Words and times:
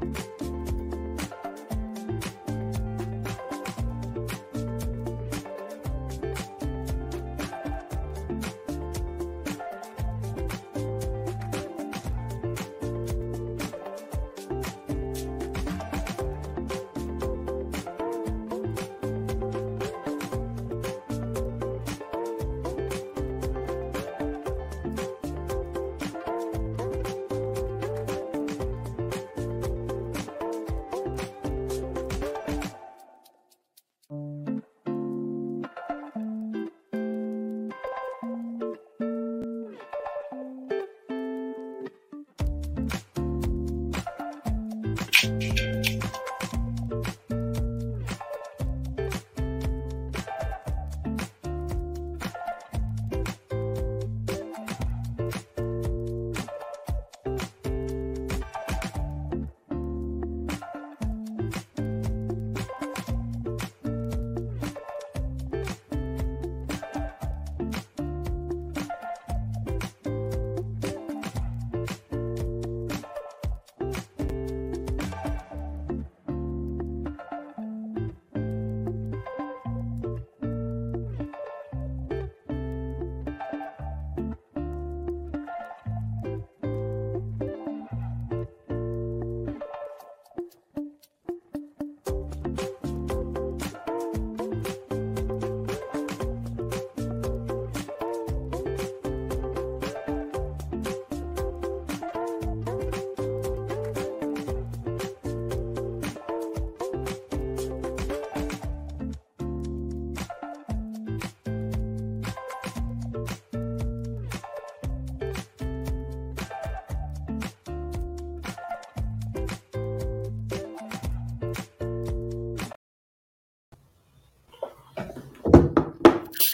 Bye. 0.00 0.29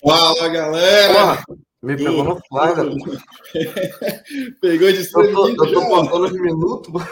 Fala, 0.06 0.48
galera! 0.48 1.42
me 1.82 1.96
pegou 1.96 2.22
no 2.24 2.40
flagra. 2.48 2.84
Pegou 4.60 4.92
de 4.92 4.98
Eu 5.04 5.32
tô, 5.32 5.48
eu 5.48 5.56
tô 5.56 5.86
contando 5.88 6.24
os 6.26 6.32
minutos. 6.32 6.92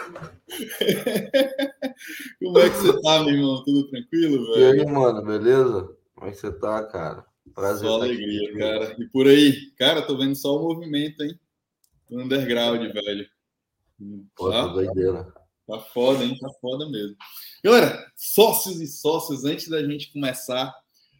Como 2.42 2.58
é 2.58 2.70
que 2.70 2.76
você 2.76 3.00
tá, 3.02 3.22
meu 3.24 3.34
irmão? 3.34 3.62
Tudo 3.64 3.88
tranquilo, 3.88 4.44
E 4.56 4.60
velho? 4.60 4.82
aí, 4.82 4.86
mano, 4.92 5.22
beleza? 5.24 5.88
Como 6.14 6.28
é 6.28 6.30
que 6.32 6.36
você 6.38 6.52
tá, 6.52 6.84
cara? 6.84 7.24
Prazer 7.54 7.88
Só 7.88 7.96
aqui 7.96 8.04
alegria, 8.06 8.40
contigo. 8.40 8.58
cara. 8.58 8.96
E 8.98 9.06
por 9.08 9.26
aí? 9.26 9.70
Cara, 9.76 10.02
tô 10.02 10.16
vendo 10.16 10.34
só 10.36 10.56
o 10.56 10.62
movimento, 10.74 11.22
hein? 11.22 11.38
Do 12.10 12.20
underground, 12.20 12.80
velho. 12.92 13.26
Pô, 14.36 14.50
Tá, 14.50 14.66
doideira. 14.68 15.32
tá 15.68 15.78
foda, 15.78 16.24
hein? 16.24 16.36
Tá 16.40 16.48
foda 16.60 16.88
mesmo. 16.88 17.16
Galera, 17.62 18.06
sócios 18.16 18.80
e 18.80 18.86
sócios, 18.86 19.44
antes 19.44 19.68
da 19.68 19.82
gente 19.82 20.12
começar, 20.12 20.72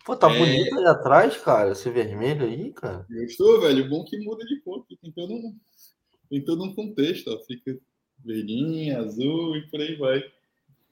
Pô, 0.05 0.15
tá 0.17 0.31
É. 0.31 0.39
bonito 0.39 0.79
aí 0.79 0.85
atrás, 0.87 1.37
cara, 1.39 1.73
esse 1.73 1.89
vermelho 1.91 2.45
aí, 2.45 2.73
cara. 2.73 3.07
Gostou, 3.11 3.61
velho? 3.61 3.89
Bom 3.89 4.05
que 4.05 4.19
muda 4.19 4.45
de 4.45 4.61
cor, 4.61 4.85
tem 5.03 5.11
todo 5.13 5.33
um, 5.33 5.57
tem 6.31 6.45
todo 6.45 6.63
um 6.65 6.75
contexto, 6.75 7.29
ó. 7.29 7.39
Fica 7.45 7.79
verdinho, 8.25 8.99
azul 9.01 9.57
e 9.57 9.67
por 9.71 9.81
aí 9.81 9.97
vai. 9.97 10.23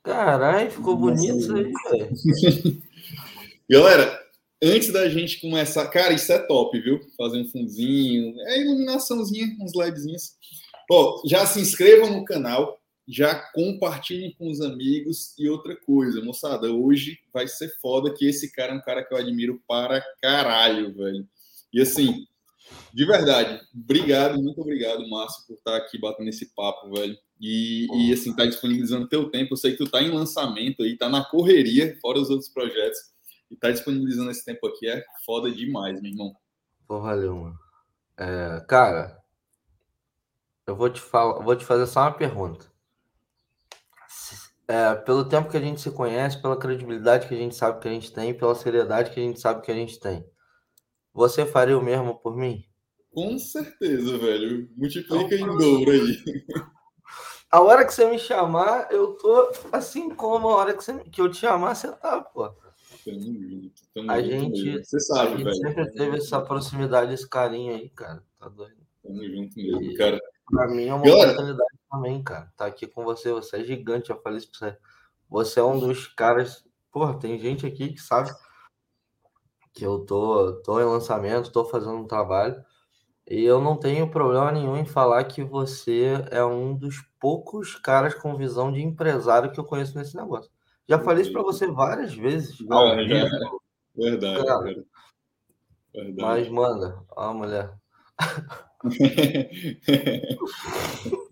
Caralho, 0.02 0.70
ficou 0.70 0.96
bonito 0.96 1.36
isso 1.36 1.54
aí, 1.54 1.72
velho. 1.90 2.12
Galera, 3.70 4.18
antes 4.62 4.92
da 4.92 5.08
gente 5.08 5.40
começar, 5.40 5.86
cara, 5.88 6.12
isso 6.12 6.32
é 6.32 6.38
top, 6.38 6.78
viu? 6.80 7.00
Fazer 7.16 7.38
um 7.40 7.48
fundinho, 7.48 8.34
é 8.48 8.60
iluminaçãozinha, 8.60 9.46
uns 9.60 9.74
LEDzinhos. 9.74 10.32
Ó, 10.90 11.22
já 11.26 11.46
se 11.46 11.60
inscrevam 11.60 12.10
no 12.12 12.24
canal, 12.24 12.78
já 13.12 13.34
compartilhem 13.52 14.34
com 14.38 14.50
os 14.50 14.62
amigos 14.62 15.34
e 15.38 15.46
outra 15.46 15.76
coisa, 15.76 16.24
moçada, 16.24 16.72
hoje 16.72 17.18
vai 17.32 17.46
ser 17.46 17.68
foda 17.78 18.12
que 18.12 18.26
esse 18.26 18.50
cara 18.50 18.72
é 18.72 18.76
um 18.76 18.80
cara 18.80 19.04
que 19.04 19.12
eu 19.12 19.18
admiro 19.18 19.62
para 19.68 20.02
caralho, 20.20 20.94
velho. 20.94 21.28
E 21.70 21.82
assim, 21.82 22.26
de 22.92 23.04
verdade, 23.04 23.60
obrigado, 23.74 24.42
muito 24.42 24.62
obrigado, 24.62 25.06
Márcio, 25.10 25.46
por 25.46 25.54
estar 25.54 25.76
aqui 25.76 25.98
batendo 25.98 26.30
esse 26.30 26.54
papo, 26.54 26.90
velho. 26.90 27.16
E, 27.38 27.86
e 27.92 28.12
assim, 28.12 28.34
tá 28.34 28.46
disponibilizando 28.46 29.08
teu 29.08 29.28
tempo. 29.28 29.52
Eu 29.52 29.58
sei 29.58 29.72
que 29.72 29.78
tu 29.78 29.90
tá 29.90 30.00
em 30.00 30.10
lançamento 30.10 30.82
aí, 30.82 30.96
tá 30.96 31.08
na 31.08 31.24
correria, 31.24 31.98
fora 32.00 32.18
os 32.18 32.30
outros 32.30 32.48
projetos. 32.48 32.98
E 33.50 33.56
tá 33.56 33.70
disponibilizando 33.70 34.30
esse 34.30 34.44
tempo 34.44 34.66
aqui 34.66 34.88
é 34.88 35.04
foda 35.26 35.50
demais, 35.50 36.00
meu 36.00 36.10
irmão. 36.10 36.34
Valeu, 36.88 37.36
mano. 37.36 37.58
É, 38.16 38.64
cara, 38.66 39.20
eu 40.66 40.74
vou 40.76 40.88
te 40.88 41.00
falar, 41.00 41.42
vou 41.42 41.54
te 41.54 41.64
fazer 41.64 41.86
só 41.86 42.00
uma 42.00 42.12
pergunta. 42.12 42.71
É, 44.68 44.94
pelo 44.94 45.24
tempo 45.24 45.50
que 45.50 45.56
a 45.56 45.60
gente 45.60 45.80
se 45.80 45.90
conhece, 45.90 46.40
pela 46.40 46.56
credibilidade 46.56 47.26
que 47.28 47.34
a 47.34 47.38
gente 47.38 47.54
sabe 47.54 47.80
que 47.80 47.88
a 47.88 47.90
gente 47.90 48.12
tem, 48.12 48.32
pela 48.32 48.54
seriedade 48.54 49.10
que 49.10 49.20
a 49.20 49.22
gente 49.22 49.40
sabe 49.40 49.60
que 49.62 49.70
a 49.70 49.74
gente 49.74 49.98
tem, 49.98 50.24
você 51.12 51.44
faria 51.44 51.76
o 51.78 51.82
mesmo 51.84 52.14
por 52.18 52.36
mim? 52.36 52.64
Com 53.12 53.38
certeza, 53.38 54.16
velho. 54.16 54.68
Multiplica 54.76 55.34
em 55.34 55.42
Então, 55.42 55.56
dobro 55.58 55.90
aí. 55.90 56.16
A 57.50 57.60
hora 57.60 57.84
que 57.84 57.92
você 57.92 58.08
me 58.08 58.18
chamar, 58.18 58.90
eu 58.90 59.14
tô 59.14 59.52
assim 59.70 60.08
como 60.14 60.48
a 60.48 60.56
hora 60.56 60.74
que, 60.74 60.82
você, 60.82 60.98
que 61.10 61.20
eu 61.20 61.30
te 61.30 61.36
chamar, 61.38 61.74
você 61.74 61.92
tá, 61.92 62.22
pô. 62.22 62.48
Tamo 63.04 63.20
junto, 63.20 63.72
tamo 63.92 64.10
A 64.10 64.22
gente- 64.22 64.62
mesmo. 64.64 64.84
Você 64.84 64.96
A 64.96 65.00
sabe, 65.00 65.30
gente 65.32 65.44
velho. 65.44 65.56
sempre 65.56 65.92
teve 65.92 66.16
essa 66.16 66.40
proximidade, 66.40 67.12
esse 67.12 67.28
carinho 67.28 67.74
aí, 67.74 67.90
cara. 67.90 68.22
Tá 68.38 68.48
doido. 68.48 68.76
Tamo 69.02 69.22
junto 69.22 69.56
mesmo, 69.56 69.94
cara. 69.98 70.18
Pra 70.50 70.68
mim 70.68 70.86
é 70.86 70.94
uma 70.94 71.04
Galera. 71.04 71.32
oportunidade 71.32 71.78
também, 71.92 72.24
cara. 72.24 72.50
Tá 72.56 72.66
aqui 72.66 72.86
com 72.86 73.04
você. 73.04 73.30
Você 73.32 73.58
é 73.58 73.64
gigante, 73.64 74.10
eu 74.10 74.20
falei 74.22 74.38
isso 74.38 74.50
pra 74.50 74.70
você. 74.70 74.78
Você 75.28 75.60
é 75.60 75.64
um 75.64 75.78
dos 75.78 76.08
caras. 76.08 76.66
Porra, 76.90 77.18
tem 77.18 77.38
gente 77.38 77.66
aqui 77.66 77.92
que 77.92 78.00
sabe 78.00 78.30
que 79.74 79.84
eu 79.84 80.00
tô, 80.00 80.54
tô 80.62 80.80
em 80.80 80.84
lançamento, 80.84 81.52
tô 81.52 81.64
fazendo 81.64 81.96
um 81.96 82.06
trabalho. 82.06 82.62
E 83.28 83.44
eu 83.44 83.60
não 83.60 83.76
tenho 83.76 84.10
problema 84.10 84.50
nenhum 84.50 84.76
em 84.76 84.84
falar 84.84 85.24
que 85.24 85.44
você 85.44 86.24
é 86.30 86.44
um 86.44 86.74
dos 86.74 87.00
poucos 87.20 87.76
caras 87.76 88.14
com 88.14 88.36
visão 88.36 88.72
de 88.72 88.82
empresário 88.82 89.52
que 89.52 89.60
eu 89.60 89.64
conheço 89.64 89.96
nesse 89.96 90.16
negócio. 90.16 90.50
Já 90.88 90.98
falei 90.98 91.22
isso 91.22 91.32
pra 91.32 91.42
você 91.42 91.66
várias 91.66 92.14
vezes. 92.14 92.58
vivo, 92.58 92.68
Verdade, 93.94 94.44
cara. 94.44 94.84
Verdade. 95.94 96.20
Mas 96.20 96.48
manda, 96.48 97.02
ó, 97.10 97.32
mulher. 97.32 97.72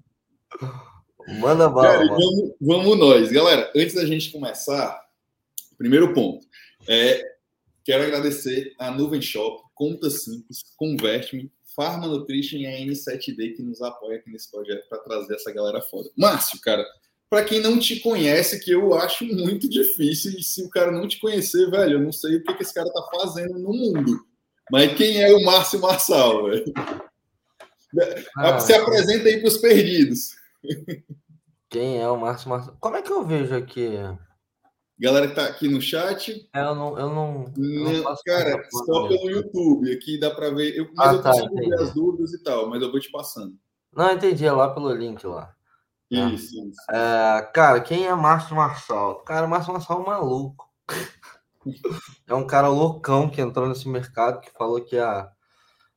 Manda 1.38 1.68
bala, 1.68 1.88
Cara, 1.88 2.04
e 2.04 2.08
vamos, 2.08 2.54
vamos 2.60 2.98
nós. 2.98 3.30
Galera, 3.30 3.70
antes 3.76 3.94
da 3.94 4.04
gente 4.04 4.30
começar, 4.30 5.00
primeiro 5.76 6.12
ponto. 6.12 6.46
É, 6.88 7.24
quero 7.84 8.04
agradecer 8.04 8.74
a 8.78 8.90
Nuvem 8.90 9.22
Shop, 9.22 9.62
Conta 9.74 10.10
Simples, 10.10 10.62
Converte-me, 10.76 11.50
Pharma 11.76 12.06
Nutrition 12.06 12.58
e 12.58 12.66
a 12.66 12.70
N7D 12.80 13.56
que 13.56 13.62
nos 13.62 13.80
apoia 13.80 14.18
aqui 14.18 14.30
nesse 14.30 14.50
projeto 14.50 14.88
para 14.88 14.98
trazer 14.98 15.34
essa 15.34 15.52
galera 15.52 15.80
foda. 15.82 16.10
Márcio, 16.16 16.60
cara, 16.60 16.84
para 17.28 17.44
quem 17.44 17.60
não 17.60 17.78
te 17.78 18.00
conhece, 18.00 18.58
que 18.58 18.72
eu 18.72 18.92
acho 18.94 19.24
muito 19.24 19.68
difícil, 19.68 20.32
e 20.36 20.42
se 20.42 20.62
o 20.64 20.68
cara 20.68 20.90
não 20.90 21.06
te 21.06 21.20
conhecer, 21.20 21.70
velho, 21.70 21.94
eu 21.94 22.02
não 22.02 22.12
sei 22.12 22.36
o 22.36 22.42
que, 22.42 22.54
que 22.54 22.62
esse 22.62 22.74
cara 22.74 22.90
tá 22.92 23.08
fazendo 23.14 23.58
no 23.58 23.72
mundo. 23.72 24.26
Mas 24.70 24.94
quem 24.96 25.22
é 25.22 25.32
o 25.32 25.44
Márcio 25.44 25.80
Marçal, 25.80 26.46
velho? 26.46 26.72
Ah, 28.36 28.58
Se 28.58 28.72
apresenta 28.72 29.28
aí 29.28 29.38
para 29.38 29.48
os 29.48 29.58
perdidos. 29.58 30.39
Quem 31.68 32.00
é 32.00 32.08
o 32.08 32.18
Márcio 32.18 32.48
Marçal? 32.50 32.76
Como 32.80 32.96
é 32.96 33.02
que 33.02 33.12
eu 33.12 33.24
vejo 33.24 33.54
aqui? 33.56 33.90
Galera 34.98 35.28
que 35.28 35.34
tá 35.34 35.46
aqui 35.46 35.66
no 35.68 35.80
chat, 35.80 36.48
É, 36.52 36.60
Eu 36.60 36.74
não, 36.74 36.98
eu 36.98 37.08
não, 37.08 37.52
eu 37.56 38.02
não 38.02 38.14
cara, 38.24 38.62
só 38.70 39.08
pelo 39.08 39.24
mesmo. 39.26 39.30
YouTube. 39.30 39.92
Aqui 39.92 40.18
dá 40.20 40.30
pra 40.30 40.50
ver. 40.50 40.76
Eu, 40.76 40.90
mas 40.94 41.08
Ah, 41.08 41.12
eu 41.14 41.22
tá, 41.22 41.30
consigo 41.30 41.54
ver 41.54 41.66
entendi. 41.66 41.82
as 41.82 41.94
dúvidas 41.94 42.32
e 42.34 42.42
tal, 42.42 42.68
mas 42.68 42.82
eu 42.82 42.90
vou 42.90 43.00
te 43.00 43.10
passando. 43.10 43.54
Não, 43.94 44.12
entendi, 44.12 44.44
é 44.46 44.52
lá 44.52 44.68
pelo 44.74 44.92
link 44.92 45.24
lá. 45.26 45.54
Ah. 46.12 46.28
Isso, 46.30 46.54
isso. 46.68 46.80
É, 46.90 47.42
cara, 47.54 47.80
quem 47.80 48.06
é 48.06 48.14
Márcio 48.14 48.54
Marçal? 48.56 49.20
Cara, 49.24 49.46
Márcio 49.46 49.72
Marçal 49.72 49.98
é 49.98 50.02
um 50.02 50.06
maluco. 50.06 50.68
É 52.26 52.34
um 52.34 52.46
cara 52.46 52.68
loucão 52.68 53.28
que 53.28 53.38
entrou 53.38 53.68
nesse 53.68 53.86
mercado, 53.86 54.40
que 54.40 54.50
falou 54.52 54.80
que 54.82 54.96
ia 54.96 55.30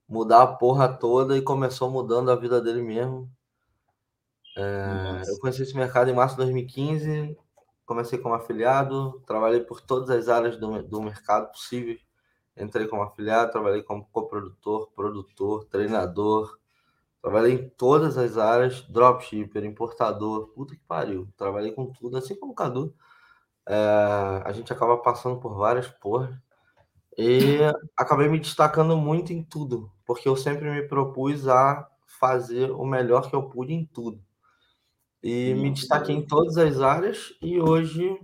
mudar 0.09 0.41
a 0.43 0.47
porra 0.47 0.89
toda 0.89 1.37
e 1.37 1.41
começou 1.41 1.89
mudando 1.89 2.29
a 2.29 2.35
vida 2.35 2.59
dele 2.59 2.81
mesmo. 2.81 3.31
É, 4.55 5.21
eu 5.27 5.39
conheci 5.39 5.63
esse 5.63 5.75
mercado 5.75 6.09
em 6.09 6.13
março 6.13 6.35
de 6.35 6.43
2015, 6.43 7.37
comecei 7.85 8.19
como 8.19 8.35
afiliado, 8.35 9.21
trabalhei 9.25 9.61
por 9.61 9.81
todas 9.81 10.09
as 10.09 10.29
áreas 10.29 10.57
do, 10.57 10.83
do 10.83 11.01
mercado 11.01 11.51
possível. 11.51 11.97
Entrei 12.55 12.87
como 12.87 13.01
afiliado, 13.01 13.51
trabalhei 13.51 13.81
como 13.81 14.05
coprodutor, 14.11 14.91
produtor, 14.95 15.65
treinador, 15.65 16.57
trabalhei 17.21 17.53
em 17.53 17.69
todas 17.69 18.17
as 18.17 18.37
áreas, 18.37 18.81
dropshipper, 18.81 19.63
importador, 19.63 20.47
puta 20.49 20.75
que 20.75 20.81
pariu. 20.87 21.27
Trabalhei 21.35 21.71
com 21.71 21.87
tudo, 21.91 22.17
assim 22.17 22.35
como 22.35 22.51
o 22.51 22.55
Cadu. 22.55 22.93
É, 23.67 23.75
a 24.45 24.51
gente 24.51 24.71
acaba 24.71 24.97
passando 24.97 25.39
por 25.39 25.55
várias 25.55 25.87
porras 25.87 26.35
e 27.17 27.59
acabei 27.97 28.27
me 28.27 28.39
destacando 28.39 28.97
muito 28.97 29.31
em 29.31 29.43
tudo, 29.43 29.91
porque 30.05 30.27
eu 30.27 30.35
sempre 30.35 30.69
me 30.69 30.83
propus 30.87 31.47
a 31.47 31.87
fazer 32.05 32.71
o 32.71 32.85
melhor 32.85 33.29
que 33.29 33.35
eu 33.35 33.43
pude 33.49 33.73
em 33.73 33.85
tudo. 33.85 34.21
E 35.23 35.53
me 35.55 35.71
destaquei 35.71 36.15
em 36.15 36.25
todas 36.27 36.57
as 36.57 36.79
áreas 36.81 37.33
e 37.41 37.59
hoje 37.59 38.19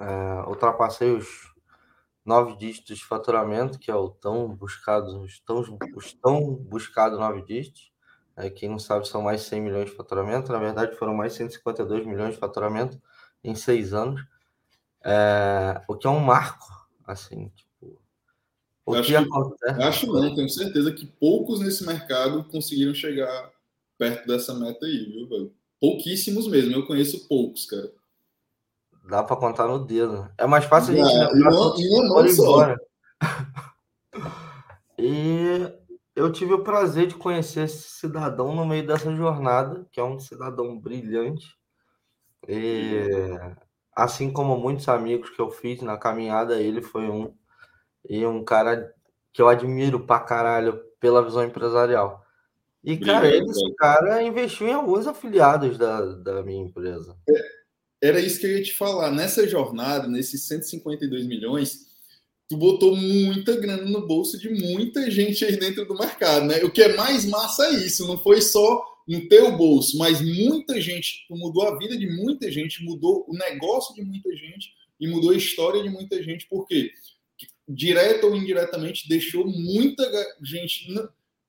é, 0.00 0.48
ultrapassei 0.48 1.10
os 1.14 1.26
nove 2.24 2.56
dígitos 2.56 2.98
de 2.98 3.04
faturamento, 3.04 3.78
que 3.78 3.90
é 3.90 3.94
o 3.96 4.10
tão 4.10 4.48
buscado, 4.54 5.22
os 5.22 5.40
tão, 5.40 5.60
os 5.96 6.12
tão 6.14 6.54
buscado 6.56 7.18
nove 7.18 7.42
dígitos. 7.44 7.92
É, 8.36 8.50
quem 8.50 8.68
não 8.68 8.78
sabe, 8.78 9.08
são 9.08 9.22
mais 9.22 9.42
100 9.42 9.60
milhões 9.62 9.90
de 9.90 9.96
faturamento. 9.96 10.52
Na 10.52 10.58
verdade, 10.60 10.96
foram 10.96 11.14
mais 11.14 11.34
152 11.34 12.06
milhões 12.06 12.34
de 12.34 12.40
faturamento 12.40 13.00
em 13.44 13.54
seis 13.54 13.94
anos. 13.94 14.22
É, 15.04 15.82
o 15.88 15.96
que 15.96 16.06
é 16.06 16.10
um 16.10 16.20
marco, 16.20 16.66
assim, 17.06 17.50
tipo, 17.50 18.00
o 18.86 18.94
Acho 18.94 19.02
que 19.08 19.08
que- 19.08 19.16
acontece... 19.16 19.82
Acho 19.82 20.06
não, 20.08 20.34
tenho 20.34 20.48
certeza 20.50 20.92
que 20.92 21.06
poucos 21.06 21.60
nesse 21.60 21.86
mercado 21.86 22.44
conseguiram 22.44 22.94
chegar 22.94 23.52
perto 23.98 24.26
dessa 24.26 24.54
meta 24.54 24.86
aí, 24.86 25.04
viu, 25.06 25.28
velho? 25.28 25.54
Pouquíssimos 25.80 26.48
mesmo, 26.48 26.72
eu 26.72 26.86
conheço 26.86 27.28
poucos, 27.28 27.66
cara. 27.66 27.90
Dá 29.08 29.22
pra 29.22 29.36
contar 29.36 29.66
no 29.66 29.78
dedo. 29.84 30.28
É 30.36 30.46
mais 30.46 30.64
fácil 30.64 30.92
a 30.94 30.96
gente 30.96 31.34
lembrar 31.34 31.50
não- 31.50 31.74
não 31.76 32.08
for 32.08 32.28
só. 32.28 32.42
embora. 32.42 32.80
E 34.98 35.72
eu 36.16 36.32
tive 36.32 36.52
o 36.54 36.64
prazer 36.64 37.06
de 37.06 37.14
conhecer 37.14 37.64
esse 37.64 37.88
cidadão 37.88 38.54
no 38.54 38.66
meio 38.66 38.84
dessa 38.86 39.14
jornada, 39.14 39.86
que 39.92 40.00
é 40.00 40.02
um 40.04 40.18
cidadão 40.18 40.76
brilhante. 40.78 41.46
E 42.48 43.06
assim 43.94 44.32
como 44.32 44.56
muitos 44.56 44.88
amigos 44.88 45.30
que 45.30 45.40
eu 45.40 45.50
fiz 45.50 45.80
na 45.82 45.96
caminhada, 45.96 46.60
ele 46.60 46.82
foi 46.82 47.08
um. 47.08 47.32
E 48.08 48.26
um 48.26 48.44
cara 48.44 48.92
que 49.32 49.40
eu 49.40 49.48
admiro 49.48 50.00
pra 50.00 50.18
caralho 50.20 50.82
pela 50.98 51.22
visão 51.22 51.44
empresarial. 51.44 52.24
E, 52.84 52.96
cara, 52.96 53.26
Obrigado, 53.26 53.42
ele, 53.42 53.50
esse 53.50 53.74
cara 53.74 54.22
investiu 54.22 54.68
em 54.68 54.72
alguns 54.72 55.06
afiliados 55.06 55.76
da, 55.76 56.00
da 56.00 56.42
minha 56.42 56.64
empresa. 56.64 57.16
Era 58.00 58.20
isso 58.20 58.38
que 58.38 58.46
eu 58.46 58.56
ia 58.56 58.62
te 58.62 58.74
falar. 58.74 59.10
Nessa 59.10 59.46
jornada, 59.48 60.06
nesses 60.06 60.46
152 60.46 61.26
milhões, 61.26 61.88
tu 62.48 62.56
botou 62.56 62.96
muita 62.96 63.56
grana 63.56 63.84
no 63.84 64.06
bolso 64.06 64.38
de 64.38 64.48
muita 64.48 65.10
gente 65.10 65.44
aí 65.44 65.56
dentro 65.56 65.84
do 65.84 65.98
mercado, 65.98 66.46
né? 66.46 66.64
O 66.64 66.70
que 66.70 66.82
é 66.82 66.96
mais 66.96 67.24
massa 67.26 67.66
é 67.66 67.74
isso, 67.74 68.06
não 68.06 68.16
foi 68.16 68.40
só 68.40 68.84
no 69.06 69.26
teu 69.28 69.56
bolso, 69.56 69.96
mas 69.98 70.20
muita 70.20 70.80
gente, 70.80 71.26
tu 71.26 71.36
mudou 71.36 71.66
a 71.66 71.78
vida 71.78 71.96
de 71.96 72.06
muita 72.06 72.50
gente, 72.50 72.84
mudou 72.84 73.24
o 73.26 73.34
negócio 73.34 73.94
de 73.94 74.02
muita 74.02 74.34
gente 74.36 74.72
e 75.00 75.08
mudou 75.08 75.30
a 75.30 75.36
história 75.36 75.82
de 75.82 75.88
muita 75.88 76.22
gente, 76.22 76.46
porque 76.48 76.90
direta 77.66 78.26
ou 78.26 78.36
indiretamente 78.36 79.08
deixou 79.08 79.46
muita 79.46 80.04
gente, 80.42 80.90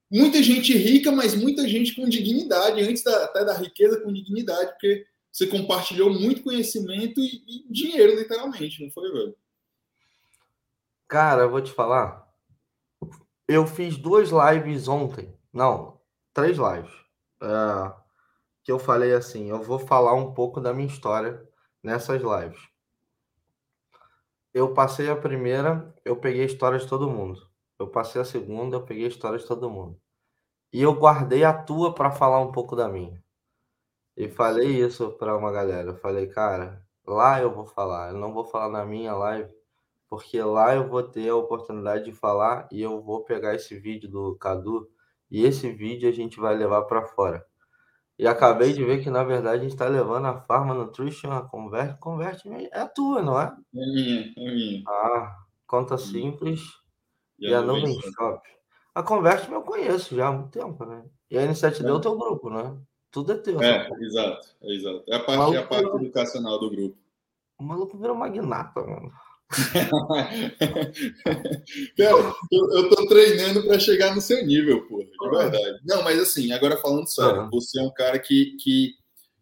muita 0.09 0.41
gente 0.41 0.75
rica, 0.75 1.11
mas 1.11 1.35
muita 1.35 1.67
gente 1.67 1.95
com 1.95 2.07
dignidade, 2.09 2.81
antes 2.81 3.03
da, 3.03 3.25
até 3.25 3.45
da 3.45 3.53
riqueza 3.57 4.01
com 4.01 4.11
dignidade, 4.11 4.71
porque 4.71 5.05
você 5.31 5.47
compartilhou 5.47 6.11
muito 6.11 6.43
conhecimento 6.43 7.19
e, 7.19 7.43
e 7.47 7.71
dinheiro, 7.71 8.15
literalmente, 8.15 8.83
não 8.83 8.89
foi, 8.91 9.11
velho? 9.11 9.35
Cara, 11.07 11.43
eu 11.43 11.49
vou 11.49 11.61
te 11.61 11.71
falar. 11.71 12.27
Eu 13.47 13.65
fiz 13.65 13.97
duas 13.97 14.29
lives 14.29 14.87
ontem. 14.87 15.33
Não, 15.51 15.99
três 16.33 16.57
lives. 16.57 16.93
É, 17.41 17.93
que 18.63 18.71
eu 18.71 18.77
falei 18.77 19.13
assim: 19.13 19.49
eu 19.49 19.61
vou 19.61 19.79
falar 19.79 20.13
um 20.13 20.33
pouco 20.33 20.61
da 20.61 20.73
minha 20.73 20.87
história 20.87 21.41
nessas 21.81 22.21
lives. 22.21 22.61
Eu 24.53 24.73
passei 24.73 25.09
a 25.09 25.15
primeira, 25.15 25.93
eu 26.05 26.15
peguei 26.15 26.43
a 26.43 26.45
história 26.45 26.77
de 26.77 26.87
todo 26.87 27.09
mundo. 27.09 27.48
Eu 27.79 27.87
passei 27.87 28.21
a 28.21 28.25
segunda, 28.25 28.75
eu 28.77 28.83
peguei 28.83 29.05
a 29.05 29.07
história 29.07 29.39
de 29.39 29.47
todo 29.47 29.69
mundo. 29.69 29.99
E 30.73 30.81
eu 30.81 30.93
guardei 30.93 31.43
a 31.43 31.53
tua 31.53 31.95
para 31.95 32.11
falar 32.11 32.41
um 32.41 32.51
pouco 32.51 32.75
da 32.75 32.89
minha. 32.89 33.23
E 34.17 34.29
falei 34.29 34.83
isso 34.83 35.11
para 35.13 35.37
uma 35.37 35.51
galera. 35.51 35.91
Eu 35.91 35.95
falei, 35.95 36.27
cara, 36.27 36.85
lá 37.07 37.41
eu 37.41 37.53
vou 37.53 37.65
falar. 37.65 38.11
Eu 38.11 38.17
não 38.17 38.33
vou 38.33 38.45
falar 38.45 38.69
na 38.69 38.85
minha 38.85 39.13
live 39.15 39.51
porque 40.09 40.41
lá 40.41 40.73
eu 40.75 40.89
vou 40.89 41.03
ter 41.03 41.29
a 41.29 41.35
oportunidade 41.35 42.05
de 42.05 42.11
falar 42.11 42.67
e 42.71 42.81
eu 42.81 42.99
vou 43.01 43.23
pegar 43.23 43.53
esse 43.53 43.77
vídeo 43.77 44.09
do 44.09 44.35
Cadu 44.37 44.89
e 45.29 45.45
esse 45.45 45.71
vídeo 45.71 46.09
a 46.09 46.11
gente 46.11 46.39
vai 46.39 46.55
levar 46.55 46.81
para 46.83 47.05
fora. 47.05 47.45
E 48.17 48.27
acabei 48.27 48.73
de 48.73 48.83
ver 48.83 49.01
que, 49.01 49.09
na 49.09 49.23
verdade, 49.23 49.59
a 49.59 49.61
gente 49.61 49.71
está 49.71 49.87
levando 49.87 50.25
a 50.25 50.41
Pharma 50.41 50.73
Nutrition, 50.73 51.31
a 51.31 51.47
Converte, 51.47 51.97
Converte 51.99 52.49
é 52.49 52.79
a 52.79 52.87
tua, 52.87 53.21
não 53.21 53.39
é? 53.39 53.45
É 53.45 53.85
minha, 53.85 54.33
é 54.35 54.53
minha. 54.53 54.83
Ah, 54.85 55.37
conta 55.65 55.97
simples 55.97 56.59
e, 57.39 57.53
a 57.53 57.61
Nuvem 57.61 57.99
Shop. 58.01 58.41
A 58.93 59.03
Converte 59.03 59.49
eu 59.51 59.61
conheço 59.61 60.15
já 60.15 60.27
há 60.27 60.31
muito 60.31 60.51
tempo, 60.51 60.85
né? 60.85 61.03
E 61.29 61.37
a 61.37 61.47
N7D 61.47 61.87
é 61.87 61.91
o 61.91 62.01
teu 62.01 62.17
grupo, 62.17 62.49
né? 62.49 62.75
Tudo 63.11 63.33
é 63.33 63.37
teu. 63.37 63.61
É, 63.61 63.87
exato, 64.01 64.47
é 64.61 64.73
exato. 64.73 65.03
É 65.07 65.15
a 65.15 65.19
parte, 65.19 65.55
é 65.55 65.59
a 65.59 65.65
parte 65.65 65.95
educacional 65.95 66.59
do 66.59 66.69
grupo. 66.69 66.97
O 67.59 67.63
maluco 67.63 67.97
virou 67.97 68.15
magnata, 68.15 68.81
mano. 68.81 69.11
Cara, 71.97 72.35
eu, 72.51 72.71
eu 72.71 72.89
tô 72.89 73.07
treinando 73.07 73.63
para 73.63 73.79
chegar 73.79 74.13
no 74.13 74.21
seu 74.21 74.45
nível, 74.45 74.87
porra, 74.87 75.05
de 75.05 75.29
verdade. 75.29 75.79
Não, 75.83 76.03
mas 76.03 76.19
assim, 76.19 76.51
agora 76.51 76.77
falando 76.77 77.07
sério, 77.07 77.41
uhum. 77.41 77.49
você 77.49 77.79
é 77.79 77.83
um 77.83 77.91
cara 77.91 78.19
que, 78.19 78.55
que 78.57 78.93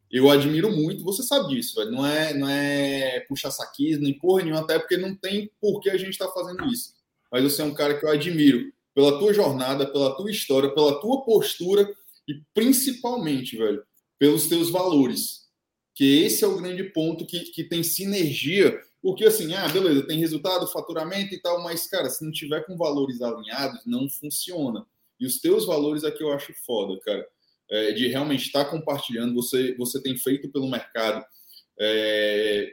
eu 0.09 0.29
admiro 0.29 0.71
muito, 0.71 1.03
você 1.03 1.23
sabe 1.23 1.49
disso, 1.49 1.75
velho. 1.75 1.91
Não 1.91 2.05
é, 2.05 2.33
não 2.33 2.47
é 2.47 3.19
puxar 3.27 3.51
saquismo, 3.51 4.03
nem 4.03 4.17
porra 4.17 4.43
nenhuma, 4.43 4.61
até 4.61 4.79
porque 4.79 4.95
não 4.95 5.13
tem 5.13 5.51
por 5.59 5.81
que 5.81 5.89
a 5.89 5.97
gente 5.97 6.17
tá 6.17 6.29
fazendo 6.29 6.65
isso. 6.67 6.95
Mas 7.31 7.43
você 7.43 7.61
é 7.61 7.65
um 7.65 7.73
cara 7.73 7.97
que 7.97 8.05
eu 8.05 8.09
admiro 8.09 8.71
pela 8.93 9.19
tua 9.19 9.33
jornada, 9.33 9.91
pela 9.91 10.15
tua 10.15 10.31
história, 10.31 10.73
pela 10.73 10.99
tua 10.99 11.23
postura 11.23 11.87
e 12.27 12.41
principalmente, 12.53 13.57
velho, 13.57 13.83
pelos 14.17 14.47
teus 14.47 14.69
valores. 14.69 15.47
Que 15.93 16.23
esse 16.23 16.43
é 16.43 16.47
o 16.47 16.57
grande 16.57 16.83
ponto 16.83 17.25
que, 17.25 17.39
que 17.51 17.63
tem 17.63 17.83
sinergia 17.83 18.81
porque 19.01 19.25
assim, 19.25 19.53
ah, 19.53 19.67
beleza, 19.69 20.05
tem 20.05 20.19
resultado, 20.19 20.67
faturamento 20.67 21.33
e 21.33 21.39
tal, 21.39 21.63
mas, 21.63 21.87
cara, 21.87 22.09
se 22.09 22.25
não 22.25 22.31
tiver 22.31 22.65
com 22.65 22.75
valores 22.75 23.21
alinhados, 23.21 23.85
não 23.85 24.09
funciona. 24.09 24.85
E 25.19 25.25
os 25.25 25.39
teus 25.39 25.65
valores 25.65 26.03
aqui 26.03 26.23
eu 26.23 26.31
acho 26.33 26.53
foda, 26.65 26.99
cara. 27.01 27.25
É, 27.69 27.91
de 27.91 28.07
realmente 28.07 28.45
estar 28.45 28.65
compartilhando, 28.65 29.33
você, 29.33 29.75
você 29.75 30.01
tem 30.01 30.17
feito 30.17 30.49
pelo 30.49 30.69
mercado 30.69 31.25
é, 31.79 32.71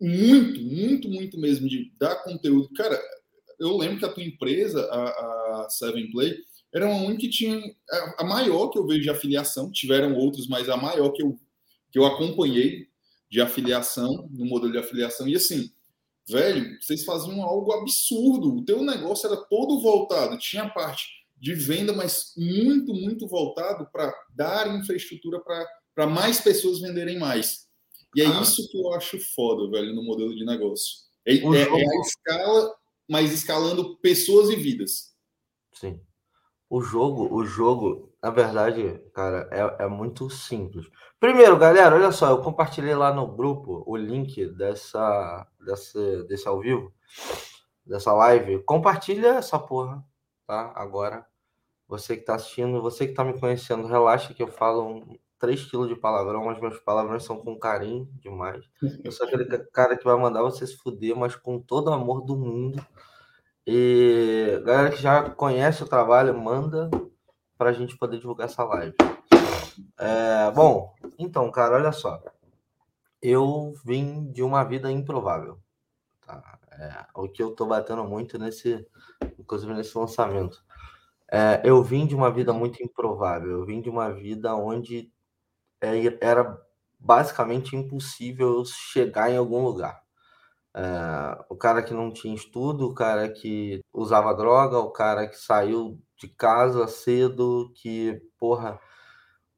muito, 0.00 0.60
muito, 0.60 1.08
muito 1.08 1.38
mesmo 1.38 1.68
de 1.68 1.92
dar 1.98 2.16
conteúdo. 2.16 2.70
Cara, 2.74 2.98
eu 3.60 3.76
lembro 3.76 3.98
que 3.98 4.04
a 4.04 4.12
tua 4.12 4.24
empresa, 4.24 4.82
a, 4.90 5.64
a 5.64 5.70
Seven 5.70 6.10
Play, 6.10 6.36
era 6.72 6.86
uma 6.86 7.02
única 7.02 7.20
que 7.22 7.28
tinha 7.28 7.60
a 8.18 8.24
maior 8.24 8.68
que 8.68 8.78
eu 8.78 8.86
vejo 8.86 9.02
de 9.02 9.10
afiliação, 9.10 9.70
tiveram 9.70 10.16
outros, 10.16 10.48
mas 10.48 10.68
a 10.68 10.76
maior 10.76 11.10
que 11.10 11.22
eu, 11.22 11.38
que 11.90 11.98
eu 11.98 12.06
acompanhei 12.06 12.88
de 13.30 13.40
afiliação, 13.40 14.28
no 14.30 14.46
modelo 14.46 14.72
de 14.72 14.78
afiliação. 14.78 15.28
E 15.28 15.36
assim, 15.36 15.70
velho, 16.28 16.76
vocês 16.80 17.04
faziam 17.04 17.42
algo 17.42 17.72
absurdo. 17.72 18.56
O 18.56 18.64
teu 18.64 18.82
negócio 18.82 19.26
era 19.26 19.36
todo 19.36 19.80
voltado, 19.80 20.38
tinha 20.38 20.68
parte 20.68 21.06
de 21.36 21.54
venda, 21.54 21.92
mas 21.92 22.32
muito, 22.36 22.92
muito 22.92 23.26
voltado 23.26 23.88
para 23.92 24.12
dar 24.34 24.72
infraestrutura 24.76 25.40
para 25.94 26.06
mais 26.06 26.40
pessoas 26.40 26.80
venderem 26.80 27.18
mais. 27.18 27.68
E 28.14 28.22
é 28.22 28.26
ah. 28.26 28.40
isso 28.42 28.68
que 28.68 28.78
eu 28.78 28.92
acho 28.92 29.18
foda, 29.34 29.70
velho, 29.70 29.94
no 29.94 30.02
modelo 30.02 30.34
de 30.34 30.44
negócio. 30.44 30.98
É, 31.24 31.34
é, 31.34 31.36
é 31.36 31.64
a 31.64 32.00
escala, 32.00 32.74
mas 33.10 33.32
escalando 33.32 33.96
pessoas 33.96 34.50
e 34.50 34.56
vidas. 34.56 35.12
Sim. 35.72 36.00
O 36.68 36.80
jogo, 36.80 37.34
o 37.34 37.44
jogo, 37.44 38.14
na 38.22 38.30
verdade, 38.30 39.00
cara, 39.12 39.48
é, 39.50 39.84
é 39.84 39.88
muito 39.88 40.30
simples. 40.30 40.86
Primeiro, 41.18 41.58
galera, 41.58 41.96
olha 41.96 42.12
só, 42.12 42.30
eu 42.30 42.40
compartilhei 42.40 42.94
lá 42.94 43.12
no 43.12 43.26
grupo 43.26 43.82
o 43.84 43.96
link 43.96 44.46
dessa, 44.46 45.44
dessa, 45.66 46.22
desse 46.24 46.46
ao 46.46 46.60
vivo, 46.60 46.94
dessa 47.84 48.12
live. 48.12 48.62
Compartilha 48.62 49.30
essa 49.30 49.58
porra, 49.58 50.04
tá? 50.46 50.72
Agora, 50.76 51.26
você 51.88 52.16
que 52.16 52.22
tá 52.22 52.36
assistindo, 52.36 52.80
você 52.80 53.08
que 53.08 53.14
tá 53.14 53.24
me 53.24 53.40
conhecendo, 53.40 53.88
relaxa 53.88 54.32
que 54.32 54.42
eu 54.42 54.52
falo 54.52 55.18
3 55.40 55.64
quilos 55.64 55.88
de 55.88 55.96
palavrão, 55.96 56.44
mas 56.44 56.60
meus 56.60 56.78
palavrões 56.78 57.24
são 57.24 57.38
com 57.38 57.58
carinho 57.58 58.06
demais. 58.20 58.62
Eu 59.02 59.10
sou 59.10 59.26
aquele 59.26 59.46
cara 59.72 59.96
que 59.96 60.04
vai 60.04 60.16
mandar 60.16 60.42
você 60.42 60.66
se 60.66 60.76
fuder, 60.76 61.16
mas 61.16 61.34
com 61.34 61.58
todo 61.58 61.88
o 61.88 61.92
amor 61.94 62.20
do 62.20 62.36
mundo. 62.36 62.80
E 63.66 64.60
galera 64.64 64.90
que 64.90 65.02
já 65.02 65.30
conhece 65.30 65.82
o 65.82 65.88
trabalho, 65.88 66.38
manda 66.38 66.90
para 67.56 67.70
a 67.70 67.72
gente 67.72 67.96
poder 67.96 68.18
divulgar 68.18 68.46
essa 68.46 68.62
live. 68.64 68.94
É, 69.98 70.50
bom, 70.50 70.94
então, 71.18 71.50
cara, 71.50 71.76
olha 71.76 71.92
só. 71.92 72.22
Eu 73.22 73.72
vim 73.84 74.30
de 74.30 74.42
uma 74.42 74.62
vida 74.62 74.90
improvável. 74.92 75.58
Tá? 76.26 76.58
É, 76.72 77.06
o 77.14 77.28
que 77.28 77.42
eu 77.42 77.54
tô 77.54 77.66
batendo 77.66 78.04
muito 78.04 78.38
nesse, 78.38 78.86
inclusive 79.38 79.72
nesse 79.72 79.96
lançamento. 79.96 80.62
É, 81.30 81.60
eu 81.64 81.82
vim 81.82 82.06
de 82.06 82.14
uma 82.14 82.30
vida 82.30 82.52
muito 82.52 82.82
improvável. 82.82 83.50
Eu 83.50 83.64
vim 83.64 83.80
de 83.80 83.88
uma 83.88 84.10
vida 84.12 84.54
onde 84.54 85.12
era 86.20 86.58
basicamente 86.98 87.74
impossível 87.76 88.62
chegar 88.64 89.30
em 89.30 89.36
algum 89.36 89.62
lugar. 89.64 90.00
É, 90.74 91.44
o 91.48 91.56
cara 91.56 91.82
que 91.82 91.94
não 91.94 92.12
tinha 92.12 92.34
estudo, 92.34 92.86
o 92.86 92.94
cara 92.94 93.28
que 93.28 93.80
usava 93.92 94.34
droga, 94.34 94.78
o 94.78 94.90
cara 94.90 95.26
que 95.26 95.36
saiu 95.36 95.98
de 96.16 96.28
casa 96.28 96.86
cedo, 96.86 97.72
que, 97.74 98.20
porra, 98.38 98.78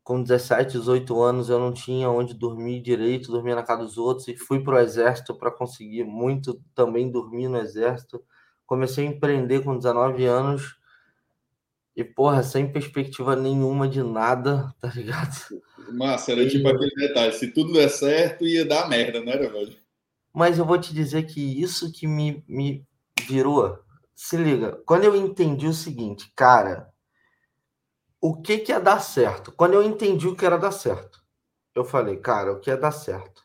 com 0.05 0.23
17, 0.23 0.79
18 0.79 1.23
anos 1.23 1.49
eu 1.49 1.59
não 1.59 1.73
tinha 1.73 2.11
onde 2.11 2.35
dormir 2.35 2.81
direito, 2.83 3.31
dormia 3.31 3.55
na 3.55 3.63
casa 3.63 3.83
dos 3.85 3.99
outros 3.99 4.29
e 4.29 4.37
fui 4.37 4.63
para 4.63 4.77
o 4.77 4.79
exército 4.79 5.35
para 5.37 5.51
conseguir 5.51 6.05
muito 6.05 6.61
também 6.75 7.11
dormir 7.11 7.49
no 7.49 7.59
exército. 7.59 8.23
Comecei 8.67 9.07
a 9.07 9.11
empreender 9.11 9.63
com 9.63 9.77
19 9.77 10.25
anos 10.25 10.77
e, 11.95 12.03
porra, 12.03 12.43
sem 12.43 12.73
perspectiva 12.73 13.37
nenhuma 13.37 13.89
de 13.89 14.03
nada, 14.03 14.75
tá 14.81 14.89
ligado? 14.89 15.37
Massa, 15.93 16.33
era 16.33 16.49
tipo 16.49 16.69
aquele 16.69 16.95
detalhe: 16.95 17.33
se 17.33 17.53
tudo 17.53 17.73
der 17.73 17.89
certo, 17.89 18.47
ia 18.47 18.65
dar 18.65 18.89
merda, 18.89 19.21
né, 19.21 19.37
velho? 19.37 19.77
Mas 20.33 20.59
eu 20.59 20.65
vou 20.65 20.79
te 20.79 20.95
dizer 20.95 21.25
que 21.25 21.61
isso 21.61 21.93
que 21.93 22.07
me, 22.07 22.43
me 22.49 22.87
virou. 23.27 23.79
Se 24.15 24.37
liga, 24.37 24.81
quando 24.87 25.05
eu 25.05 25.15
entendi 25.15 25.67
o 25.67 25.75
seguinte, 25.75 26.33
cara, 26.35 26.91
o 28.21 28.41
que, 28.41 28.59
que 28.59 28.73
ia 28.73 28.81
dar 28.81 29.01
certo. 29.01 29.53
Quando 29.53 29.75
eu 29.75 29.83
entendi 29.83 30.29
o 30.29 30.37
que 30.37 30.47
era 30.47 30.57
dar 30.57 30.71
certo, 30.71 31.21
eu 31.75 31.85
falei, 31.85 32.17
cara, 32.17 32.53
o 32.53 32.61
que 32.61 32.71
é 32.71 32.77
dar 32.77 32.93
certo? 32.93 33.43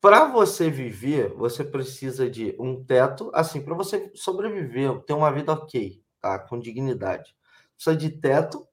Para 0.00 0.26
você 0.26 0.68
viver, 0.68 1.32
você 1.34 1.64
precisa 1.64 2.28
de 2.28 2.54
um 2.58 2.84
teto, 2.84 3.30
assim, 3.32 3.62
para 3.62 3.74
você 3.74 4.10
sobreviver, 4.14 5.00
ter 5.02 5.12
uma 5.12 5.32
vida 5.32 5.52
ok, 5.52 6.02
tá? 6.20 6.38
Com 6.38 6.58
dignidade. 6.58 7.34
Precisa 7.78 7.96
de 7.96 8.10
teto, 8.10 8.66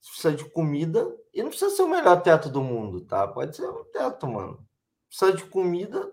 precisa 0.00 0.32
de 0.32 0.48
comida, 0.50 1.04
e 1.34 1.42
não 1.42 1.50
precisa 1.50 1.74
ser 1.74 1.82
o 1.82 1.88
melhor 1.88 2.22
teto 2.22 2.48
do 2.48 2.62
mundo, 2.62 3.00
tá? 3.00 3.26
Pode 3.26 3.56
ser 3.56 3.68
um 3.68 3.84
teto, 3.92 4.28
mano. 4.28 4.64
Precisa 5.08 5.32
de 5.32 5.44
comida, 5.44 6.08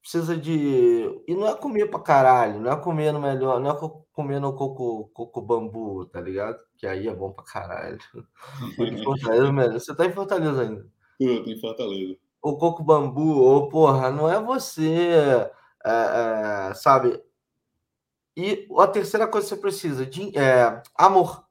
precisa 0.00 0.36
de. 0.36 1.22
E 1.26 1.34
não 1.34 1.46
é 1.46 1.56
comer 1.56 1.88
pra 1.88 2.00
caralho, 2.00 2.60
não 2.60 2.72
é 2.72 2.76
comer 2.76 3.12
no 3.12 3.20
melhor, 3.20 3.60
não 3.60 3.70
é 3.70 4.04
comer 4.12 4.40
no 4.40 4.54
coco, 4.54 5.08
coco 5.14 5.40
bambu, 5.40 6.04
tá 6.06 6.20
ligado? 6.20 6.58
Que 6.76 6.86
aí 6.86 7.06
é 7.06 7.14
bom 7.14 7.30
pra 7.30 7.44
caralho. 7.44 7.98
Você 9.72 9.94
tá 9.94 10.04
em 10.04 10.12
Fortaleza 10.12 10.62
ainda? 10.62 10.86
Eu 11.20 11.44
tô 11.44 11.50
em 11.50 11.60
Fortaleza. 11.60 12.16
O 12.42 12.58
coco 12.58 12.82
bambu, 12.82 13.40
ou 13.40 13.68
porra, 13.68 14.10
não 14.10 14.28
é 14.28 14.38
você, 14.42 15.50
é, 15.84 16.70
é, 16.70 16.74
sabe, 16.74 17.22
E 18.36 18.66
a 18.78 18.86
terceira 18.86 19.28
coisa 19.28 19.46
que 19.46 19.54
você 19.54 19.60
precisa 19.60 20.04
de 20.04 20.36
é, 20.36 20.82
amor. 20.96 21.44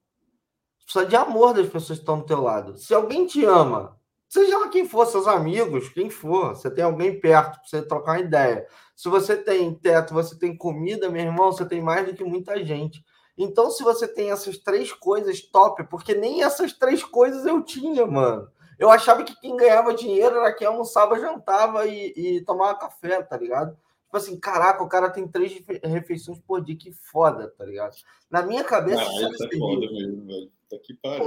Você 0.80 0.86
precisa 0.86 1.06
de 1.06 1.16
amor 1.16 1.54
das 1.54 1.68
pessoas 1.68 2.00
que 2.00 2.04
estão 2.04 2.20
do 2.20 2.26
teu 2.26 2.42
lado. 2.42 2.78
Se 2.78 2.94
alguém 2.94 3.26
te 3.26 3.46
ama, 3.46 3.98
seja 4.28 4.58
lá 4.58 4.68
quem 4.68 4.88
for, 4.88 5.06
seus 5.06 5.28
amigos, 5.28 5.90
quem 5.90 6.10
for, 6.10 6.56
você 6.56 6.70
tem 6.70 6.84
alguém 6.84 7.20
perto 7.20 7.60
para 7.60 7.68
você 7.68 7.82
trocar 7.82 8.14
uma 8.14 8.20
ideia. 8.20 8.68
Se 8.96 9.08
você 9.08 9.38
tem 9.38 9.74
teto, 9.74 10.14
você 10.14 10.38
tem 10.38 10.58
comida, 10.58 11.10
meu 11.10 11.22
irmão, 11.22 11.52
você 11.52 11.66
tem 11.66 11.82
mais 11.82 12.06
do 12.06 12.14
que 12.14 12.24
muita 12.24 12.64
gente. 12.64 13.04
Então, 13.38 13.72
se 13.72 13.82
você 13.82 14.08
tem 14.08 14.30
essas 14.30 14.58
três 14.58 14.92
coisas, 14.92 15.42
top, 15.42 15.84
porque 15.86 16.14
nem 16.14 16.44
essas 16.44 16.74
três 16.74 17.04
coisas 17.04 17.46
eu 17.46 17.64
tinha, 17.64 18.06
mano. 18.06 18.48
Eu 18.78 18.90
achava 18.90 19.24
que 19.24 19.40
quem 19.40 19.56
ganhava 19.56 19.94
dinheiro 19.94 20.36
era 20.38 20.54
quem 20.54 20.68
almoçava, 20.68 21.20
jantava 21.20 21.86
e, 21.88 22.14
e 22.16 22.42
tomava 22.42 22.78
café, 22.78 23.22
tá 23.22 23.38
ligado? 23.38 23.78
Tipo 24.14 24.18
assim, 24.18 24.40
caraca, 24.40 24.84
o 24.84 24.88
cara 24.88 25.10
tem 25.10 25.28
três 25.28 25.60
refeições 25.84 26.38
por 26.38 26.64
dia, 26.64 26.78
que 26.78 26.92
foda, 26.92 27.52
tá 27.58 27.66
ligado? 27.66 27.96
Na 28.30 28.44
minha 28.44 28.64
cabeça. 28.64 29.02
Ah, 29.02 29.06
isso 29.06 29.44
é 29.44 29.58
foda 29.58 29.92
mesmo, 29.92 30.28
velho. 30.28 30.52
Tá 30.70 30.78
que 30.84 30.94
pariu. 30.94 31.26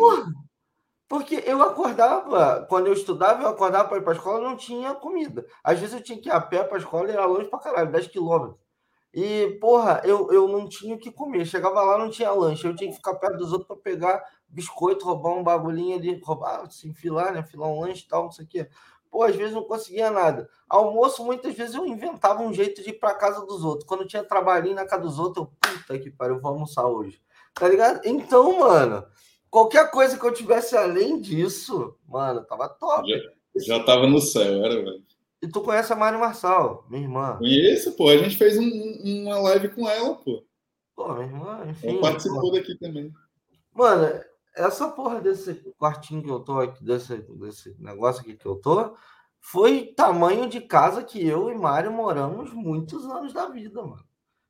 Porque 1.08 1.42
eu 1.44 1.60
acordava, 1.62 2.64
quando 2.68 2.86
eu 2.86 2.92
estudava, 2.92 3.42
eu 3.42 3.48
acordava 3.48 3.88
para 3.88 3.98
ir 3.98 4.02
para 4.02 4.12
a 4.12 4.16
escola, 4.16 4.48
não 4.48 4.56
tinha 4.56 4.94
comida. 4.94 5.44
Às 5.64 5.80
vezes 5.80 5.96
eu 5.96 6.00
tinha 6.00 6.20
que 6.20 6.28
ir 6.28 6.32
a 6.32 6.40
pé 6.40 6.62
para 6.62 6.76
a 6.76 6.78
escola 6.78 7.08
e 7.08 7.10
era 7.10 7.26
longe 7.26 7.48
para 7.48 7.58
caralho, 7.58 7.90
10 7.90 8.06
quilômetros. 8.06 8.60
E, 9.12 9.58
porra, 9.60 10.00
eu, 10.04 10.30
eu 10.30 10.46
não 10.46 10.68
tinha 10.68 10.94
o 10.94 10.98
que 10.98 11.10
comer. 11.10 11.44
Chegava 11.44 11.82
lá, 11.82 11.98
não 11.98 12.10
tinha 12.10 12.30
lanche. 12.30 12.68
Eu 12.68 12.76
tinha 12.76 12.90
que 12.90 12.96
ficar 12.96 13.14
perto 13.14 13.38
dos 13.38 13.50
outros 13.50 13.66
para 13.66 13.76
pegar 13.76 14.22
biscoito, 14.46 15.04
roubar 15.04 15.32
um 15.32 15.42
bagulhinho 15.42 15.96
ali, 15.96 16.20
roubar, 16.22 16.60
assim, 16.60 16.94
filar, 16.94 17.32
né? 17.32 17.42
Filar 17.42 17.68
um 17.68 17.80
lanche 17.80 18.04
e 18.04 18.08
tal, 18.08 18.24
não 18.24 18.30
sei 18.30 18.44
o 18.44 18.48
quê. 18.48 18.68
Pô, 19.16 19.22
às 19.22 19.34
vezes 19.34 19.54
não 19.54 19.64
conseguia 19.64 20.10
nada. 20.10 20.46
Almoço, 20.68 21.24
muitas 21.24 21.54
vezes 21.54 21.74
eu 21.74 21.86
inventava 21.86 22.42
um 22.42 22.52
jeito 22.52 22.82
de 22.82 22.90
ir 22.90 23.00
para 23.00 23.14
casa 23.14 23.46
dos 23.46 23.64
outros. 23.64 23.88
Quando 23.88 24.06
tinha 24.06 24.22
trabalhinho 24.22 24.74
na 24.74 24.84
casa 24.84 25.04
dos 25.04 25.18
outros, 25.18 25.46
eu, 25.46 25.52
puta 25.58 25.98
que 25.98 26.10
pariu, 26.10 26.34
eu 26.34 26.40
vou 26.42 26.52
almoçar 26.52 26.86
hoje. 26.86 27.18
Tá 27.54 27.66
ligado? 27.66 28.02
Então, 28.04 28.58
mano, 28.58 29.06
qualquer 29.48 29.90
coisa 29.90 30.18
que 30.18 30.26
eu 30.26 30.34
tivesse 30.34 30.76
além 30.76 31.18
disso, 31.18 31.96
mano, 32.06 32.44
tava 32.44 32.68
top. 32.68 33.08
Já, 33.08 33.78
já 33.78 33.84
tava 33.84 34.06
no 34.06 34.20
céu, 34.20 34.62
era, 34.62 34.84
velho. 34.84 35.02
E 35.40 35.48
tu 35.48 35.62
conhece 35.62 35.90
a 35.94 35.96
Mari 35.96 36.18
Marçal, 36.18 36.84
minha 36.90 37.02
irmã? 37.02 37.38
Conheço, 37.38 37.92
pô. 37.92 38.10
A 38.10 38.18
gente 38.18 38.36
fez 38.36 38.58
um, 38.58 39.22
uma 39.24 39.38
live 39.38 39.70
com 39.70 39.88
ela, 39.88 40.14
pô. 40.16 40.44
Pô, 40.94 41.14
minha 41.14 41.24
irmã, 41.24 41.66
enfim. 41.70 41.88
Ela 41.88 42.00
participou 42.02 42.42
pô. 42.42 42.50
daqui 42.50 42.78
também. 42.78 43.10
Mano, 43.72 44.20
essa 44.56 44.88
porra 44.88 45.20
desse 45.20 45.54
quartinho 45.78 46.22
que 46.22 46.30
eu 46.30 46.40
tô 46.40 46.60
aqui, 46.60 46.82
desse, 46.82 47.18
desse 47.38 47.76
negócio 47.78 48.22
aqui 48.22 48.34
que 48.34 48.46
eu 48.46 48.56
tô, 48.56 48.96
foi 49.40 49.92
tamanho 49.94 50.48
de 50.48 50.60
casa 50.60 51.04
que 51.04 51.24
eu 51.24 51.50
e 51.50 51.54
Mário 51.54 51.92
moramos 51.92 52.52
muitos 52.52 53.04
anos 53.06 53.32
da 53.32 53.46
vida, 53.48 53.82
mano. 53.82 54.04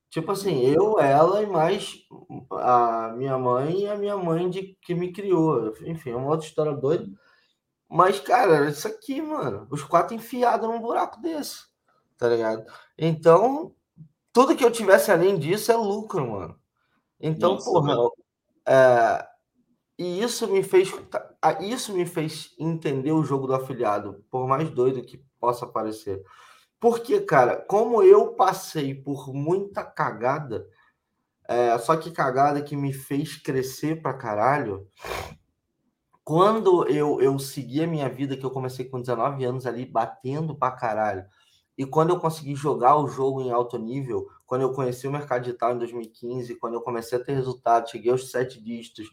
Tipo 0.09 0.33
assim, 0.33 0.63
eu, 0.63 0.99
ela 0.99 1.43
e 1.43 1.47
mais 1.47 2.07
a 2.53 3.13
minha 3.17 3.37
mãe 3.37 3.81
e 3.83 3.89
a 3.89 3.97
minha 3.97 4.17
mãe 4.17 4.49
de, 4.49 4.77
que 4.81 4.95
me 4.95 5.13
criou. 5.13 5.75
Enfim, 5.83 6.11
é 6.11 6.17
uma 6.17 6.31
outra 6.31 6.47
história 6.47 6.73
doida. 6.73 7.07
Mas, 7.89 8.21
cara, 8.21 8.69
isso 8.69 8.89
aqui, 8.89 9.21
mano, 9.21 9.67
os 9.71 9.83
quatro 9.83 10.15
enfiados 10.15 10.69
num 10.69 10.81
buraco 10.81 11.21
desse, 11.21 11.67
tá 12.17 12.29
ligado? 12.29 12.65
Então, 12.97 13.75
tudo 14.33 14.57
que 14.57 14.65
eu 14.65 14.73
tivesse 14.73 15.11
além 15.13 15.39
disso 15.39 15.71
é 15.71 15.77
lucro, 15.77 16.31
mano. 16.31 16.59
Então, 17.21 17.55
Nossa, 17.55 17.71
porra, 17.71 17.97
é, 18.67 19.27
e 19.99 20.23
isso 20.23 20.47
me 20.49 20.63
fez 20.63 20.93
isso 21.61 21.95
me 21.95 22.05
fez 22.05 22.55
entender 22.59 23.13
o 23.13 23.25
jogo 23.25 23.47
do 23.47 23.55
afiliado, 23.55 24.25
por 24.31 24.47
mais 24.47 24.69
doido 24.71 25.05
que 25.05 25.25
possa 25.39 25.67
parecer. 25.67 26.23
Porque, 26.79 27.21
cara, 27.21 27.57
como 27.57 28.03
eu 28.03 28.35
passei 28.35 28.95
por 28.95 29.33
muita 29.33 29.85
cagada, 29.85 30.67
é, 31.49 31.79
só 31.79 31.97
que 31.97 32.11
cagada 32.11 32.63
que 32.63 32.77
me 32.77 32.93
fez 32.93 33.37
crescer 33.37 34.03
pra 34.03 34.13
caralho, 34.13 34.89
quando 36.23 36.87
eu, 36.89 37.21
eu 37.21 37.39
segui 37.39 37.83
a 37.83 37.87
minha 37.87 38.09
vida, 38.09 38.37
que 38.37 38.45
eu 38.45 38.51
comecei 38.51 38.85
com 38.85 39.01
19 39.01 39.45
anos 39.45 39.65
ali 39.65 39.87
batendo 39.87 40.57
pra 40.57 40.73
caralho, 40.73 41.25
e 41.79 41.87
quando 41.87 42.11
eu 42.11 42.19
consegui 42.19 42.55
jogar 42.55 42.97
o 42.97 43.07
jogo 43.07 43.41
em 43.43 43.51
alto 43.51 43.79
nível, 43.79 44.27
quando 44.47 44.63
eu 44.63 44.73
conheci 44.73 45.07
o 45.07 45.13
mercado 45.13 45.45
digital 45.45 45.75
em 45.75 45.79
2015, 45.79 46.57
quando 46.57 46.75
eu 46.75 46.81
comecei 46.81 47.19
a 47.19 47.23
ter 47.23 47.35
resultados, 47.35 47.91
cheguei 47.91 48.11
aos 48.11 48.31
sete 48.31 48.63
dígitos, 48.63 49.09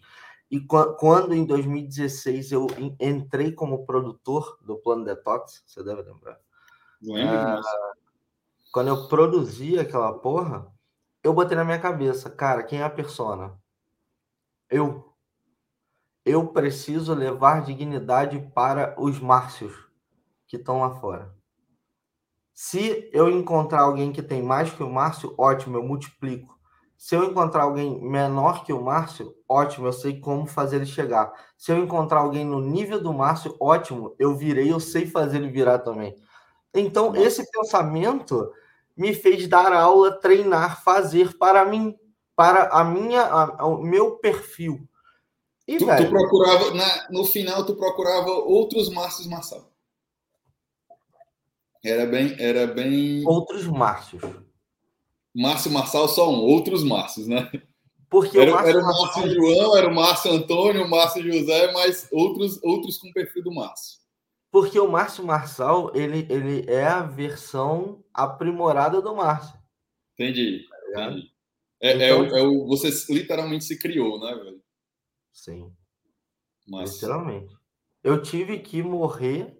e 0.53 0.59
quando 0.59 1.33
em 1.33 1.43
2016 1.47 2.51
eu 2.51 2.67
entrei 2.99 3.51
como 3.51 3.87
produtor 3.87 4.59
do 4.61 4.77
Plano 4.77 5.03
Detox, 5.03 5.63
você 5.65 5.83
deve 5.83 6.03
lembrar. 6.03 6.39
Lembro, 7.01 7.35
ah, 7.35 7.93
quando 8.71 8.89
eu 8.89 9.07
produzi 9.07 9.79
aquela 9.79 10.13
porra, 10.13 10.71
eu 11.23 11.33
botei 11.33 11.57
na 11.57 11.65
minha 11.65 11.79
cabeça, 11.79 12.29
cara, 12.29 12.61
quem 12.61 12.81
é 12.81 12.83
a 12.83 12.89
persona? 12.89 13.59
Eu 14.69 15.11
eu 16.23 16.47
preciso 16.49 17.15
levar 17.15 17.65
dignidade 17.65 18.39
para 18.53 18.93
os 19.01 19.19
Márcios 19.19 19.73
que 20.45 20.57
estão 20.57 20.81
lá 20.81 20.91
fora. 20.99 21.35
Se 22.53 23.09
eu 23.11 23.27
encontrar 23.27 23.81
alguém 23.81 24.13
que 24.13 24.21
tem 24.21 24.43
mais 24.43 24.71
que 24.71 24.83
o 24.83 24.89
Márcio, 24.89 25.33
ótimo, 25.35 25.77
eu 25.77 25.83
multiplico. 25.83 26.55
Se 27.03 27.15
eu 27.15 27.25
encontrar 27.25 27.63
alguém 27.63 28.01
menor 28.01 28.63
que 28.63 28.71
o 28.71 28.81
Márcio, 28.81 29.35
ótimo, 29.45 29.87
eu 29.87 29.91
sei 29.91 30.21
como 30.21 30.45
fazer 30.45 30.77
ele 30.77 30.85
chegar. 30.85 31.33
Se 31.57 31.69
eu 31.69 31.77
encontrar 31.77 32.21
alguém 32.21 32.45
no 32.45 32.61
nível 32.61 32.97
do 33.03 33.11
Márcio, 33.11 33.57
ótimo, 33.59 34.15
eu 34.17 34.33
virei, 34.37 34.71
eu 34.71 34.79
sei 34.79 35.05
fazer 35.05 35.39
ele 35.39 35.49
virar 35.49 35.79
também. 35.79 36.15
Então, 36.73 37.13
esse 37.13 37.45
pensamento 37.51 38.49
me 38.95 39.13
fez 39.13 39.49
dar 39.49 39.73
aula, 39.73 40.17
treinar, 40.17 40.81
fazer 40.81 41.37
para 41.37 41.65
mim, 41.65 41.93
para 42.37 42.69
a 42.69 42.85
minha, 42.85 43.23
a, 43.23 43.65
o 43.65 43.83
meu 43.83 44.11
perfil. 44.11 44.87
E, 45.67 45.75
tu, 45.75 45.85
velho, 45.85 46.05
tu 46.05 46.09
procurava, 46.09 46.73
na, 46.73 47.09
no 47.11 47.25
final, 47.25 47.65
tu 47.65 47.75
procurava 47.75 48.29
outros 48.29 48.87
Márcios 48.87 49.27
Marçal. 49.27 49.69
Era 51.83 52.05
bem, 52.05 52.33
era 52.39 52.65
bem. 52.65 53.27
Outros 53.27 53.67
Márcios. 53.67 54.21
Márcio 55.33 55.71
Marçal 55.71 56.07
só 56.07 56.31
um, 56.31 56.39
outros 56.41 56.83
Márcios, 56.83 57.27
né? 57.27 57.49
Porque 58.09 58.37
era 58.37 58.51
o 58.51 58.53
Márcio, 58.53 58.69
era 58.69 58.79
o 58.79 58.85
Márcio 58.85 59.01
Marçal... 59.03 59.29
João, 59.29 59.77
era 59.77 59.87
o 59.87 59.95
Márcio 59.95 60.31
Antônio, 60.31 60.85
o 60.85 60.89
Márcio 60.89 61.23
José, 61.23 61.71
mas 61.71 62.07
outros, 62.11 62.61
outros 62.63 62.97
com 62.97 63.11
perfil 63.11 63.43
do 63.43 63.53
Márcio. 63.53 63.99
Porque 64.51 64.79
o 64.79 64.91
Márcio 64.91 65.25
Marçal, 65.25 65.91
ele, 65.95 66.27
ele 66.29 66.69
é 66.69 66.85
a 66.85 67.01
versão 67.01 68.03
aprimorada 68.13 69.01
do 69.01 69.15
Márcio. 69.15 69.57
Entendi. 70.13 70.67
Tá 70.93 71.05
entendi. 71.07 71.33
É, 71.81 71.89
é 71.89 71.95
então, 71.95 72.25
é, 72.25 72.31
o, 72.31 72.37
é, 72.37 72.41
o, 72.43 72.67
você 72.67 72.89
literalmente 73.11 73.65
se 73.65 73.79
criou, 73.79 74.19
né, 74.19 74.35
velho? 74.35 74.61
Sim. 75.31 75.73
Mas... 76.67 76.93
Literalmente. 76.93 77.53
Eu 78.03 78.21
tive 78.21 78.59
que 78.59 78.83
morrer 78.83 79.57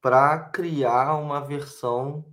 para 0.00 0.38
criar 0.50 1.16
uma 1.16 1.40
versão 1.40 2.24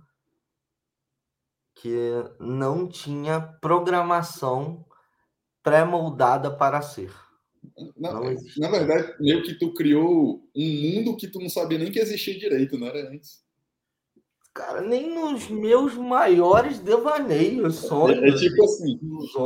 que 1.76 1.94
não 2.40 2.88
tinha 2.88 3.40
programação 3.40 4.84
pré-moldada 5.62 6.50
para 6.50 6.80
ser. 6.80 7.12
Na, 7.96 8.12
na, 8.58 8.70
verdade, 8.70 9.14
meio 9.20 9.42
que 9.42 9.54
tu 9.58 9.74
criou 9.74 10.40
um 10.56 10.64
mundo 10.64 11.16
que 11.16 11.26
tu 11.26 11.40
não 11.40 11.48
sabia 11.48 11.78
nem 11.78 11.90
que 11.90 11.98
existia 11.98 12.38
direito, 12.38 12.78
não 12.78 12.86
era 12.86 13.10
antes. 13.10 13.44
Cara, 14.54 14.80
nem 14.80 15.12
nos 15.12 15.48
meus 15.48 15.94
maiores 15.94 16.78
devaneios, 16.78 17.76
sonhos. 17.76 18.22
É, 18.22 18.28
é 18.28 18.38
tipo 18.38 18.64
assim, 18.64 18.98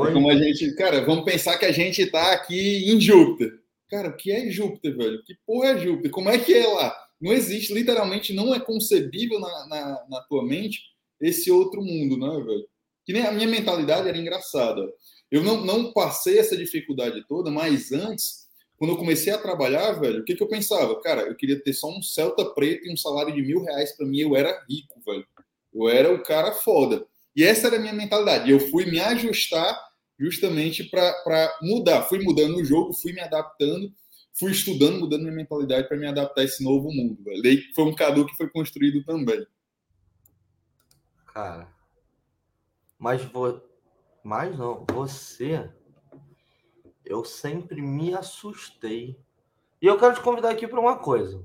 é 0.09 0.13
como 0.13 0.31
a 0.31 0.37
gente, 0.37 0.73
cara, 0.77 1.05
vamos 1.05 1.25
pensar 1.25 1.59
que 1.59 1.65
a 1.65 1.73
gente 1.73 2.07
tá 2.07 2.33
aqui 2.33 2.93
em 2.93 3.01
Júpiter. 3.01 3.59
Cara, 3.89 4.11
o 4.11 4.17
que 4.17 4.31
é 4.31 4.49
Júpiter, 4.51 4.97
velho? 4.97 5.25
Que 5.25 5.35
porra 5.45 5.71
é 5.71 5.79
Júpiter? 5.79 6.13
Como 6.13 6.29
é 6.29 6.39
que 6.39 6.55
é 6.55 6.67
lá? 6.67 6.95
Não 7.21 7.33
existe, 7.33 7.75
literalmente, 7.75 8.33
não 8.33 8.55
é 8.55 8.61
concebível 8.61 9.41
na, 9.41 9.67
na, 9.67 10.07
na 10.09 10.21
tua 10.29 10.45
mente 10.45 10.91
esse 11.21 11.51
outro 11.51 11.83
mundo, 11.83 12.17
né, 12.17 12.45
velho? 12.45 12.67
Que 13.05 13.13
nem 13.13 13.23
a 13.23 13.33
minha 13.33 13.49
mentalidade 13.49 14.09
era 14.09 14.19
engraçada. 14.19 14.83
Eu 15.31 15.43
não, 15.43 15.65
não 15.65 15.93
passei 15.93 16.39
essa 16.39 16.57
dificuldade 16.57 17.25
toda, 17.29 17.51
mas 17.51 17.93
antes, 17.93 18.49
quando 18.77 18.93
eu 18.93 18.97
comecei 18.97 19.33
a 19.33 19.39
trabalhar, 19.39 19.93
velho, 19.93 20.21
o 20.21 20.25
que, 20.25 20.35
que 20.35 20.43
eu 20.43 20.49
pensava? 20.49 21.01
Cara, 21.01 21.23
eu 21.23 21.37
queria 21.37 21.61
ter 21.63 21.73
só 21.73 21.89
um 21.89 22.03
Celta 22.03 22.45
preto 22.47 22.87
e 22.87 22.93
um 22.93 22.97
salário 22.97 23.35
de 23.35 23.43
mil 23.43 23.63
reais 23.63 23.97
para 23.97 24.07
mim, 24.07 24.21
eu 24.21 24.35
era 24.35 24.65
rico, 24.69 25.01
velho. 25.07 25.27
Eu 25.73 25.89
era 25.89 26.13
o 26.13 26.23
cara 26.23 26.53
foda. 26.53 27.07
E 27.35 27.45
essa 27.45 27.69
era 27.69 27.77
a 27.77 27.81
minha 27.81 27.93
mentalidade. 27.93 28.51
Eu 28.51 28.59
fui 28.59 28.87
me 28.87 28.99
ajustar 28.99 29.79
justamente 30.19 30.85
para 30.85 31.59
mudar. 31.63 32.03
Fui 32.03 32.19
mudando 32.23 32.57
o 32.57 32.65
jogo, 32.65 32.93
fui 32.93 33.13
me 33.13 33.21
adaptando, 33.21 33.93
fui 34.39 34.51
estudando, 34.51 34.99
mudando 34.99 35.23
minha 35.23 35.35
mentalidade 35.35 35.89
para 35.89 35.97
me 35.97 36.07
adaptar 36.07 36.43
a 36.43 36.45
esse 36.45 36.63
novo 36.65 36.93
mundo. 36.93 37.23
Velho. 37.23 37.63
Foi 37.75 37.85
um 37.85 37.95
cadu 37.95 38.27
que 38.27 38.37
foi 38.37 38.49
construído 38.51 39.05
também. 39.05 39.47
Cara, 41.33 41.69
mas 42.99 43.25
vou, 43.25 43.63
mas 44.23 44.57
não, 44.59 44.85
você, 44.93 45.73
eu 47.05 47.25
sempre 47.25 47.81
me 47.81 48.15
assustei. 48.15 49.19
E 49.81 49.87
eu 49.87 49.99
quero 49.99 50.15
te 50.15 50.21
convidar 50.21 50.51
aqui 50.51 50.69
para 50.69 50.79
uma 50.79 50.99
coisa. 50.99 51.43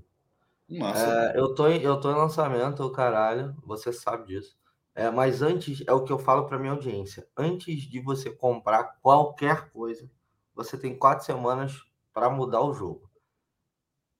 Massa. 0.67 1.31
É, 1.33 1.39
eu, 1.39 1.55
tô 1.55 1.67
em, 1.67 1.81
eu 1.81 1.99
tô 1.99 2.11
em 2.11 2.15
lançamento, 2.15 2.91
caralho, 2.91 3.55
você 3.63 3.93
sabe 3.93 4.27
disso. 4.27 4.57
É, 4.93 5.09
mas 5.09 5.41
antes, 5.41 5.81
é 5.87 5.93
o 5.93 6.03
que 6.03 6.11
eu 6.11 6.19
falo 6.19 6.45
para 6.45 6.59
minha 6.59 6.73
audiência. 6.73 7.27
Antes 7.37 7.83
de 7.83 8.01
você 8.01 8.29
comprar 8.31 8.97
qualquer 9.01 9.69
coisa, 9.71 10.09
você 10.53 10.77
tem 10.77 10.97
quatro 10.97 11.25
semanas 11.25 11.81
para 12.13 12.29
mudar 12.29 12.61
o 12.61 12.73
jogo. 12.73 13.09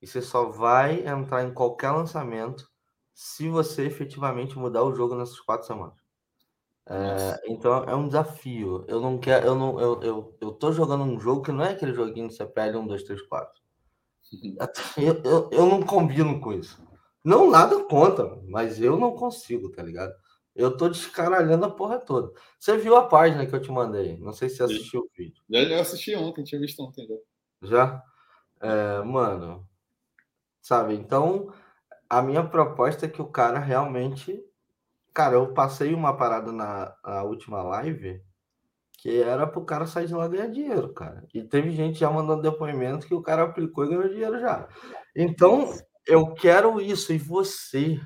E 0.01 0.08
você 0.08 0.21
só 0.21 0.45
vai 0.45 1.06
entrar 1.06 1.43
em 1.43 1.54
qualquer 1.54 1.91
lançamento 1.91 2.69
se 3.15 3.47
você 3.47 3.86
efetivamente 3.86 4.60
mudar 4.60 4.84
o 4.84 4.93
jogo 4.93 5.15
nessas 5.15 5.39
quatro 5.39 5.65
semanas. 5.65 5.95
É, 6.86 7.41
então 7.47 7.84
é 7.86 7.95
um 7.95 8.08
desafio. 8.08 8.84
Eu 8.89 8.99
não 8.99 9.17
quero, 9.17 9.47
eu 9.47 9.56
não, 9.56 9.80
eu, 9.80 10.04
eu, 10.04 10.38
eu 10.41 10.51
tô 10.51 10.73
jogando 10.73 11.06
um 11.06 11.17
jogo 11.17 11.41
que 11.41 11.51
não 11.51 11.63
é 11.63 11.71
aquele 11.71 11.93
joguinho 11.93 12.28
de 12.28 12.36
CPL 12.36 12.78
1, 12.78 12.88
2, 12.88 13.04
3, 13.04 13.21
4. 13.21 13.62
Eu, 14.97 15.21
eu, 15.23 15.49
eu 15.51 15.65
não 15.65 15.82
combino 15.82 16.41
com 16.41 16.51
isso. 16.51 16.78
Não 17.23 17.49
nada 17.49 17.82
contra, 17.86 18.38
mas 18.49 18.82
eu 18.82 18.97
não 18.97 19.15
consigo, 19.15 19.71
tá 19.71 19.82
ligado? 19.82 20.13
Eu 20.54 20.75
tô 20.75 20.89
descaralhando 20.89 21.65
a 21.65 21.71
porra 21.71 21.97
toda. 21.99 22.34
Você 22.60 22.78
viu 22.78 22.97
a 22.97 23.08
página 23.08 23.45
que 23.45 23.56
eu 23.56 23.62
te 23.62 23.71
mandei? 23.71 24.17
Não 24.17 24.34
sei 24.34 24.49
se 24.49 24.58
você 24.58 24.63
assistiu 24.63 25.01
o 25.01 25.10
vídeo. 25.15 25.41
Já, 25.49 25.63
já 25.63 25.82
assisti 25.82 26.15
ontem, 26.15 26.43
tinha 26.43 26.60
visto 26.60 26.84
ontem 26.84 27.08
já. 27.08 27.15
Já? 27.62 28.04
É, 28.60 29.04
mano, 29.04 29.65
sabe? 30.62 30.95
Então, 30.95 31.54
a 32.10 32.22
minha 32.22 32.44
proposta 32.44 33.06
é 33.06 33.10
que 33.10 33.22
o 33.22 33.28
cara 33.28 33.60
realmente 33.60 34.44
Cara, 35.15 35.36
eu 35.36 35.54
passei 35.54 35.94
uma 35.94 36.18
parada 36.18 36.52
na, 36.52 36.94
na 37.02 37.24
última 37.24 37.63
live 37.63 38.22
que 38.98 39.22
era 39.22 39.48
pro 39.48 39.63
cara 39.63 39.88
sair 39.88 40.08
de 40.08 40.13
lá 40.13 40.28
ganhar 40.28 40.48
dinheiro, 40.48 40.94
cara. 40.94 41.26
E 41.34 41.41
teve 41.41 41.72
gente 41.72 42.00
já 42.00 42.12
mandando 42.12 42.41
depoimento 42.41 43.08
que 43.08 43.13
o 43.13 43.22
cara 43.22 43.44
aplicou 43.44 43.86
e 43.86 43.89
ganhou 43.89 44.10
dinheiro 44.10 44.38
já. 44.41 44.68
Então, 45.15 45.74
eu 46.06 46.34
quero 46.34 46.82
isso. 46.82 47.13
E 47.13 47.18
você? 47.18 47.98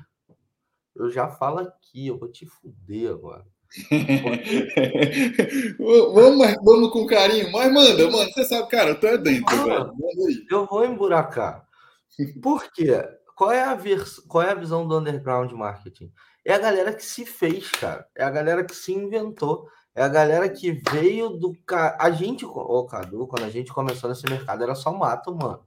Eu 0.95 1.09
já 1.09 1.29
falo 1.29 1.61
aqui, 1.61 2.07
eu 2.07 2.19
vou 2.19 2.29
te 2.29 2.45
fuder 2.45 3.11
agora. 3.11 3.43
vamos, 6.13 6.55
vamos 6.63 6.91
com 6.91 7.07
carinho, 7.07 7.51
mas 7.51 7.73
manda, 7.73 8.11
mano. 8.11 8.31
Você 8.31 8.43
sabe, 8.43 8.69
cara, 8.69 8.91
eu 8.91 8.99
tô 8.99 9.17
dentro, 9.17 9.71
ah. 9.71 9.91
Eu 10.51 10.67
vou 10.67 10.85
emburacar. 10.85 11.67
Por 12.41 12.71
quê? 12.71 13.01
Qual 13.39 13.53
é, 13.53 13.63
a 13.63 13.73
vers... 13.73 14.19
Qual 14.27 14.43
é 14.43 14.51
a 14.51 14.53
visão 14.53 14.85
do 14.85 14.97
underground 14.97 15.49
marketing? 15.53 16.11
é 16.43 16.53
a 16.53 16.57
galera 16.57 16.93
que 16.93 17.05
se 17.05 17.25
fez, 17.25 17.71
cara. 17.71 18.05
É 18.13 18.21
a 18.21 18.29
galera 18.29 18.65
que 18.65 18.75
se 18.75 18.93
inventou. 18.93 19.65
É 19.95 20.03
a 20.03 20.09
galera 20.09 20.49
que 20.49 20.73
veio 20.91 21.29
do. 21.29 21.55
A 21.97 22.11
gente, 22.11 22.45
ô 22.45 22.85
Cadu, 22.85 23.27
quando 23.27 23.45
a 23.45 23.49
gente 23.49 23.71
começou 23.71 24.09
nesse 24.09 24.29
mercado, 24.29 24.61
era 24.61 24.75
só 24.75 24.91
mato, 24.91 25.33
mano. 25.33 25.63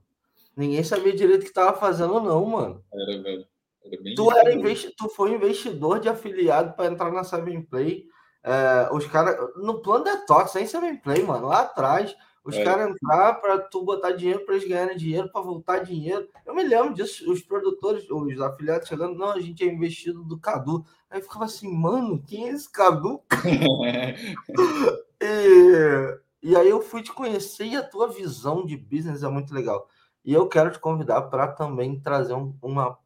Ninguém 0.55 0.83
sabia 0.83 1.15
direito 1.15 1.41
o 1.41 1.45
que 1.47 1.51
tava 1.51 1.75
fazendo, 1.75 2.19
não, 2.19 2.45
mano. 2.45 2.83
Era, 2.93 3.23
velho. 3.23 3.47
Era 3.83 4.15
tu, 4.15 4.31
era 4.31 4.53
investi... 4.53 4.93
tu 4.95 5.09
foi 5.09 5.33
investidor 5.33 5.99
de 5.99 6.07
afiliado 6.07 6.75
para 6.75 6.91
entrar 6.91 7.11
na 7.11 7.23
Seven 7.23 7.63
Play. 7.63 8.05
É, 8.43 8.87
os 8.91 9.07
caras. 9.07 9.35
No 9.55 9.81
plano 9.81 10.03
detox, 10.03 10.51
sem 10.51 10.67
Seven 10.67 10.97
Play, 10.97 11.23
mano. 11.23 11.47
Lá 11.47 11.61
atrás, 11.61 12.15
os 12.43 12.55
é. 12.55 12.63
caras 12.63 12.89
entrar 12.89 13.35
para 13.35 13.57
tu 13.57 13.83
botar 13.83 14.11
dinheiro 14.11 14.41
para 14.45 14.55
eles 14.55 14.67
ganharem 14.67 14.97
dinheiro, 14.97 15.29
para 15.31 15.41
voltar 15.41 15.79
dinheiro. 15.79 16.27
Eu 16.45 16.53
me 16.53 16.63
lembro 16.63 16.93
disso, 16.93 17.31
os 17.31 17.41
produtores, 17.41 18.05
os 18.09 18.41
afiliados 18.41 18.87
chegando, 18.87 19.17
não, 19.17 19.31
a 19.31 19.39
gente 19.39 19.63
é 19.63 19.71
investido 19.71 20.23
do 20.23 20.37
Cadu. 20.37 20.85
Aí 21.09 21.19
eu 21.19 21.23
ficava 21.23 21.45
assim, 21.45 21.73
mano, 21.73 22.21
quem 22.27 22.49
é 22.49 22.51
esse 22.51 22.69
Cadu? 22.69 23.21
e, 25.21 26.19
e 26.41 26.55
aí 26.55 26.69
eu 26.69 26.81
fui 26.81 27.01
te 27.01 27.13
conhecer 27.13 27.65
e 27.65 27.77
a 27.77 27.83
tua 27.83 28.09
visão 28.09 28.65
de 28.65 28.75
business 28.75 29.23
é 29.23 29.29
muito 29.29 29.53
legal. 29.53 29.87
E 30.25 30.33
eu 30.33 30.47
quero 30.47 30.69
te 30.71 30.79
convidar 30.79 31.21
para 31.23 31.47
também 31.47 31.97
trazer 31.99 32.33
um, 32.33 32.53
uma, 32.61 32.97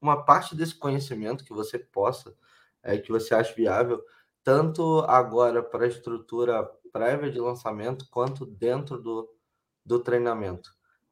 uma 0.00 0.24
parte 0.24 0.56
desse 0.56 0.74
conhecimento 0.74 1.44
que 1.44 1.52
você 1.52 1.78
possa, 1.78 2.34
é, 2.82 2.96
que 2.96 3.12
você 3.12 3.34
acha 3.34 3.54
viável, 3.54 4.02
tanto 4.48 5.00
agora 5.00 5.62
para 5.62 5.84
a 5.84 5.88
estrutura 5.88 6.64
prévia 6.90 7.30
de 7.30 7.38
lançamento 7.38 8.06
quanto 8.10 8.46
dentro 8.46 8.98
do, 8.98 9.28
do 9.84 10.00
treinamento. 10.00 10.70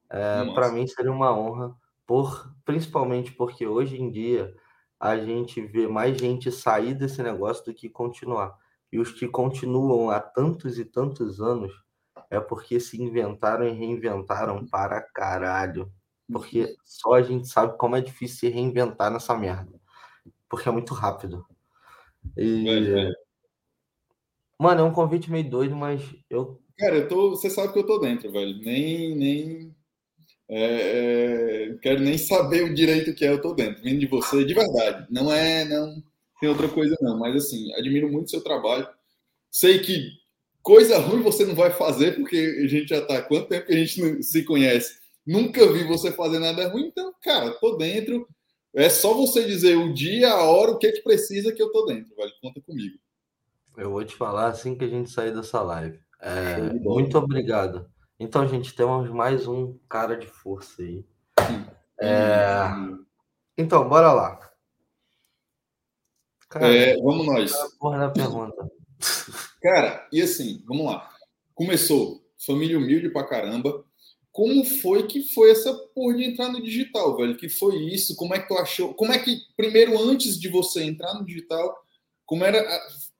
É, 0.08 0.54
Para 0.54 0.72
mim 0.72 0.86
seria 0.86 1.12
uma 1.12 1.36
honra, 1.38 1.76
por, 2.06 2.50
principalmente 2.64 3.32
porque 3.32 3.66
hoje 3.66 4.00
em 4.00 4.10
dia 4.10 4.56
a 4.98 5.18
gente 5.18 5.60
vê 5.60 5.86
mais 5.86 6.16
gente 6.16 6.50
sair 6.50 6.94
desse 6.94 7.22
negócio 7.22 7.62
do 7.66 7.74
que 7.74 7.90
continuar. 7.90 8.56
E 8.90 8.98
os 8.98 9.12
que 9.12 9.28
continuam 9.28 10.08
há 10.08 10.18
tantos 10.18 10.78
e 10.78 10.84
tantos 10.86 11.38
anos 11.38 11.70
é 12.30 12.40
porque 12.40 12.80
se 12.80 13.02
inventaram 13.02 13.68
e 13.68 13.72
reinventaram 13.72 14.66
para 14.66 15.02
caralho. 15.02 15.92
Porque 16.26 16.74
só 16.86 17.12
a 17.12 17.22
gente 17.22 17.48
sabe 17.48 17.76
como 17.76 17.96
é 17.96 18.00
difícil 18.00 18.38
se 18.38 18.48
reinventar 18.48 19.10
nessa 19.10 19.36
merda. 19.36 19.78
Porque 20.48 20.70
é 20.70 20.72
muito 20.72 20.94
rápido. 20.94 21.46
E, 22.34 22.68
é, 22.68 23.10
é. 23.10 23.25
Mano, 24.58 24.80
é 24.80 24.84
um 24.84 24.92
convite 24.92 25.30
meio 25.30 25.48
doido, 25.48 25.76
mas 25.76 26.02
eu. 26.30 26.60
Cara, 26.78 26.96
eu 26.96 27.08
tô. 27.08 27.30
Você 27.30 27.50
sabe 27.50 27.72
que 27.72 27.78
eu 27.78 27.86
tô 27.86 27.98
dentro, 27.98 28.30
velho. 28.32 28.58
Nem. 28.58 29.14
nem 29.14 29.76
é, 30.48 31.70
é, 31.70 31.78
quero 31.82 32.00
nem 32.00 32.16
saber 32.16 32.64
o 32.64 32.74
direito 32.74 33.14
que 33.14 33.24
é, 33.24 33.30
eu 33.30 33.40
tô 33.40 33.52
dentro. 33.52 33.82
Vindo 33.82 34.00
de 34.00 34.06
você, 34.06 34.44
de 34.44 34.54
verdade. 34.54 35.06
Não 35.10 35.32
é. 35.32 35.64
Não 35.64 36.02
tem 36.40 36.48
outra 36.48 36.68
coisa, 36.68 36.96
não. 37.00 37.18
Mas 37.18 37.36
assim, 37.36 37.72
admiro 37.74 38.10
muito 38.10 38.30
seu 38.30 38.42
trabalho. 38.42 38.88
Sei 39.50 39.78
que 39.80 40.10
coisa 40.62 40.98
ruim 40.98 41.22
você 41.22 41.44
não 41.44 41.54
vai 41.54 41.70
fazer, 41.70 42.16
porque 42.16 42.36
a 42.64 42.66
gente 42.66 42.88
já 42.88 43.04
tá. 43.04 43.20
Quanto 43.22 43.48
tempo 43.48 43.66
que 43.66 43.74
a 43.74 43.78
gente 43.78 44.00
não 44.00 44.22
se 44.22 44.42
conhece? 44.42 44.98
Nunca 45.26 45.70
vi 45.72 45.84
você 45.84 46.12
fazer 46.12 46.38
nada 46.38 46.68
ruim, 46.68 46.86
então, 46.86 47.12
cara, 47.22 47.50
tô 47.52 47.76
dentro. 47.76 48.28
É 48.74 48.88
só 48.88 49.14
você 49.14 49.44
dizer 49.44 49.76
o 49.76 49.92
dia, 49.92 50.30
a 50.30 50.42
hora, 50.44 50.72
o 50.72 50.78
que 50.78 50.86
é 50.86 50.92
que 50.92 51.02
precisa 51.02 51.52
que 51.52 51.62
eu 51.62 51.72
tô 51.72 51.86
dentro, 51.86 52.14
velho. 52.14 52.32
Conta 52.42 52.60
comigo. 52.60 52.96
Eu 53.76 53.90
vou 53.90 54.04
te 54.04 54.14
falar 54.16 54.48
assim 54.48 54.74
que 54.74 54.84
a 54.84 54.88
gente 54.88 55.10
sair 55.10 55.34
dessa 55.34 55.60
live. 55.60 56.00
É, 56.20 56.72
muito 56.80 57.18
obrigado. 57.18 57.90
Então, 58.18 58.48
gente, 58.48 58.74
temos 58.74 59.10
mais 59.10 59.46
um 59.46 59.78
cara 59.88 60.16
de 60.16 60.26
força 60.26 60.82
aí. 60.82 61.04
É, 62.00 62.64
então, 63.56 63.86
bora 63.86 64.12
lá. 64.12 64.40
Cara, 66.48 66.74
é, 66.74 66.96
vamos 66.96 67.26
nós. 67.26 67.52
Porra 67.78 67.98
da 67.98 68.10
pergunta. 68.10 68.70
Cara, 69.60 70.08
e 70.10 70.22
assim, 70.22 70.62
vamos 70.66 70.86
lá. 70.86 71.10
Começou, 71.54 72.24
família 72.38 72.78
humilde 72.78 73.10
pra 73.10 73.26
caramba. 73.26 73.84
Como 74.32 74.64
foi 74.64 75.06
que 75.06 75.22
foi 75.34 75.50
essa 75.50 75.74
porra 75.94 76.16
de 76.16 76.24
entrar 76.24 76.50
no 76.50 76.62
digital, 76.62 77.16
velho? 77.16 77.36
Que 77.36 77.48
foi 77.48 77.76
isso? 77.76 78.14
Como 78.16 78.34
é 78.34 78.38
que 78.38 78.48
tu 78.48 78.54
achou? 78.54 78.94
Como 78.94 79.12
é 79.12 79.18
que, 79.18 79.38
primeiro, 79.56 79.98
antes 79.98 80.38
de 80.38 80.48
você 80.48 80.82
entrar 80.84 81.14
no 81.14 81.24
digital, 81.24 81.74
como 82.24 82.44
era 82.44 82.62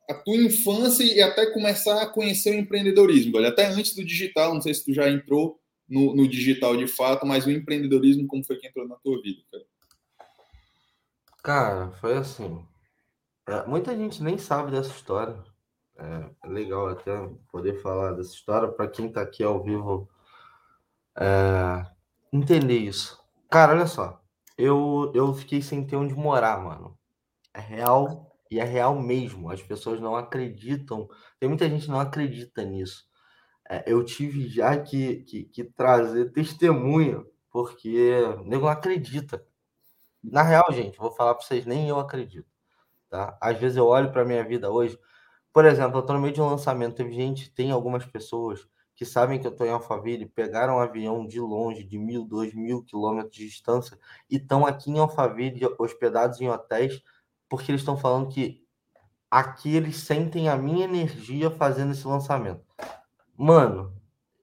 a 0.09 0.15
tua 0.15 0.37
infância 0.37 1.03
e 1.03 1.21
até 1.21 1.51
começar 1.51 2.01
a 2.01 2.07
conhecer 2.07 2.51
o 2.51 2.59
empreendedorismo, 2.59 3.33
velho. 3.33 3.49
Até 3.49 3.67
antes 3.67 3.95
do 3.95 4.05
digital, 4.05 4.55
não 4.55 4.63
sei 4.63 4.73
se 4.73 4.85
tu 4.85 4.93
já 4.93 5.09
entrou 5.09 5.61
no, 5.89 6.15
no 6.15 6.29
digital 6.29 6.77
de 6.77 6.87
fato, 6.87 7.27
mas 7.27 7.47
o 7.47 7.51
empreendedorismo, 7.51 8.27
como 8.27 8.45
foi 8.45 8.57
que 8.57 8.69
entrou 8.69 8.87
na 8.87 8.97
tua 8.97 9.21
vida, 9.21 9.43
cara? 9.51 9.65
Cara, 11.43 11.93
foi 12.01 12.17
assim. 12.17 12.65
É, 13.49 13.65
muita 13.67 13.97
gente 13.97 14.23
nem 14.23 14.37
sabe 14.37 14.73
dessa 14.73 14.91
história. 14.91 15.37
É, 15.97 16.31
é 16.45 16.49
legal 16.49 16.89
até 16.89 17.13
poder 17.51 17.81
falar 17.81 18.13
dessa 18.13 18.35
história 18.35 18.69
para 18.69 18.89
quem 18.89 19.07
está 19.07 19.23
aqui 19.23 19.43
ao 19.43 19.63
vivo 19.63 20.09
é, 21.17 21.87
entender 22.33 22.79
isso. 22.79 23.19
Cara, 23.51 23.73
olha 23.73 23.87
só. 23.87 24.21
Eu, 24.59 25.13
eu 25.15 25.33
fiquei 25.35 25.63
sem 25.63 25.87
ter 25.87 25.97
onde 25.97 26.15
morar, 26.15 26.63
mano. 26.63 26.99
É 27.55 27.61
real 27.61 28.26
e 28.51 28.61
é 28.61 28.65
real 28.65 29.01
mesmo. 29.01 29.51
As 29.51 29.63
pessoas 29.63 30.01
não 30.01 30.17
acreditam. 30.17 31.09
Tem 31.39 31.49
muita 31.49 31.69
gente 31.69 31.85
que 31.85 31.91
não 31.91 32.01
acredita 32.01 32.65
nisso. 32.65 33.05
É, 33.69 33.85
eu 33.87 34.05
tive 34.05 34.49
já 34.49 34.79
que, 34.79 35.23
que, 35.25 35.45
que 35.45 35.65
trazer 35.65 36.33
testemunha, 36.33 37.25
porque 37.51 38.13
o 38.41 38.45
nego 38.45 38.69
acredita. 38.69 39.45
Na 40.23 40.43
real, 40.43 40.65
gente, 40.73 40.99
vou 40.99 41.13
falar 41.13 41.35
para 41.35 41.45
vocês, 41.45 41.67
nem 41.67 41.89
eu 41.89 41.99
acredito. 41.99 42.49
Tá? 43.11 43.37
Às 43.41 43.59
vezes 43.59 43.77
eu 43.77 43.87
olho 43.87 44.13
para 44.13 44.25
minha 44.25 44.45
vida 44.45 44.71
hoje. 44.71 44.99
Por 45.53 45.65
exemplo, 45.65 45.99
eu 45.99 46.01
estou 46.01 46.17
no 46.17 46.23
meio 46.23 46.35
de 46.35 46.41
um 46.41 46.49
lançamento. 46.49 46.97
Teve 46.97 47.13
gente, 47.15 47.51
tem 47.53 47.71
algumas 47.71 48.05
pessoas 48.05 48.67
que 48.97 49.05
sabem 49.05 49.39
que 49.39 49.47
eu 49.47 49.53
estou 49.53 49.67
em 49.67 49.71
Alphaville, 49.71 50.27
pegaram 50.27 50.77
um 50.77 50.81
avião 50.81 51.27
de 51.27 51.39
longe, 51.39 51.85
de 51.85 51.99
mil, 51.99 52.25
dois 52.25 52.55
mil 52.55 52.83
quilômetros 52.83 53.37
de 53.37 53.47
distância, 53.47 53.99
e 54.29 54.37
estão 54.37 54.65
aqui 54.67 54.91
em 54.91 54.99
Alphaville, 54.99 55.61
hospedados 55.79 56.41
em 56.41 56.49
hotéis 56.49 57.03
porque 57.49 57.71
eles 57.71 57.81
estão 57.81 57.97
falando 57.97 58.29
que 58.29 58.67
aqui 59.31 59.75
eles 59.75 59.99
sentem 59.99 60.49
a 60.49 60.57
minha 60.57 60.85
energia 60.85 61.51
fazendo 61.51 61.93
esse 61.93 62.07
lançamento. 62.07 62.65
Mano, 63.37 63.93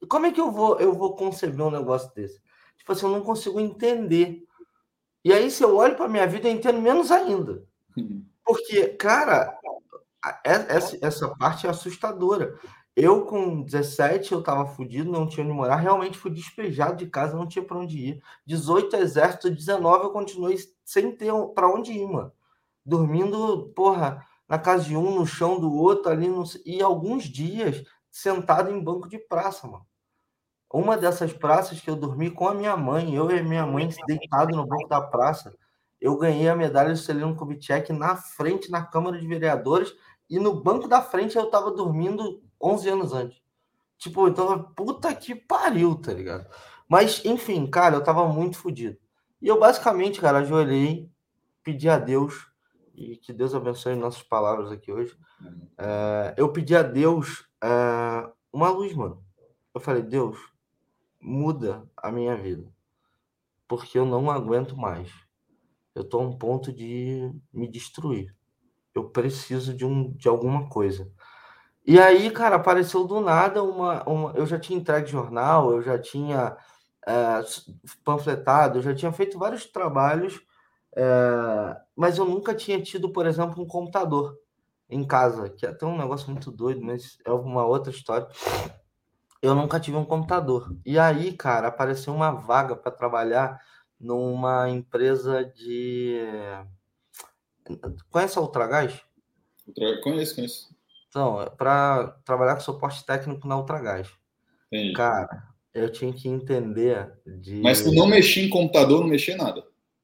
como 0.08 0.26
é 0.26 0.32
que 0.32 0.42
eu 0.42 0.52
vou 0.52 0.80
eu 0.80 0.94
vou 0.94 1.16
conceber 1.16 1.66
um 1.66 1.72
negócio 1.72 2.14
desse? 2.14 2.42
Tipo 2.78 2.92
assim, 2.92 3.06
eu 3.06 3.12
não 3.12 3.22
consigo 3.22 3.60
entender. 3.60 4.44
E 5.24 5.32
aí, 5.32 5.50
se 5.50 5.64
eu 5.64 5.76
olho 5.78 5.96
para 5.96 6.10
minha 6.10 6.28
vida, 6.28 6.50
eu 6.50 6.54
entendo 6.54 6.82
menos 6.82 7.12
ainda. 7.12 7.64
Porque, 8.46 8.90
cara, 8.90 9.58
essa, 10.44 10.98
essa 11.02 11.30
parte 11.36 11.66
é 11.66 11.70
assustadora. 11.70 12.60
Eu, 12.96 13.26
com 13.26 13.62
17, 13.64 14.34
eu 14.34 14.44
tava 14.44 14.68
fudido, 14.68 15.10
não 15.10 15.28
tinha 15.28 15.46
onde 15.46 15.56
morar. 15.56 15.78
Realmente 15.78 16.18
fui 16.18 16.30
despejado 16.30 16.98
de 16.98 17.08
casa, 17.08 17.38
não 17.38 17.48
tinha 17.48 17.64
para 17.64 17.78
onde 17.78 17.98
ir. 17.98 18.24
18 18.46 18.98
exército, 18.98 19.50
19 19.50 20.04
eu 20.04 20.12
continuei 20.12 20.58
sem 20.84 21.16
ter 21.16 21.32
para 21.56 21.70
onde 21.70 21.94
ir, 21.94 22.06
mano 22.06 22.32
dormindo, 22.86 23.72
porra, 23.76 24.26
na 24.48 24.60
casa 24.60 24.84
de 24.84 24.96
um, 24.96 25.16
no 25.16 25.26
chão 25.26 25.60
do 25.60 25.74
outro, 25.74 26.12
ali, 26.12 26.28
no... 26.28 26.44
e 26.66 26.82
alguns 26.82 27.24
dias 27.24 27.84
sentado 28.12 28.70
em 28.70 28.84
banco 28.84 29.10
de 29.10 29.18
praça, 29.18 29.68
mano. 29.68 29.86
Uma 30.72 30.98
dessas 30.98 31.32
praças 31.32 31.80
que 31.80 31.90
eu 31.90 31.96
dormi 31.96 32.32
com 32.32 32.48
a 32.48 32.54
minha 32.54 32.76
mãe, 32.76 33.14
eu 33.16 33.30
e 33.30 33.44
minha 33.44 33.66
mãe 33.66 33.90
deitado 34.08 34.56
no 34.56 34.66
banco 34.66 34.88
da 34.88 35.00
praça, 35.00 35.56
eu 36.02 36.18
ganhei 36.18 36.50
a 36.50 36.56
medalha 36.56 36.90
do 36.90 36.98
Celino 36.98 37.36
Kubitschek 37.36 37.94
na 37.94 38.16
frente, 38.16 38.70
na 38.70 38.84
Câmara 38.84 39.20
de 39.20 39.28
Vereadores, 39.28 39.94
e 40.30 40.40
no 40.40 40.62
banco 40.62 40.88
da 40.88 41.02
frente 41.02 41.38
eu 41.38 41.50
tava 41.50 41.72
dormindo 41.72 42.44
11 42.62 42.90
anos 42.90 43.14
antes. 43.14 43.42
Tipo, 43.98 44.28
então, 44.28 44.64
puta 44.76 45.14
que 45.16 45.34
pariu, 45.34 45.96
tá 45.96 46.12
ligado? 46.12 46.50
Mas, 46.90 47.24
enfim, 47.24 47.66
cara, 47.68 47.96
eu 47.96 48.04
tava 48.04 48.28
muito 48.28 48.58
fodido. 48.58 48.98
E 49.42 49.48
eu 49.48 49.60
basicamente, 49.60 50.20
cara, 50.20 50.40
ajoelhei, 50.40 51.10
pedi 51.64 51.88
a 51.88 51.98
Deus, 51.98 52.48
e 52.94 53.18
que 53.18 53.34
Deus 53.34 53.56
abençoe 53.56 53.96
nossas 53.96 54.24
palavras 54.24 54.72
aqui 54.72 54.92
hoje. 54.92 55.18
É, 55.78 56.34
eu 56.38 56.52
pedi 56.52 56.76
a 56.76 56.84
Deus 56.84 57.48
é, 57.64 58.30
uma 58.52 58.70
luz, 58.70 58.94
mano. 58.94 59.24
Eu 59.74 59.82
falei, 59.82 60.04
Deus, 60.04 60.38
muda 61.20 61.90
a 61.98 62.12
minha 62.12 62.36
vida, 62.36 62.72
porque 63.68 63.98
eu 63.98 64.06
não 64.06 64.30
aguento 64.30 64.78
mais. 64.78 65.12
Eu 65.96 66.04
tô 66.04 66.20
a 66.20 66.24
um 66.24 66.38
ponto 66.38 66.72
de 66.72 67.32
me 67.52 67.68
destruir. 67.68 68.36
Eu 68.94 69.10
preciso 69.10 69.74
de, 69.74 69.86
um, 69.86 70.12
de 70.12 70.28
alguma 70.28 70.70
coisa. 70.70 71.12
E 71.86 72.00
aí, 72.00 72.32
cara, 72.32 72.56
apareceu 72.56 73.06
do 73.06 73.20
nada 73.20 73.64
uma, 73.64 74.04
uma. 74.08 74.32
Eu 74.34 74.46
já 74.46 74.60
tinha 74.60 74.80
entregue 74.80 75.12
jornal, 75.12 75.72
eu 75.72 75.82
já 75.82 76.00
tinha 76.00 76.56
é, 77.06 77.42
panfletado, 78.04 78.80
eu 78.80 78.82
já 78.82 78.94
tinha 78.96 79.12
feito 79.12 79.38
vários 79.38 79.66
trabalhos, 79.66 80.42
é, 80.96 81.78
mas 81.96 82.18
eu 82.18 82.26
nunca 82.26 82.54
tinha 82.54 82.82
tido, 82.82 83.10
por 83.10 83.26
exemplo, 83.26 83.62
um 83.62 83.68
computador 83.68 84.38
em 84.90 85.06
casa, 85.06 85.50
que 85.50 85.66
é 85.66 85.70
até 85.70 85.86
um 85.86 85.98
negócio 85.98 86.30
muito 86.30 86.52
doido, 86.52 86.82
mas 86.82 87.18
é 87.26 87.32
uma 87.32 87.66
outra 87.66 87.92
história 87.92 88.28
eu 89.44 89.54
nunca 89.54 89.78
tive 89.78 89.98
um 89.98 90.06
computador. 90.06 90.74
E 90.86 90.98
aí, 90.98 91.34
cara, 91.34 91.68
apareceu 91.68 92.16
uma 92.16 92.32
vaga 92.32 92.78
para 92.78 92.94
trabalhar 92.94 93.60
numa 94.00 94.70
empresa 94.70 95.44
de. 95.44 96.18
Conhece 98.10 98.40
a 98.40 98.42
Ultragás? 98.42 99.02
Conheço, 100.02 100.36
conheço. 100.36 100.76
Então, 101.10 101.42
é 101.42 101.50
para 101.50 102.18
trabalhar 102.24 102.56
com 102.56 102.62
suporte 102.62 103.06
técnico 103.06 103.46
na 103.46 103.58
Ultragás. 103.58 104.10
Entendi. 104.72 104.94
Cara, 104.94 105.44
eu 105.74 105.92
tinha 105.92 106.14
que 106.14 106.30
entender 106.30 107.12
de. 107.26 107.62
Mas 107.62 107.84
tu 107.84 107.94
não 107.94 108.08
mexia 108.08 108.46
em 108.46 108.50
computador, 108.50 109.02
não 109.02 109.10
mexia 109.10 109.36
nada. 109.36 109.62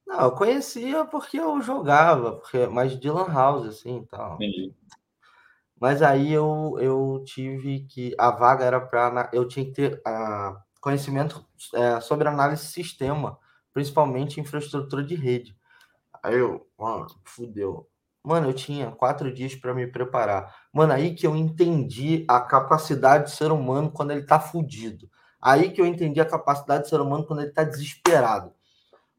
Não, 0.09 0.21
eu 0.21 0.31
conhecia 0.31 1.05
porque 1.05 1.39
eu 1.39 1.61
jogava, 1.61 2.31
porque 2.37 2.65
mais 2.65 2.99
de 2.99 3.11
Lan 3.11 3.31
House, 3.31 3.67
assim 3.67 3.99
e 3.99 4.07
tal. 4.07 4.35
Entendi. 4.35 4.73
Mas 5.79 6.01
aí 6.01 6.33
eu, 6.33 6.75
eu 6.79 7.23
tive 7.23 7.81
que. 7.81 8.15
A 8.17 8.31
vaga 8.31 8.65
era 8.65 8.81
para. 8.81 9.29
Eu 9.31 9.47
tinha 9.47 9.63
que 9.65 9.71
ter 9.71 10.01
uh, 10.07 10.57
conhecimento 10.81 11.45
é, 11.75 12.01
sobre 12.01 12.27
análise 12.27 12.63
de 12.63 12.69
sistema, 12.69 13.37
principalmente 13.71 14.41
infraestrutura 14.41 15.03
de 15.03 15.13
rede. 15.13 15.55
Aí 16.23 16.35
eu, 16.39 16.67
mano, 16.77 17.05
fudeu. 17.23 17.87
Mano, 18.23 18.49
eu 18.49 18.53
tinha 18.53 18.91
quatro 18.91 19.31
dias 19.31 19.55
para 19.55 19.75
me 19.75 19.85
preparar. 19.85 20.53
Mano, 20.73 20.91
aí 20.91 21.13
que 21.13 21.25
eu 21.25 21.35
entendi 21.35 22.25
a 22.27 22.41
capacidade 22.41 23.25
do 23.25 23.29
ser 23.29 23.51
humano 23.51 23.91
quando 23.91 24.11
ele 24.11 24.23
tá 24.23 24.39
fudido. 24.39 25.07
Aí 25.39 25.71
que 25.71 25.79
eu 25.79 25.85
entendi 25.85 26.19
a 26.19 26.25
capacidade 26.25 26.83
do 26.83 26.89
ser 26.89 26.99
humano 26.99 27.25
quando 27.25 27.43
ele 27.43 27.51
tá 27.51 27.63
desesperado. 27.63 28.53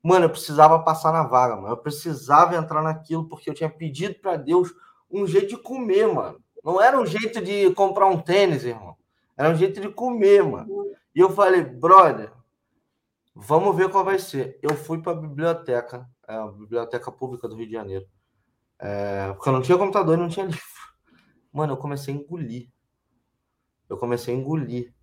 Mano, 0.02 0.24
eu 0.24 0.30
precisava 0.30 0.78
passar 0.78 1.12
na 1.12 1.22
vaga, 1.22 1.56
mano. 1.56 1.68
Eu 1.68 1.76
precisava 1.76 2.56
entrar 2.56 2.82
naquilo 2.82 3.28
porque 3.28 3.50
eu 3.50 3.54
tinha 3.54 3.68
pedido 3.68 4.14
para 4.14 4.36
Deus 4.36 4.72
um 5.10 5.26
jeito 5.26 5.48
de 5.48 5.56
comer, 5.58 6.06
mano. 6.06 6.40
Não 6.64 6.80
era 6.80 6.98
um 6.98 7.06
jeito 7.06 7.42
de 7.42 7.70
comprar 7.74 8.06
um 8.06 8.20
tênis, 8.20 8.64
irmão. 8.64 8.96
Era 9.36 9.50
um 9.50 9.54
jeito 9.54 9.80
de 9.80 9.88
comer, 9.88 10.42
mano. 10.42 10.68
E 11.14 11.20
eu 11.20 11.30
falei, 11.30 11.62
brother, 11.62 12.32
vamos 13.34 13.76
ver 13.76 13.90
qual 13.90 14.04
vai 14.04 14.18
ser. 14.18 14.58
Eu 14.62 14.74
fui 14.74 15.00
para 15.02 15.12
a 15.12 15.20
biblioteca, 15.20 16.08
é, 16.28 16.34
a 16.34 16.46
biblioteca 16.46 17.10
pública 17.10 17.48
do 17.48 17.56
Rio 17.56 17.66
de 17.66 17.72
Janeiro. 17.72 18.06
É, 18.78 19.32
porque 19.32 19.48
eu 19.48 19.52
não 19.52 19.62
tinha 19.62 19.78
computador 19.78 20.16
e 20.16 20.20
não 20.20 20.28
tinha 20.28 20.46
livro. 20.46 20.60
Mano, 21.52 21.72
eu 21.72 21.76
comecei 21.76 22.14
a 22.14 22.16
engolir. 22.16 22.70
Eu 23.88 23.96
comecei 23.96 24.34
a 24.34 24.38
engolir. 24.38 24.94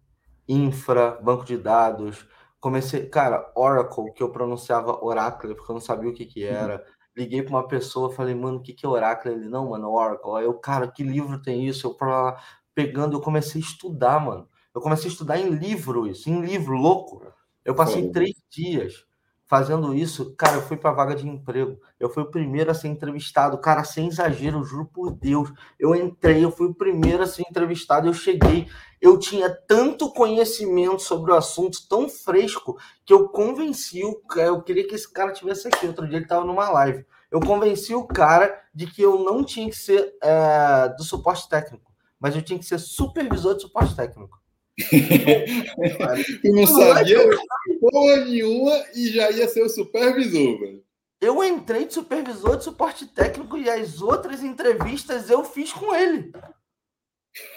Infra, 0.47 1.11
banco 1.21 1.43
de 1.43 1.57
dados. 1.57 2.25
Comecei, 2.59 3.07
cara, 3.07 3.51
Oracle, 3.55 4.11
que 4.13 4.23
eu 4.23 4.31
pronunciava 4.31 5.03
Oracle, 5.03 5.55
porque 5.55 5.71
eu 5.71 5.75
não 5.75 5.81
sabia 5.81 6.09
o 6.09 6.13
que 6.13 6.25
que 6.25 6.43
era. 6.43 6.83
Liguei 7.15 7.41
para 7.41 7.51
uma 7.55 7.67
pessoa, 7.67 8.11
falei, 8.11 8.35
mano, 8.35 8.57
o 8.59 8.61
que, 8.61 8.73
que 8.73 8.85
é 8.85 8.89
Oracle? 8.89 9.31
Ele, 9.31 9.49
não, 9.49 9.69
mano, 9.69 9.89
Oracle. 9.91 10.31
Aí 10.37 10.45
eu, 10.45 10.53
cara, 10.55 10.87
que 10.87 11.03
livro 11.03 11.41
tem 11.41 11.67
isso? 11.67 11.87
Eu 11.87 11.93
pra... 11.95 12.41
pegando, 12.75 13.15
eu 13.17 13.21
comecei 13.21 13.61
a 13.61 13.65
estudar, 13.65 14.19
mano. 14.19 14.47
Eu 14.73 14.81
comecei 14.81 15.09
a 15.09 15.11
estudar 15.11 15.39
em 15.39 15.49
livro 15.49 16.07
isso, 16.07 16.29
em 16.29 16.41
livro, 16.41 16.75
louco. 16.75 17.25
Eu 17.65 17.75
passei 17.75 18.11
três 18.11 18.35
dias 18.49 19.06
fazendo 19.47 19.95
isso, 19.95 20.35
cara, 20.35 20.57
eu 20.57 20.61
fui 20.61 20.75
para 20.75 20.91
vaga 20.91 21.15
de 21.15 21.27
emprego. 21.27 21.79
Eu 21.99 22.09
fui 22.09 22.23
o 22.23 22.29
primeiro 22.29 22.69
a 22.69 22.73
ser 22.73 22.89
entrevistado, 22.89 23.57
cara, 23.57 23.83
sem 23.83 24.07
exagero, 24.07 24.63
juro 24.63 24.85
por 24.85 25.11
Deus. 25.11 25.51
Eu 25.79 25.95
entrei, 25.95 26.43
eu 26.43 26.51
fui 26.51 26.67
o 26.67 26.73
primeiro 26.73 27.23
a 27.23 27.27
ser 27.27 27.43
entrevistado, 27.49 28.07
eu 28.07 28.13
cheguei, 28.13 28.67
eu 29.01 29.17
tinha 29.17 29.49
tanto 29.49 30.11
conhecimento 30.11 30.99
sobre 31.01 31.31
o 31.31 31.35
assunto, 31.35 31.87
tão 31.87 32.09
fresco, 32.09 32.77
que 33.05 33.13
eu 33.13 33.29
convenci 33.29 34.03
o 34.03 34.15
cara, 34.15 34.47
eu 34.47 34.61
queria 34.61 34.85
que 34.85 34.95
esse 34.95 35.11
cara 35.11 35.31
tivesse 35.31 35.67
aqui. 35.67 35.87
Outro 35.87 36.07
dia 36.07 36.17
ele 36.17 36.25
estava 36.25 36.45
numa 36.45 36.69
live. 36.69 37.05
Eu 37.31 37.39
convenci 37.39 37.93
o 37.93 38.05
cara 38.05 38.61
de 38.73 38.85
que 38.87 39.01
eu 39.01 39.23
não 39.23 39.43
tinha 39.43 39.69
que 39.69 39.75
ser 39.75 40.13
é, 40.21 40.89
do 40.89 41.03
suporte 41.03 41.47
técnico, 41.47 41.91
mas 42.19 42.35
eu 42.35 42.41
tinha 42.41 42.59
que 42.59 42.65
ser 42.65 42.79
supervisor 42.79 43.55
de 43.55 43.61
suporte 43.61 43.95
técnico. 43.95 44.39
tu 46.41 46.51
não 46.53 46.67
sabia 46.67 47.29
porra 47.79 48.25
nenhuma 48.25 48.85
e 48.93 49.07
já 49.09 49.31
ia 49.31 49.47
ser 49.47 49.63
o 49.63 49.69
supervisor, 49.69 50.59
velho. 50.59 50.83
Eu 51.19 51.43
entrei 51.43 51.85
de 51.85 51.95
supervisor 51.95 52.57
de 52.57 52.63
suporte 52.63 53.07
técnico 53.07 53.57
e 53.57 53.67
as 53.67 54.01
outras 54.01 54.43
entrevistas 54.43 55.31
eu 55.31 55.43
fiz 55.43 55.73
com 55.73 55.93
ele. 55.95 56.31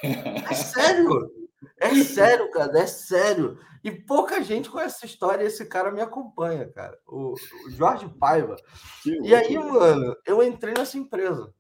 É 0.03 0.55
sério. 0.55 1.31
É 1.79 1.95
sério, 2.03 2.51
cara, 2.51 2.79
é 2.79 2.87
sério. 2.87 3.59
E 3.85 3.91
pouca 3.91 4.43
gente 4.43 4.71
conhece 4.71 4.97
essa 4.97 5.07
história 5.07 5.43
e 5.43 5.47
esse 5.47 5.65
cara 5.67 5.91
me 5.91 6.01
acompanha, 6.01 6.71
cara. 6.71 6.99
O, 7.07 7.35
o 7.67 7.71
Jorge 7.71 8.09
Paiva. 8.19 8.57
Que 9.03 9.19
e 9.23 9.35
aí, 9.35 9.59
mano, 9.59 10.17
eu 10.27 10.43
entrei 10.43 10.75
nessa 10.75 10.99
empresa. 10.99 11.53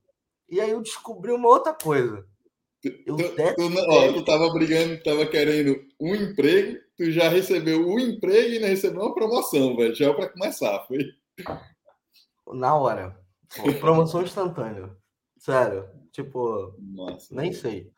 E 0.49 0.61
aí 0.61 0.70
eu 0.70 0.83
descobri 0.83 1.33
uma 1.33 1.49
outra 1.49 1.73
coisa. 1.73 2.27
Eu 2.83 3.16
tu, 3.16 3.35
tu, 3.35 3.90
ó, 3.90 4.12
tu 4.12 4.25
tava 4.25 4.51
brigando, 4.53 5.03
tava 5.03 5.27
querendo 5.27 5.79
um 6.01 6.14
emprego, 6.14 6.79
tu 6.97 7.11
já 7.11 7.29
recebeu 7.29 7.87
um 7.87 7.99
emprego 7.99 8.55
e 8.55 8.59
não 8.59 8.69
recebeu 8.69 9.03
uma 9.03 9.14
promoção, 9.14 9.77
velho. 9.77 9.95
Já 9.95 10.09
é 10.09 10.12
para 10.14 10.31
começar, 10.31 10.87
foi? 10.87 11.05
Na 12.55 12.75
hora. 12.75 13.21
Promoção 13.81 14.23
instantânea. 14.23 14.90
Sério. 15.37 15.88
Tipo, 16.11 16.75
Nossa, 16.79 17.35
nem 17.35 17.53
sei. 17.53 17.93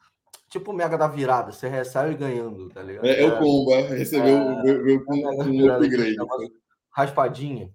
Tipo 0.49 0.73
o 0.73 0.75
Mega 0.75 0.99
da 0.99 1.07
Virada, 1.07 1.53
você 1.53 1.69
recebe 1.69 2.15
ganhando, 2.15 2.69
tá 2.69 2.83
ligado? 2.83 3.07
É, 3.07 3.23
é 3.23 3.27
o 3.27 3.39
combo, 3.39 3.73
é. 3.73 3.81
recebeu 3.83 4.37
é, 4.37 4.43
o 4.43 5.07
um 5.07 5.75
upgrade. 5.75 6.17
Raspadinha. 6.91 7.73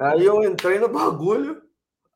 aí 0.00 0.24
eu 0.24 0.42
entrei 0.42 0.78
no 0.78 0.88
bagulho, 0.88 1.62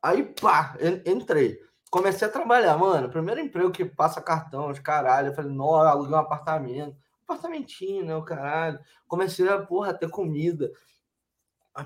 aí 0.01 0.23
pá, 0.23 0.77
entrei 1.05 1.59
comecei 1.93 2.27
a 2.27 2.31
trabalhar, 2.31 2.75
mano. 2.75 3.07
Primeiro 3.07 3.39
emprego 3.39 3.69
que 3.69 3.85
passa 3.85 4.19
cartão, 4.19 4.71
os 4.71 4.79
caralho. 4.79 5.27
Eu 5.27 5.35
falei, 5.35 5.51
nossa, 5.51 5.89
aluguei 5.89 6.15
um 6.15 6.17
apartamento. 6.17 6.97
Apartamentinho, 7.23 8.03
né? 8.03 8.15
O 8.15 8.23
caralho. 8.23 8.79
Comecei 9.07 9.47
a, 9.47 9.59
porra, 9.59 9.93
ter 9.93 10.09
comida. 10.09 10.71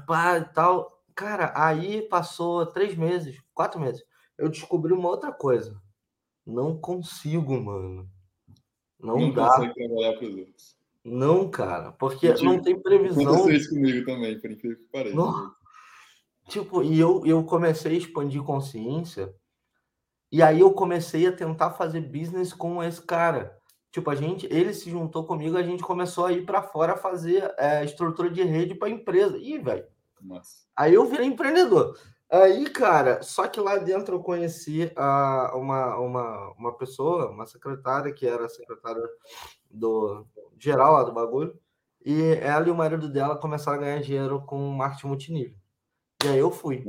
Pá, 0.08 0.38
e 0.38 0.46
tal. 0.54 1.04
Cara, 1.14 1.52
aí 1.54 2.04
passou 2.04 2.66
três 2.68 2.96
meses, 2.96 3.38
quatro 3.54 3.82
meses. 3.82 4.02
Eu 4.38 4.48
descobri 4.48 4.94
uma 4.94 5.10
outra 5.10 5.34
coisa. 5.34 5.78
Não 6.46 6.78
consigo, 6.78 7.60
mano. 7.60 8.10
Não, 8.98 9.18
não 9.18 9.34
dá. 9.34 9.50
trabalhar 9.50 10.14
para 10.14 10.26
os 10.26 10.38
outros. 10.38 10.78
Não, 11.04 11.50
cara, 11.50 11.92
porque 11.92 12.34
tipo, 12.34 12.46
não 12.46 12.62
tem 12.62 12.82
previsão. 12.82 13.24
Aconteceu 13.24 13.56
isso 13.58 13.70
comigo 13.72 14.06
também, 14.06 14.40
por 14.40 14.52
incrível 14.52 14.78
que 14.78 14.84
pareça. 14.86 15.16
Tipo, 16.48 16.82
e 16.82 16.98
eu, 16.98 17.26
eu 17.26 17.44
comecei 17.44 17.94
a 17.94 17.98
expandir 17.98 18.42
consciência 18.42 19.34
e 20.32 20.42
aí 20.42 20.60
eu 20.60 20.72
comecei 20.72 21.28
a 21.28 21.32
tentar 21.32 21.72
fazer 21.72 22.02
business 22.02 22.54
com 22.54 22.84
esse 22.84 23.02
cara. 23.02 23.58
Tipo, 23.92 24.10
a 24.10 24.16
gente, 24.16 24.46
ele 24.52 24.74
se 24.74 24.90
juntou 24.90 25.26
comigo, 25.26 25.58
a 25.58 25.64
gente 25.64 25.82
começou 25.82 26.26
a 26.26 26.34
ir 26.34 26.46
para 26.46 26.62
fora 26.62 26.98
fazer 26.98 27.54
é, 27.58 27.84
estrutura 27.84 28.30
de 28.30 28.44
rede 28.44 28.76
para 28.76 28.90
empresa. 28.90 29.38
Ih, 29.38 29.58
velho. 29.58 29.86
Aí 30.76 30.94
eu 30.94 31.06
virei 31.06 31.26
empreendedor. 31.26 31.98
Aí, 32.30 32.70
cara, 32.70 33.22
só 33.24 33.48
que 33.48 33.60
lá 33.60 33.78
dentro 33.78 34.16
eu 34.16 34.20
conheci 34.20 34.92
a, 34.98 35.54
uma, 35.56 35.98
uma, 35.98 36.52
uma 36.58 36.78
pessoa, 36.78 37.30
uma 37.30 37.48
secretária, 37.48 38.14
que 38.14 38.28
era 38.28 38.50
secretária 38.50 39.02
do 39.72 40.26
geral 40.60 40.94
lá 40.94 41.04
do 41.04 41.14
bagulho, 41.14 41.58
e 42.06 42.22
ela 42.42 42.68
e 42.68 42.72
o 42.72 42.76
marido 42.76 43.08
dela 43.08 43.38
começaram 43.38 43.78
a 43.78 43.82
ganhar 43.82 44.02
dinheiro 44.02 44.42
com 44.42 44.58
marketing 44.72 45.08
multinível. 45.08 45.56
E 46.24 46.28
aí 46.28 46.38
eu 46.38 46.52
fui. 46.52 46.84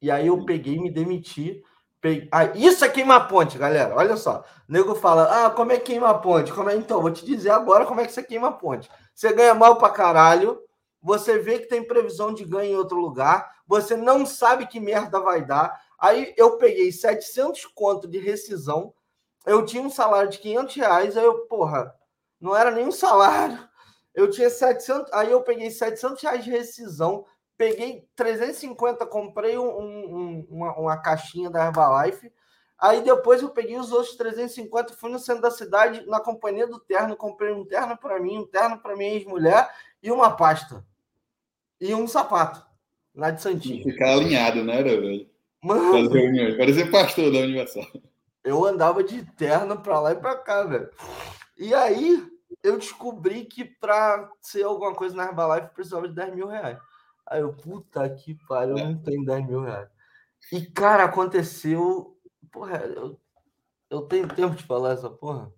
E 0.00 0.10
aí 0.10 0.28
eu 0.28 0.44
peguei 0.44 0.78
me 0.78 0.90
demiti 0.90 1.62
Ah, 2.32 2.46
isso 2.56 2.84
é 2.84 2.88
queimar 2.88 3.28
ponte, 3.28 3.56
galera. 3.56 3.94
Olha 3.94 4.16
só. 4.16 4.44
O 4.68 4.72
nego 4.72 4.94
fala: 4.94 5.46
Ah, 5.46 5.50
como 5.50 5.70
é 5.72 5.78
queimar 5.78 6.20
ponte? 6.20 6.52
Como 6.52 6.68
é? 6.68 6.74
Então, 6.74 7.00
vou 7.00 7.12
te 7.12 7.24
dizer 7.24 7.50
agora 7.50 7.86
como 7.86 8.00
é 8.00 8.06
que 8.06 8.12
você 8.12 8.22
queima 8.22 8.52
ponte. 8.52 8.90
Você 9.14 9.32
ganha 9.32 9.54
mal 9.54 9.76
pra 9.76 9.88
caralho, 9.90 10.60
você 11.00 11.38
vê 11.38 11.60
que 11.60 11.68
tem 11.68 11.86
previsão 11.86 12.34
de 12.34 12.44
ganho 12.44 12.72
em 12.72 12.76
outro 12.76 12.96
lugar, 12.96 13.52
você 13.66 13.96
não 13.96 14.26
sabe 14.26 14.66
que 14.66 14.80
merda 14.80 15.20
vai 15.20 15.44
dar. 15.44 15.80
Aí 15.98 16.34
eu 16.36 16.56
peguei 16.56 16.90
700 16.90 17.66
conto 17.66 18.08
de 18.08 18.18
rescisão, 18.18 18.92
eu 19.46 19.64
tinha 19.64 19.82
um 19.82 19.90
salário 19.90 20.30
de 20.30 20.38
500 20.38 20.74
reais, 20.74 21.16
aí 21.16 21.24
eu, 21.24 21.46
porra, 21.46 21.94
não 22.40 22.56
era 22.56 22.70
nem 22.72 22.86
um 22.86 22.92
salário. 22.92 23.58
Eu 24.14 24.28
tinha 24.30 24.50
700, 24.50 25.12
aí 25.12 25.30
eu 25.30 25.42
peguei 25.42 25.70
700 25.70 26.22
reais 26.22 26.44
de 26.44 26.50
rescisão, 26.50 27.24
peguei 27.62 28.04
350, 28.16 29.06
comprei 29.06 29.56
um, 29.56 29.68
um, 29.68 30.46
uma, 30.50 30.76
uma, 30.76 30.96
caixinha 30.96 31.48
da 31.48 31.66
Herbalife. 31.66 32.32
Aí 32.76 33.00
depois 33.02 33.40
eu 33.40 33.50
peguei 33.50 33.78
os 33.78 33.92
outros 33.92 34.16
350, 34.16 34.94
fui 34.94 35.08
no 35.08 35.18
centro 35.20 35.42
da 35.42 35.50
cidade, 35.52 36.04
na 36.06 36.18
companhia 36.18 36.66
do 36.66 36.80
terno, 36.80 37.16
comprei 37.16 37.52
um 37.52 37.64
terno 37.64 37.96
para 37.96 38.18
mim, 38.18 38.38
um 38.38 38.46
terno 38.46 38.78
para 38.78 38.96
minha 38.96 39.12
ex-mulher 39.12 39.70
e 40.02 40.10
uma 40.10 40.32
pasta. 40.32 40.84
E 41.80 41.94
um 41.94 42.08
sapato, 42.08 42.66
lá 43.14 43.30
de 43.30 43.40
Santinho. 43.40 43.84
Ficar 43.84 44.10
alinhado, 44.14 44.64
né, 44.64 44.82
velho? 44.82 45.30
Mano, 45.62 46.10
Parecia 46.58 46.90
pastor 46.90 47.32
da 47.32 47.38
Universal. 47.38 47.86
Eu 48.42 48.64
andava 48.64 49.04
de 49.04 49.24
terno 49.36 49.80
para 49.80 50.00
lá 50.00 50.10
e 50.10 50.16
para 50.16 50.34
cá, 50.34 50.64
velho. 50.64 50.90
E 51.56 51.72
aí 51.72 52.28
eu 52.60 52.76
descobri 52.76 53.44
que 53.44 53.64
para 53.64 54.28
ser 54.40 54.64
alguma 54.64 54.92
coisa 54.92 55.14
na 55.14 55.26
Herbalife 55.26 55.72
precisava 55.72 56.08
de 56.08 56.14
10 56.16 56.34
mil 56.34 56.48
reais. 56.48 56.78
Aí 57.26 57.40
eu, 57.40 57.52
puta 57.52 58.08
que 58.10 58.34
pariu, 58.46 58.76
eu 58.76 58.84
não 58.90 59.02
tenho 59.02 59.24
10 59.24 59.46
mil 59.46 59.62
reais. 59.62 59.88
E, 60.52 60.66
cara, 60.66 61.04
aconteceu. 61.04 62.18
Porra, 62.50 62.78
eu, 62.78 63.18
eu 63.90 64.02
tenho 64.02 64.28
tempo 64.28 64.54
de 64.54 64.64
falar 64.64 64.92
essa 64.92 65.08
porra? 65.08 65.52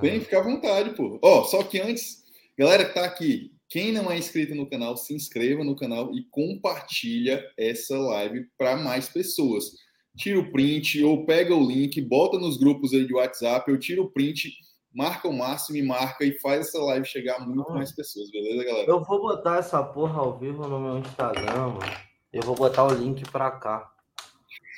Vem, 0.00 0.20
fica 0.20 0.38
à 0.38 0.42
vontade, 0.42 0.94
pô. 0.94 1.18
Ó, 1.22 1.40
oh, 1.40 1.44
só 1.44 1.62
que 1.62 1.80
antes, 1.80 2.24
galera 2.58 2.84
que 2.84 2.94
tá 2.94 3.04
aqui, 3.04 3.54
quem 3.68 3.92
não 3.92 4.10
é 4.10 4.18
inscrito 4.18 4.54
no 4.54 4.68
canal, 4.68 4.96
se 4.96 5.14
inscreva 5.14 5.62
no 5.62 5.76
canal 5.76 6.14
e 6.14 6.24
compartilha 6.30 7.42
essa 7.56 7.98
live 7.98 8.46
para 8.56 8.76
mais 8.76 9.08
pessoas. 9.08 9.72
Tira 10.16 10.40
o 10.40 10.50
print 10.50 11.02
ou 11.02 11.24
pega 11.24 11.54
o 11.54 11.66
link, 11.66 12.00
bota 12.00 12.38
nos 12.38 12.58
grupos 12.58 12.92
aí 12.92 13.06
de 13.06 13.14
WhatsApp, 13.14 13.70
eu 13.70 13.78
tiro 13.78 14.04
o 14.04 14.10
print 14.10 14.52
marca 14.94 15.28
o 15.28 15.32
máximo 15.32 15.78
e 15.78 15.82
marca 15.82 16.24
e 16.24 16.38
faz 16.40 16.68
essa 16.68 16.78
live 16.78 17.06
chegar 17.06 17.36
a 17.36 17.40
muito 17.40 17.70
mais 17.72 17.92
pessoas, 17.92 18.30
beleza, 18.30 18.64
galera? 18.64 18.90
Eu 18.90 19.04
vou 19.04 19.20
botar 19.20 19.58
essa 19.58 19.82
porra 19.82 20.20
ao 20.20 20.38
vivo 20.38 20.66
no 20.66 20.80
meu 20.80 20.98
Instagram, 20.98 21.68
mano. 21.68 22.08
Eu 22.32 22.42
vou 22.42 22.54
botar 22.54 22.84
o 22.84 22.94
link 22.94 23.22
pra 23.30 23.50
cá. 23.50 23.90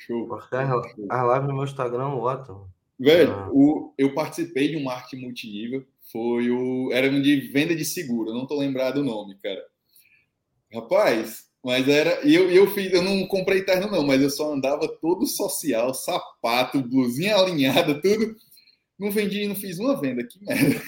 Show. 0.05 0.27
Porque 0.27 0.55
as 0.55 0.69
lives 0.69 1.47
no 1.47 1.55
meu 1.55 1.63
Instagram 1.63 2.09
lotam. 2.09 2.67
Velho, 2.99 3.33
ah. 3.33 3.49
o, 3.51 3.93
eu 3.97 4.13
participei 4.13 4.69
de 4.69 4.77
um 4.77 4.83
marketing 4.83 5.23
multinível. 5.23 5.85
Foi 6.11 6.49
o. 6.51 6.91
Era 6.91 7.09
um 7.09 7.21
de 7.21 7.39
venda 7.51 7.75
de 7.75 7.85
seguro, 7.85 8.33
não 8.33 8.45
tô 8.45 8.57
lembrado 8.57 8.97
o 8.97 9.03
nome, 9.03 9.35
cara. 9.41 9.63
Rapaz, 10.73 11.45
mas 11.63 11.87
era. 11.87 12.21
Eu, 12.27 12.49
eu 12.51 12.67
fiz, 12.71 12.91
eu 12.91 13.01
não 13.01 13.25
comprei 13.27 13.63
terno, 13.63 13.89
não, 13.89 14.05
mas 14.05 14.21
eu 14.21 14.29
só 14.29 14.53
andava 14.53 14.87
todo 14.87 15.25
social, 15.25 15.93
sapato, 15.93 16.81
blusinha 16.81 17.35
alinhada, 17.35 17.99
tudo 18.01 18.35
não 19.01 19.09
vendi, 19.09 19.47
não 19.47 19.55
fiz 19.55 19.79
uma 19.79 19.99
venda, 19.99 20.23
que 20.23 20.39
merda. 20.45 20.79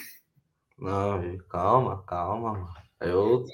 Não, 0.78 1.38
calma, 1.48 2.02
calma. 2.04 2.72
Eu. 3.00 3.44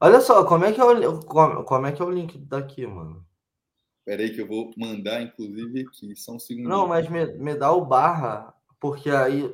Olha 0.00 0.20
só, 0.20 0.44
como 0.44 0.64
é 0.64 0.72
que 0.72 0.80
é 0.80 0.84
o, 0.84 1.20
como, 1.20 1.64
como 1.64 1.86
é, 1.86 1.92
que 1.92 2.00
é 2.00 2.04
o 2.04 2.10
link 2.10 2.38
daqui, 2.38 2.86
mano? 2.86 3.26
Peraí 4.04 4.32
que 4.32 4.40
eu 4.40 4.46
vou 4.46 4.72
mandar, 4.76 5.22
inclusive, 5.22 5.80
aqui. 5.80 6.14
São 6.14 6.38
segundos. 6.38 6.70
Não, 6.70 6.86
mas 6.86 7.08
me, 7.08 7.26
me 7.34 7.56
dá 7.56 7.72
o 7.72 7.84
barra, 7.84 8.54
porque 8.78 9.10
aí 9.10 9.52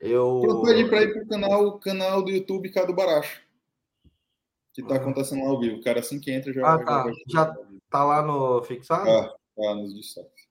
eu. 0.00 0.42
Eu 0.42 0.62
pedi 0.62 0.88
para 0.88 1.02
ir 1.02 1.12
pro 1.12 1.28
canal, 1.28 1.78
canal 1.78 2.22
do 2.22 2.30
YouTube 2.30 2.72
Cado 2.72 2.94
Baracho. 2.94 3.42
Que 4.72 4.82
tá 4.82 4.96
acontecendo 4.96 5.44
lá 5.44 5.50
ao 5.50 5.60
vivo. 5.60 5.76
O 5.76 5.82
cara, 5.82 6.00
assim 6.00 6.18
que 6.18 6.30
entra, 6.30 6.50
já. 6.50 6.66
Ah, 6.66 6.82
tá. 6.82 7.04
Já, 7.28 7.44
já 7.44 7.56
tá 7.90 8.04
lá 8.04 8.22
no 8.22 8.62
fixado? 8.62 9.10
Ah, 9.10 9.34
tá, 9.54 9.74
nos 9.74 9.94
destaques. 9.94 10.46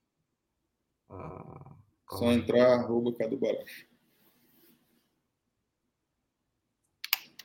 Ah. 1.10 1.75
Só 2.10 2.32
entrar, 2.32 2.80
arroba 2.80 3.14
Cadu 3.14 3.38
Baracho. 3.38 3.88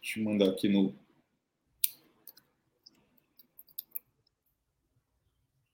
Deixa 0.01 0.21
eu 0.21 0.25
mandar 0.25 0.51
aqui 0.51 0.69
no. 0.69 0.95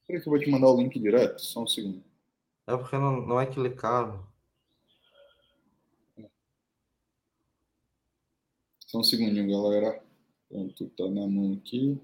Será 0.07 0.21
que 0.21 0.29
eu 0.29 0.31
vou 0.31 0.39
te 0.39 0.51
mandar 0.51 0.69
o 0.69 0.81
link 0.81 0.99
direto? 1.01 1.41
Só 1.41 1.63
um 1.63 1.67
segundo. 1.67 2.05
É 2.67 2.77
porque 2.77 2.97
não, 2.97 3.27
não 3.27 3.41
é 3.41 3.47
clicável. 3.47 4.25
Só 8.87 8.99
um 8.99 9.05
segundinho, 9.05 9.51
galera. 9.51 10.03
Pronto, 10.49 10.89
tá 10.91 11.05
na 11.09 11.27
mão 11.27 11.55
aqui. 11.55 12.01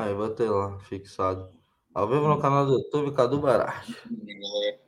Aí, 0.00 0.14
botei 0.14 0.48
lá, 0.48 0.78
fixado. 0.78 1.52
Ao 1.92 2.08
vivo 2.08 2.26
no 2.26 2.40
canal 2.40 2.64
do 2.64 2.72
YouTube, 2.72 3.14
Cadu 3.14 3.38
Baracho. 3.38 4.08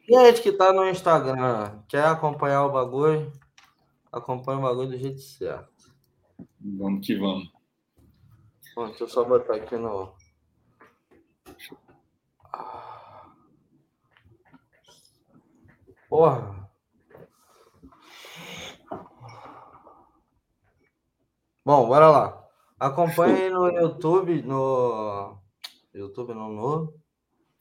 Gente 0.08 0.40
que 0.40 0.52
tá 0.52 0.72
no 0.72 0.88
Instagram, 0.88 1.82
quer 1.86 2.06
acompanhar 2.06 2.64
o 2.64 2.72
bagulho? 2.72 3.30
Acompanha 4.10 4.58
o 4.58 4.62
bagulho 4.62 4.88
do 4.88 4.96
jeito 4.96 5.20
certo. 5.20 5.92
Vamos 6.58 7.06
que 7.06 7.14
vamos. 7.14 7.52
Bom, 8.74 8.86
deixa 8.86 9.04
eu 9.04 9.08
só 9.08 9.22
botar 9.22 9.56
aqui 9.56 9.76
no. 9.76 10.14
Porra. 16.08 16.70
Bom, 21.62 21.86
bora 21.86 22.08
lá. 22.08 22.41
Acompanhe 22.82 23.48
no 23.48 23.68
YouTube, 23.68 24.42
no. 24.42 25.38
YouTube 25.94 26.34
não, 26.34 26.52
no. 26.52 26.94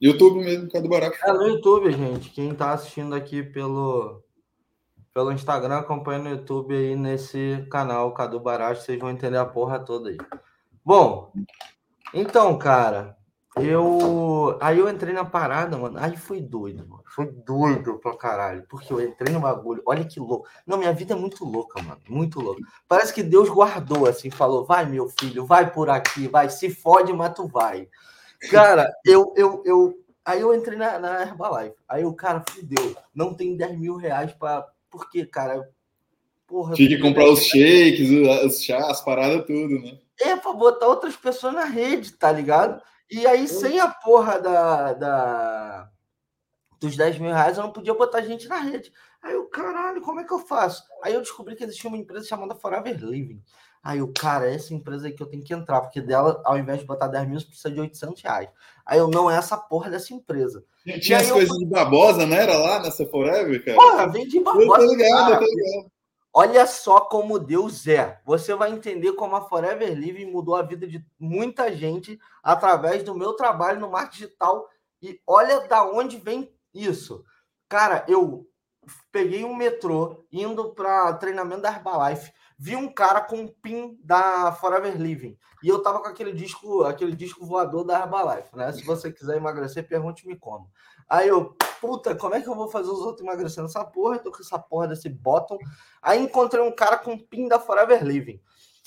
YouTube 0.01 0.43
mesmo, 0.43 0.67
Cadu 0.67 0.89
Barato. 0.89 1.15
É 1.23 1.31
no 1.31 1.47
YouTube, 1.47 1.91
gente. 1.91 2.31
Quem 2.31 2.55
tá 2.55 2.71
assistindo 2.73 3.13
aqui 3.13 3.43
pelo, 3.43 4.23
pelo 5.13 5.31
Instagram, 5.31 5.77
acompanha 5.77 6.23
no 6.23 6.29
YouTube 6.31 6.75
aí 6.75 6.95
nesse 6.95 7.63
canal 7.69 8.11
Cadu 8.15 8.39
Barato, 8.39 8.81
vocês 8.81 8.99
vão 8.99 9.11
entender 9.11 9.37
a 9.37 9.45
porra 9.45 9.77
toda 9.77 10.09
aí. 10.09 10.17
Bom, 10.83 11.31
então, 12.15 12.57
cara, 12.57 13.15
eu. 13.57 14.57
Aí 14.61 14.79
eu 14.79 14.89
entrei 14.89 15.13
na 15.13 15.25
parada, 15.25 15.77
mano. 15.77 15.97
Aí 15.99 16.15
foi 16.15 16.39
doido, 16.39 16.87
mano. 16.87 17.03
Foi 17.05 17.25
doido 17.25 17.99
pra 17.99 18.15
caralho. 18.15 18.65
Porque 18.69 18.93
eu 18.93 19.01
entrei 19.01 19.33
no 19.33 19.41
bagulho. 19.41 19.81
Olha 19.85 20.05
que 20.05 20.19
louco. 20.19 20.47
Não, 20.65 20.77
minha 20.77 20.93
vida 20.93 21.13
é 21.13 21.17
muito 21.17 21.43
louca, 21.43 21.81
mano. 21.81 21.99
Muito 22.07 22.39
louca. 22.39 22.61
Parece 22.87 23.13
que 23.13 23.21
Deus 23.21 23.49
guardou, 23.49 24.07
assim, 24.07 24.29
falou: 24.29 24.65
vai, 24.65 24.85
meu 24.85 25.09
filho, 25.19 25.45
vai 25.45 25.69
por 25.69 25.89
aqui, 25.89 26.27
vai, 26.27 26.49
se 26.49 26.69
fode, 26.69 27.11
mas 27.11 27.33
tu 27.33 27.47
vai. 27.47 27.89
Cara, 28.49 28.89
eu. 29.05 29.33
eu, 29.35 29.61
eu... 29.65 29.97
Aí 30.23 30.39
eu 30.39 30.53
entrei 30.53 30.77
na, 30.77 30.99
na 30.99 31.21
Herbalife. 31.23 31.75
Aí 31.89 32.05
o 32.05 32.13
cara, 32.13 32.43
fudeu. 32.47 32.95
Não 33.13 33.33
tem 33.33 33.57
10 33.57 33.77
mil 33.77 33.97
reais 33.97 34.31
pra. 34.33 34.65
Por 34.89 35.09
quê, 35.09 35.25
cara? 35.25 35.69
Porra. 36.47 36.75
Tinha 36.75 36.87
que 36.87 36.99
comprar 36.99 37.29
os 37.29 37.43
shakes, 37.43 38.09
os 38.45 38.63
chás, 38.63 38.85
as 38.85 39.01
paradas, 39.01 39.45
tudo, 39.45 39.79
né? 39.79 39.97
É, 40.21 40.35
pra 40.35 40.53
botar 40.53 40.87
outras 40.87 41.15
pessoas 41.15 41.53
na 41.53 41.65
rede, 41.65 42.13
tá 42.13 42.31
ligado? 42.31 42.81
E 43.11 43.27
aí, 43.27 43.45
sem 43.45 43.77
a 43.79 43.89
porra 43.89 44.39
da, 44.39 44.93
da, 44.93 45.89
dos 46.79 46.95
10 46.95 47.19
mil 47.19 47.31
reais, 47.31 47.57
eu 47.57 47.63
não 47.63 47.71
podia 47.71 47.93
botar 47.93 48.21
gente 48.21 48.47
na 48.47 48.57
rede. 48.57 48.93
Aí 49.21 49.33
eu, 49.33 49.45
caralho, 49.47 50.01
como 50.01 50.21
é 50.21 50.23
que 50.23 50.33
eu 50.33 50.39
faço? 50.39 50.83
Aí 51.03 51.13
eu 51.13 51.21
descobri 51.21 51.55
que 51.55 51.63
existia 51.63 51.89
uma 51.89 51.97
empresa 51.97 52.25
chamada 52.25 52.55
Forever 52.55 52.97
Living. 53.03 53.43
Aí 53.83 54.01
o 54.01 54.13
cara, 54.13 54.51
essa 54.51 54.73
empresa 54.73 55.07
aí 55.07 55.13
que 55.13 55.21
eu 55.21 55.27
tenho 55.27 55.43
que 55.43 55.53
entrar, 55.53 55.81
porque 55.81 55.99
dela, 55.99 56.41
ao 56.45 56.57
invés 56.57 56.79
de 56.79 56.85
botar 56.85 57.07
10 57.07 57.27
mil, 57.27 57.41
precisa 57.41 57.69
de 57.69 57.81
800 57.81 58.21
reais. 58.21 58.49
Aí 58.85 58.97
eu, 58.97 59.09
não 59.09 59.29
é 59.29 59.35
essa 59.35 59.57
porra 59.57 59.89
dessa 59.89 60.13
empresa. 60.13 60.63
Tinha 61.01 61.17
as 61.17 61.29
coisas 61.29 61.49
eu... 61.49 61.57
de 61.57 61.65
Barbosa, 61.65 62.25
não 62.25 62.37
era 62.37 62.57
lá 62.57 62.81
nessa 62.81 63.05
Forever, 63.05 63.65
cara? 63.65 63.77
Porra, 63.77 64.07
vem 64.07 64.27
de 64.27 64.39
Barbosa. 64.39 64.83
Eu 64.83 64.87
tô 64.87 64.93
ligado, 64.95 65.31
eu 65.33 65.39
tô 65.39 65.45
ligado. 65.45 65.90
Olha 66.33 66.65
só 66.65 67.01
como 67.01 67.37
Deus 67.37 67.85
é. 67.87 68.21
Você 68.25 68.55
vai 68.55 68.71
entender 68.71 69.13
como 69.13 69.35
a 69.35 69.41
Forever 69.49 69.93
Living 69.93 70.31
mudou 70.31 70.55
a 70.55 70.61
vida 70.61 70.87
de 70.87 71.05
muita 71.19 71.75
gente 71.75 72.19
através 72.41 73.03
do 73.03 73.13
meu 73.13 73.33
trabalho 73.33 73.81
no 73.81 73.89
marketing 73.91 74.25
digital. 74.25 74.69
E 75.01 75.19
olha 75.27 75.67
da 75.67 75.83
onde 75.83 76.17
vem 76.17 76.53
isso. 76.73 77.25
Cara, 77.67 78.05
eu 78.07 78.47
peguei 79.11 79.43
um 79.43 79.55
metrô 79.55 80.25
indo 80.31 80.73
para 80.73 81.13
treinamento 81.13 81.63
da 81.63 81.71
Herbalife. 81.71 82.31
Vi 82.63 82.75
um 82.75 82.93
cara 82.93 83.21
com 83.21 83.37
um 83.37 83.47
pin 83.47 83.97
da 84.03 84.51
Forever 84.51 84.95
Living. 84.95 85.35
E 85.63 85.67
eu 85.67 85.81
tava 85.81 85.99
com 85.99 86.07
aquele 86.07 86.31
disco, 86.31 86.83
aquele 86.83 87.15
disco 87.15 87.43
voador 87.43 87.83
da 87.83 87.99
Herbalife, 87.99 88.55
né? 88.55 88.71
Se 88.71 88.85
você 88.85 89.11
quiser 89.11 89.37
emagrecer, 89.37 89.87
pergunte-me 89.87 90.35
como. 90.35 90.69
Aí 91.09 91.27
eu, 91.27 91.55
puta, 91.81 92.15
como 92.15 92.35
é 92.35 92.41
que 92.41 92.47
eu 92.47 92.53
vou 92.53 92.67
fazer 92.67 92.91
os 92.91 92.99
outros 92.99 93.25
emagrecendo 93.25 93.65
essa 93.65 93.83
porra? 93.83 94.17
Eu 94.17 94.21
tô 94.21 94.31
com 94.31 94.43
essa 94.43 94.59
porra 94.59 94.89
desse 94.89 95.09
bottom. 95.09 95.57
Aí 96.03 96.21
encontrei 96.21 96.61
um 96.61 96.71
cara 96.71 96.99
com 96.99 97.13
um 97.13 97.17
pin 97.17 97.47
da 97.47 97.59
Forever 97.59 98.05
Living. 98.05 98.39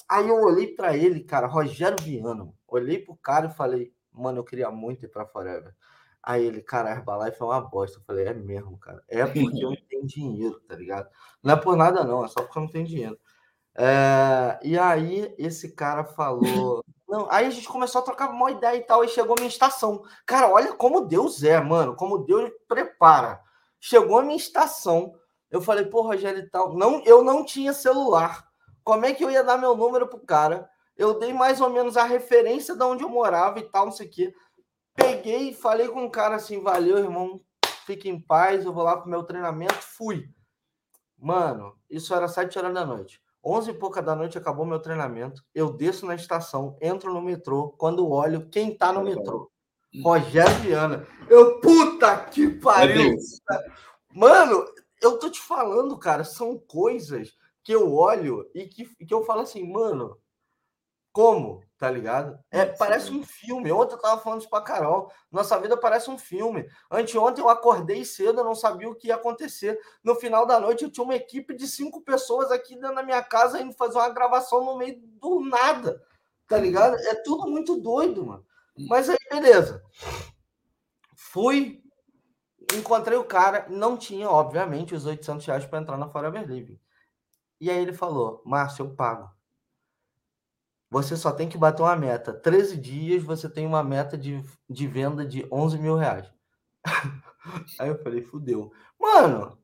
Aí 0.09 0.29
eu 0.29 0.37
olhei 0.37 0.69
para 0.69 0.97
ele, 0.97 1.25
cara, 1.25 1.49
Rogério 1.49 1.97
Viano. 2.01 2.55
Olhei 2.69 3.01
pro 3.01 3.17
cara 3.17 3.47
e 3.49 3.57
falei, 3.57 3.93
mano, 4.13 4.39
eu 4.39 4.45
queria 4.45 4.71
muito 4.71 5.05
ir 5.05 5.09
pra 5.09 5.27
Forever. 5.27 5.75
Aí 6.23 6.45
ele, 6.45 6.63
cara, 6.63 6.91
a 6.91 6.93
Herbalife 6.93 7.43
é 7.43 7.45
uma 7.45 7.61
bosta. 7.61 7.99
Eu 7.99 8.05
falei, 8.05 8.27
é 8.29 8.35
mesmo, 8.35 8.79
cara. 8.79 9.03
É 9.09 9.27
porque 9.27 9.41
eu 9.41 9.71
não 9.71 9.77
tenho 9.89 10.07
dinheiro, 10.07 10.61
tá 10.61 10.77
ligado? 10.77 11.09
Não 11.43 11.55
é 11.55 11.57
por 11.57 11.77
nada, 11.77 12.05
não, 12.05 12.25
é 12.25 12.29
só 12.29 12.41
porque 12.41 12.57
eu 12.57 12.63
não 12.63 12.71
tenho 12.71 12.87
dinheiro. 12.87 13.19
É... 13.77 14.59
E 14.63 14.79
aí 14.79 15.35
esse 15.39 15.73
cara 15.73 16.05
falou. 16.05 16.85
Não, 17.09 17.31
aí 17.31 17.47
a 17.47 17.51
gente 17.51 17.69
começou 17.69 18.01
a 18.01 18.05
trocar 18.05 18.31
uma 18.31 18.51
ideia 18.51 18.77
e 18.77 18.83
tal, 18.83 19.05
e 19.05 19.09
chegou 19.09 19.35
a 19.35 19.41
minha 19.41 19.49
estação. 19.49 20.03
Cara, 20.27 20.49
olha 20.49 20.73
como 20.73 21.03
Deus 21.03 21.43
é, 21.45 21.61
mano, 21.61 21.95
como 21.95 22.19
Deus 22.19 22.51
prepara. 22.67 23.41
Chegou 23.79 24.19
a 24.19 24.23
minha 24.23 24.37
estação. 24.37 25.15
Eu 25.51 25.61
falei, 25.61 25.85
pô, 25.85 26.03
Rogério 26.03 26.41
e 26.41 26.51
tal. 26.51 26.75
Não, 26.75 27.03
eu 27.05 27.23
não 27.23 27.45
tinha 27.45 27.73
celular. 27.73 28.49
Como 28.83 29.07
é 29.07 29.15
que 29.15 29.25
eu 29.25 29.31
ia 29.31 29.45
dar 29.45 29.57
meu 29.57 29.77
número 29.77 30.09
pro 30.09 30.19
cara? 30.19 30.69
Eu 30.97 31.19
dei 31.19 31.33
mais 31.33 31.61
ou 31.61 31.71
menos 31.71 31.97
a 31.97 32.05
referência 32.05 32.75
de 32.75 32.83
onde 32.83 33.03
eu 33.03 33.09
morava 33.09 33.59
e 33.59 33.63
tal, 33.63 33.87
não 33.87 33.93
sei 33.93 34.07
o 34.07 34.11
quê. 34.11 34.35
Peguei 34.95 35.51
e 35.51 35.55
falei 35.55 35.89
com 35.89 36.05
o 36.05 36.11
cara 36.11 36.37
assim: 36.37 36.61
valeu, 36.61 36.99
irmão, 36.99 37.41
fique 37.87 38.09
em 38.09 38.21
paz, 38.21 38.65
eu 38.65 38.73
vou 38.73 38.85
lá 38.85 38.97
pro 38.97 39.11
meu 39.11 39.23
treinamento. 39.23 39.75
Fui. 39.75 40.29
Mano, 41.19 41.77
isso 41.89 42.15
era 42.15 42.29
sete 42.29 42.59
horas 42.59 42.75
da 42.75 42.85
noite. 42.85 43.21
Onze 43.45 43.73
e 43.73 43.75
pouca 43.75 44.01
da 44.01 44.17
noite 44.17 44.39
acabou 44.39 44.65
meu 44.65 44.81
treinamento. 44.81 45.45
Eu 45.55 45.73
desço 45.73 46.07
na 46.07 46.15
estação, 46.15 46.79
entro 46.81 47.13
no 47.13 47.21
metrô. 47.21 47.75
Quando 47.77 48.09
olho, 48.09 48.49
quem 48.49 48.75
tá 48.75 48.91
no 48.93 49.05
metrô? 49.05 49.51
Rogério 50.03 50.55
Viana. 50.61 51.07
Eu, 51.29 51.61
puta 51.61 52.17
que 52.25 52.49
pariu! 52.49 53.17
Mano, 54.13 54.65
eu 55.03 55.19
tô 55.19 55.29
te 55.29 55.41
falando, 55.41 55.99
cara, 55.99 56.25
são 56.25 56.59
coisas 56.59 57.33
que 57.63 57.73
eu 57.73 57.95
olho 57.95 58.49
e 58.55 58.67
que, 58.67 58.87
que 59.05 59.13
eu 59.13 59.25
falo 59.25 59.43
assim, 59.43 59.71
mano, 59.71 60.17
como? 61.15 61.63
Tá 61.79 61.89
ligado? 61.89 62.37
É, 62.51 62.67
parece 62.67 63.13
um 63.13 63.23
filme. 63.23 63.71
Ontem 63.71 63.95
eu 63.95 64.01
tava 64.01 64.21
falando 64.21 64.41
isso 64.41 64.51
pra 64.51 64.61
Carol. 64.61 65.13
Nossa 65.31 65.57
vida 65.61 65.77
parece 65.77 66.11
um 66.11 66.19
filme. 66.19 66.69
Anteontem 66.91 67.43
eu 67.43 67.49
acordei 67.49 68.05
cedo, 68.05 68.41
eu 68.41 68.45
não 68.45 68.55
sabia 68.55 68.91
o 68.91 68.97
que 68.97 69.09
ia 69.09 69.15
acontecer. 69.15 69.79
No 70.03 70.17
final 70.17 70.45
da 70.45 70.59
noite 70.59 70.83
eu 70.83 70.91
tinha 70.91 71.05
uma 71.05 71.15
equipe 71.15 71.55
de 71.55 71.69
cinco 71.69 72.03
pessoas 72.03 72.51
aqui 72.51 72.75
dentro 72.75 72.97
da 72.97 73.03
minha 73.05 73.23
casa 73.23 73.61
indo 73.61 73.73
fazer 73.75 73.99
uma 73.99 74.09
gravação 74.09 74.65
no 74.65 74.77
meio 74.77 74.99
do 75.21 75.39
nada. 75.41 76.03
Tá 76.49 76.59
ligado? 76.59 76.97
É 76.97 77.15
tudo 77.15 77.49
muito 77.49 77.77
doido, 77.77 78.27
mano. 78.27 78.45
Mas 78.89 79.09
aí, 79.09 79.17
beleza. 79.31 79.85
Fui, 81.15 81.81
encontrei 82.75 83.17
o 83.17 83.25
cara, 83.25 83.67
não 83.69 83.97
tinha, 83.97 84.29
obviamente, 84.29 84.97
os 84.97 85.07
800 85.07 85.47
reais 85.47 85.65
para 85.65 85.79
entrar 85.79 85.97
na 85.97 86.09
Forever 86.09 86.45
Living. 86.45 86.81
E 87.61 87.71
aí 87.71 87.79
ele 87.79 87.93
falou: 87.93 88.43
Márcio, 88.45 88.85
eu 88.85 88.97
pago. 88.97 89.31
Você 90.95 91.17
só 91.17 91.33
tem 91.33 91.49
que 91.49 91.59
bater 91.59 91.83
uma 91.83 91.97
meta. 91.97 92.33
13 92.33 92.77
dias 92.77 93.21
você 93.25 93.51
tem 93.51 93.67
uma 93.67 93.83
meta 93.83 94.17
de, 94.17 94.41
de 94.71 94.87
venda 94.87 95.27
de 95.27 95.45
11 95.51 95.77
mil 95.77 95.97
reais. 95.97 96.33
aí 97.81 97.89
eu 97.89 98.01
falei: 98.01 98.23
fudeu. 98.23 98.71
Mano, 98.97 99.59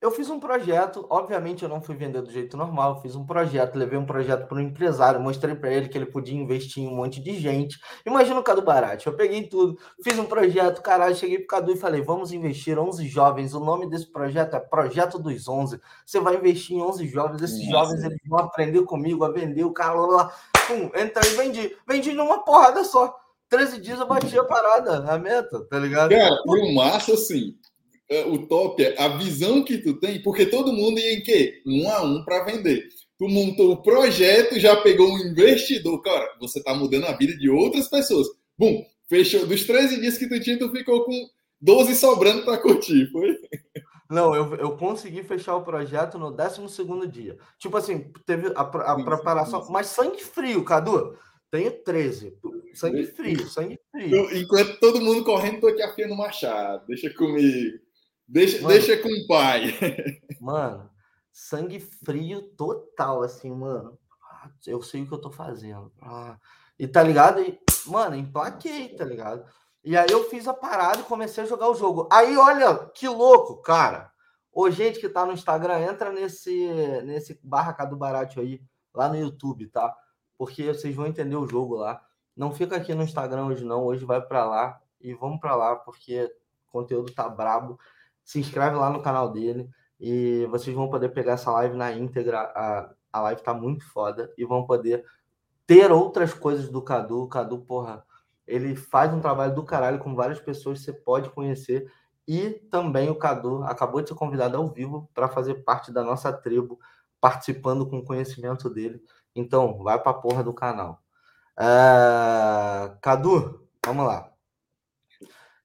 eu 0.00 0.12
fiz 0.12 0.30
um 0.30 0.38
projeto, 0.38 1.04
obviamente 1.10 1.64
eu 1.64 1.68
não 1.68 1.82
fui 1.82 1.96
vender 1.96 2.22
do 2.22 2.30
jeito 2.30 2.56
normal, 2.56 3.02
fiz 3.02 3.16
um 3.16 3.26
projeto, 3.26 3.74
levei 3.74 3.98
um 3.98 4.06
projeto 4.06 4.46
para 4.46 4.56
um 4.56 4.60
empresário, 4.60 5.20
mostrei 5.20 5.56
para 5.56 5.72
ele 5.72 5.88
que 5.88 5.98
ele 5.98 6.06
podia 6.06 6.38
investir 6.38 6.84
em 6.84 6.86
um 6.86 6.94
monte 6.94 7.20
de 7.20 7.38
gente. 7.38 7.80
Imagina 8.06 8.38
o 8.38 8.42
Cadu 8.42 8.62
Barate, 8.62 9.08
eu 9.08 9.16
peguei 9.16 9.48
tudo, 9.48 9.76
fiz 10.02 10.16
um 10.16 10.24
projeto, 10.24 10.82
caralho, 10.82 11.16
cheguei 11.16 11.38
pro 11.38 11.48
Cadu 11.48 11.72
e 11.72 11.76
falei, 11.76 12.00
vamos 12.00 12.32
investir 12.32 12.78
11 12.78 13.08
jovens, 13.08 13.54
o 13.54 13.60
nome 13.60 13.90
desse 13.90 14.06
projeto 14.06 14.54
é 14.54 14.60
Projeto 14.60 15.18
dos 15.18 15.48
11, 15.48 15.80
você 16.06 16.20
vai 16.20 16.36
investir 16.36 16.76
em 16.76 16.80
11 16.80 17.08
jovens, 17.08 17.42
esses 17.42 17.68
Nossa. 17.68 17.70
jovens 17.70 18.04
eles 18.04 18.18
vão 18.24 18.38
aprender 18.38 18.82
comigo 18.84 19.24
a 19.24 19.32
vender, 19.32 19.64
o 19.64 19.72
cara 19.72 19.94
lá, 19.94 20.32
pum, 20.68 20.90
entrei 20.94 21.32
e 21.32 21.36
vendi, 21.36 21.76
vendi 21.86 22.12
numa 22.12 22.44
porrada 22.44 22.84
só. 22.84 23.16
13 23.48 23.80
dias 23.80 23.98
eu 23.98 24.06
bati 24.06 24.38
a 24.38 24.44
parada, 24.44 25.10
a 25.10 25.18
meta, 25.18 25.64
tá 25.64 25.78
ligado? 25.78 26.10
Cara, 26.10 26.36
foi 26.46 26.60
um 26.60 26.74
massa 26.74 27.14
assim 27.14 27.56
o 28.26 28.46
top 28.46 28.82
é 28.82 29.00
a 29.00 29.08
visão 29.08 29.62
que 29.62 29.78
tu 29.78 29.94
tem, 30.00 30.22
porque 30.22 30.46
todo 30.46 30.72
mundo 30.72 30.98
ia 30.98 31.14
em 31.14 31.22
quê? 31.22 31.62
Um 31.66 31.90
a 31.90 32.02
um 32.02 32.24
para 32.24 32.44
vender. 32.44 32.88
Tu 33.18 33.28
montou 33.28 33.72
o 33.72 33.82
projeto, 33.82 34.58
já 34.58 34.76
pegou 34.76 35.08
um 35.08 35.18
investidor. 35.18 36.00
Cara, 36.00 36.36
você 36.40 36.62
tá 36.62 36.72
mudando 36.72 37.06
a 37.06 37.16
vida 37.16 37.36
de 37.36 37.50
outras 37.50 37.88
pessoas. 37.88 38.26
Bum, 38.56 38.84
fechou. 39.08 39.44
Dos 39.46 39.64
13 39.64 40.00
dias 40.00 40.16
que 40.16 40.28
tu 40.28 40.40
tinha, 40.40 40.58
tu 40.58 40.70
ficou 40.70 41.04
com 41.04 41.28
12 41.60 41.94
sobrando 41.96 42.44
para 42.44 42.58
curtir, 42.58 43.10
foi? 43.10 43.36
Não, 44.08 44.34
eu, 44.34 44.54
eu 44.54 44.76
consegui 44.76 45.22
fechar 45.22 45.56
o 45.56 45.64
projeto 45.64 46.18
no 46.18 46.30
12 46.30 47.06
dia. 47.10 47.36
Tipo 47.58 47.76
assim, 47.76 48.10
teve 48.24 48.52
a, 48.54 48.62
a 48.62 48.96
sim, 48.96 49.04
preparação, 49.04 49.62
sim. 49.62 49.72
mas 49.72 49.88
sangue 49.88 50.24
frio, 50.24 50.64
Cadu. 50.64 51.14
Tenho 51.50 51.70
13. 51.70 52.38
Sangue 52.74 53.04
frio, 53.06 53.46
sangue 53.48 53.78
frio. 53.90 54.38
Enquanto 54.38 54.78
todo 54.78 55.00
mundo 55.00 55.24
correndo, 55.24 55.60
tô 55.60 55.68
aqui 55.68 55.82
afiando 55.82 56.14
o 56.14 56.16
machado. 56.16 56.86
Deixa 56.86 57.12
comigo. 57.14 57.78
Deixa, 58.28 58.60
mano, 58.60 58.68
deixa 58.68 59.02
com 59.02 59.08
o 59.08 59.26
pai. 59.26 59.74
Mano, 60.38 60.90
sangue 61.32 61.80
frio 61.80 62.42
total, 62.42 63.22
assim, 63.22 63.50
mano. 63.50 63.98
Ah, 64.22 64.50
eu 64.66 64.82
sei 64.82 65.02
o 65.02 65.06
que 65.06 65.12
eu 65.12 65.20
tô 65.20 65.30
fazendo. 65.30 65.90
Ah, 66.00 66.38
e 66.78 66.86
tá 66.86 67.02
ligado? 67.02 67.40
E, 67.40 67.58
mano, 67.86 68.14
emplaquei, 68.14 68.90
tá 68.94 69.04
ligado? 69.04 69.44
E 69.82 69.96
aí 69.96 70.08
eu 70.10 70.28
fiz 70.28 70.46
a 70.46 70.52
parada 70.52 71.00
e 71.00 71.04
comecei 71.04 71.42
a 71.42 71.46
jogar 71.46 71.68
o 71.68 71.74
jogo. 71.74 72.06
Aí, 72.12 72.36
olha, 72.36 72.90
que 72.94 73.08
louco, 73.08 73.62
cara. 73.62 74.12
Ô, 74.52 74.70
gente 74.70 75.00
que 75.00 75.08
tá 75.08 75.24
no 75.24 75.32
Instagram, 75.32 75.80
entra 75.80 76.12
nesse, 76.12 76.68
nesse 77.04 77.40
barra 77.42 77.72
do 77.86 77.96
Barato 77.96 78.40
aí, 78.40 78.60
lá 78.92 79.08
no 79.08 79.16
YouTube, 79.16 79.68
tá? 79.68 79.96
Porque 80.36 80.66
vocês 80.66 80.94
vão 80.94 81.06
entender 81.06 81.36
o 81.36 81.48
jogo 81.48 81.76
lá. 81.76 82.00
Não 82.36 82.52
fica 82.52 82.76
aqui 82.76 82.94
no 82.94 83.02
Instagram 83.02 83.46
hoje, 83.46 83.64
não. 83.64 83.84
Hoje 83.84 84.04
vai 84.04 84.20
para 84.20 84.44
lá 84.44 84.80
e 85.00 85.14
vamos 85.14 85.40
para 85.40 85.56
lá, 85.56 85.76
porque 85.76 86.24
o 86.68 86.70
conteúdo 86.70 87.12
tá 87.12 87.28
brabo 87.28 87.78
se 88.28 88.38
inscreve 88.38 88.76
lá 88.76 88.90
no 88.90 89.00
canal 89.00 89.32
dele 89.32 89.70
e 89.98 90.46
vocês 90.50 90.76
vão 90.76 90.90
poder 90.90 91.08
pegar 91.08 91.32
essa 91.32 91.50
live 91.50 91.74
na 91.74 91.90
íntegra. 91.92 92.40
A, 92.54 92.94
a 93.10 93.22
live 93.22 93.42
tá 93.42 93.54
muito 93.54 93.90
foda 93.90 94.30
e 94.36 94.44
vão 94.44 94.66
poder 94.66 95.02
ter 95.66 95.90
outras 95.90 96.34
coisas 96.34 96.68
do 96.68 96.82
Cadu. 96.82 97.22
O 97.22 97.28
Cadu, 97.28 97.60
porra, 97.60 98.04
ele 98.46 98.76
faz 98.76 99.14
um 99.14 99.20
trabalho 99.20 99.54
do 99.54 99.64
caralho 99.64 99.98
com 99.98 100.14
várias 100.14 100.38
pessoas 100.38 100.82
você 100.82 100.92
pode 100.92 101.30
conhecer. 101.30 101.90
E 102.26 102.50
também 102.70 103.08
o 103.08 103.16
Cadu 103.16 103.62
acabou 103.62 104.02
de 104.02 104.10
ser 104.10 104.14
convidado 104.14 104.58
ao 104.58 104.68
vivo 104.68 105.08
para 105.14 105.30
fazer 105.30 105.64
parte 105.64 105.90
da 105.90 106.04
nossa 106.04 106.30
tribo, 106.30 106.78
participando 107.18 107.88
com 107.88 107.96
o 107.96 108.04
conhecimento 108.04 108.68
dele. 108.68 109.02
Então, 109.34 109.82
vai 109.82 109.98
pra 109.98 110.12
porra 110.12 110.44
do 110.44 110.52
canal. 110.52 111.02
Uh, 111.58 112.94
Cadu, 113.00 113.66
vamos 113.86 114.04
lá. 114.04 114.30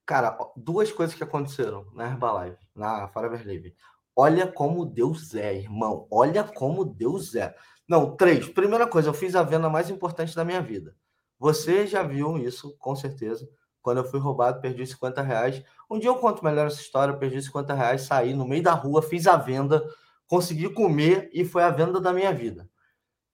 Cara, 0.06 0.38
duas 0.56 0.92
coisas 0.92 1.16
que 1.16 1.24
aconteceram 1.24 1.88
na 1.94 2.06
Herbalife, 2.06 2.58
na 2.76 3.08
Forever 3.08 3.46
Living. 3.48 3.74
Olha 4.16 4.46
como 4.46 4.86
Deus 4.86 5.34
é, 5.34 5.56
irmão. 5.56 6.08
Olha 6.12 6.44
como 6.44 6.84
Deus 6.84 7.34
é. 7.36 7.56
Não, 7.88 8.16
três. 8.16 8.48
Primeira 8.50 8.86
coisa, 8.86 9.10
eu 9.10 9.14
fiz 9.14 9.36
a 9.36 9.44
venda 9.44 9.70
mais 9.70 9.90
importante 9.90 10.36
da 10.36 10.44
minha 10.44 10.62
vida. 10.62 10.96
Você 11.40 11.88
já 11.88 12.04
viu 12.04 12.38
isso, 12.38 12.76
com 12.78 12.96
certeza. 12.96 13.48
Quando 13.82 13.98
eu 13.98 14.04
fui 14.06 14.20
roubado, 14.20 14.62
perdi 14.62 14.86
50 14.86 15.22
reais. 15.22 15.64
Um 15.90 16.00
dia 16.00 16.10
eu 16.10 16.16
conto 16.16 16.44
melhor 16.44 16.68
essa 16.68 16.82
história. 16.82 17.16
Perdi 17.16 17.42
50 17.42 17.74
reais, 17.74 18.04
saí 18.04 18.34
no 18.34 18.48
meio 18.48 18.64
da 18.64 18.74
rua, 18.74 19.02
fiz 19.02 19.26
a 19.26 19.38
venda, 19.38 19.84
consegui 20.28 20.70
comer 20.70 21.30
e 21.34 21.44
foi 21.44 21.64
a 21.64 21.70
venda 21.70 22.00
da 22.00 22.14
minha 22.14 22.34
vida. 22.34 22.70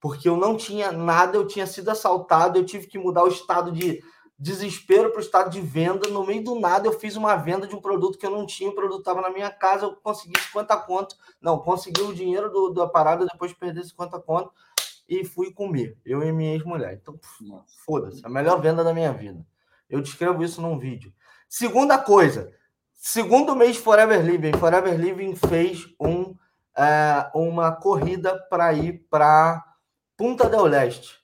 Porque 0.00 0.28
eu 0.28 0.36
não 0.36 0.56
tinha 0.56 0.90
nada, 0.90 1.36
eu 1.36 1.46
tinha 1.46 1.66
sido 1.66 1.90
assaltado, 1.90 2.58
eu 2.58 2.64
tive 2.64 2.86
que 2.86 2.98
mudar 2.98 3.22
o 3.24 3.28
estado 3.28 3.70
de 3.70 4.02
desespero 4.40 5.10
para 5.10 5.18
o 5.18 5.22
estado 5.22 5.50
de 5.50 5.60
venda. 5.60 6.08
No 6.08 6.24
meio 6.24 6.42
do 6.42 6.58
nada, 6.58 6.86
eu 6.88 6.98
fiz 6.98 7.14
uma 7.14 7.36
venda 7.36 7.66
de 7.66 7.76
um 7.76 7.80
produto 7.80 8.16
que 8.16 8.24
eu 8.24 8.30
não 8.30 8.46
tinha, 8.46 8.70
o 8.70 8.74
produto 8.74 9.00
estava 9.00 9.20
na 9.20 9.28
minha 9.28 9.50
casa, 9.50 9.84
eu 9.84 9.94
consegui 9.96 10.40
50 10.40 10.74
conto. 10.78 11.14
Não, 11.40 11.58
consegui 11.58 12.00
o 12.00 12.14
dinheiro 12.14 12.50
do, 12.50 12.70
da 12.70 12.88
parada 12.88 13.26
depois 13.26 13.50
de 13.50 13.58
perder 13.58 13.84
50 13.84 14.18
conto 14.20 14.50
e 15.06 15.24
fui 15.24 15.52
comer, 15.52 15.98
eu 16.06 16.22
e 16.22 16.32
minha 16.32 16.54
ex-mulher. 16.54 16.94
Então, 16.94 17.20
foda-se, 17.84 18.24
a 18.24 18.28
melhor 18.30 18.60
venda 18.60 18.82
da 18.82 18.94
minha 18.94 19.12
vida. 19.12 19.44
Eu 19.88 20.00
descrevo 20.00 20.42
isso 20.42 20.62
num 20.62 20.78
vídeo. 20.78 21.12
Segunda 21.48 21.98
coisa, 21.98 22.50
segundo 22.94 23.54
mês 23.56 23.76
Forever 23.76 24.24
Living, 24.24 24.52
Forever 24.52 24.98
Living 24.98 25.34
fez 25.34 25.84
um, 26.00 26.34
é, 26.76 27.28
uma 27.34 27.72
corrida 27.72 28.38
para 28.48 28.72
ir 28.72 29.04
para 29.10 29.62
Punta 30.16 30.48
del 30.48 30.64
Leste, 30.64 31.18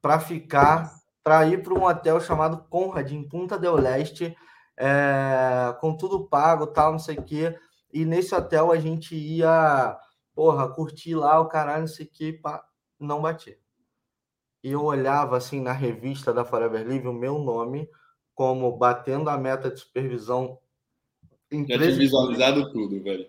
para 0.00 0.18
ficar 0.18 0.99
para 1.30 1.46
ir 1.46 1.62
para 1.62 1.74
um 1.74 1.84
hotel 1.84 2.20
chamado 2.20 2.64
Conrad, 2.68 3.12
em 3.12 3.22
Punta 3.22 3.56
del 3.56 3.76
Leste, 3.76 4.36
é, 4.76 5.72
com 5.80 5.96
tudo 5.96 6.26
pago, 6.26 6.66
tal, 6.66 6.90
não 6.90 6.98
sei 6.98 7.18
o 7.18 7.22
quê. 7.22 7.56
E 7.92 8.04
nesse 8.04 8.34
hotel 8.34 8.72
a 8.72 8.76
gente 8.80 9.14
ia, 9.14 9.96
porra, 10.34 10.68
curtir 10.68 11.14
lá 11.14 11.38
o 11.38 11.46
caralho, 11.46 11.82
não 11.82 11.86
sei 11.86 12.04
o 12.04 12.10
que, 12.10 12.32
pá, 12.32 12.66
não 12.98 13.22
batia. 13.22 13.56
E 14.60 14.72
eu 14.72 14.82
olhava 14.82 15.36
assim 15.36 15.60
na 15.60 15.70
revista 15.70 16.34
da 16.34 16.44
Forever 16.44 16.84
Live 16.84 17.06
o 17.06 17.12
meu 17.12 17.38
nome 17.38 17.88
como 18.34 18.76
batendo 18.76 19.30
a 19.30 19.38
meta 19.38 19.70
de 19.70 19.78
supervisão 19.78 20.58
em 21.48 21.64
Já 21.64 21.78
tinha 21.78 21.94
visualizado 21.94 22.72
tudo, 22.72 23.00
velho. 23.04 23.28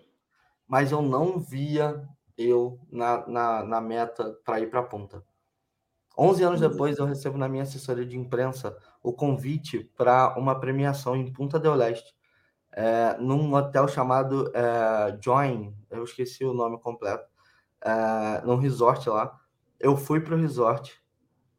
Mas 0.66 0.90
eu 0.90 1.02
não 1.02 1.38
via 1.38 2.04
eu 2.36 2.80
na, 2.90 3.24
na, 3.28 3.62
na 3.62 3.80
meta 3.80 4.36
para 4.44 4.58
ir 4.58 4.68
para 4.68 4.80
a 4.80 4.84
ponta. 4.84 5.22
11 6.18 6.42
anos 6.42 6.62
uhum. 6.62 6.68
depois, 6.68 6.98
eu 6.98 7.06
recebo 7.06 7.38
na 7.38 7.48
minha 7.48 7.62
assessoria 7.62 8.04
de 8.04 8.18
imprensa 8.18 8.76
o 9.02 9.12
convite 9.12 9.90
para 9.96 10.36
uma 10.38 10.58
premiação 10.58 11.16
em 11.16 11.32
Punta 11.32 11.58
del 11.58 11.74
Leste, 11.74 12.14
é, 12.72 13.16
num 13.18 13.52
hotel 13.54 13.86
chamado 13.86 14.50
é, 14.54 15.18
Join, 15.20 15.74
eu 15.90 16.04
esqueci 16.04 16.44
o 16.44 16.54
nome 16.54 16.78
completo, 16.78 17.28
é, 17.80 18.40
num 18.44 18.56
resort 18.56 19.08
lá. 19.08 19.38
Eu 19.78 19.96
fui 19.96 20.20
para 20.20 20.34
o 20.34 20.38
resort. 20.38 21.02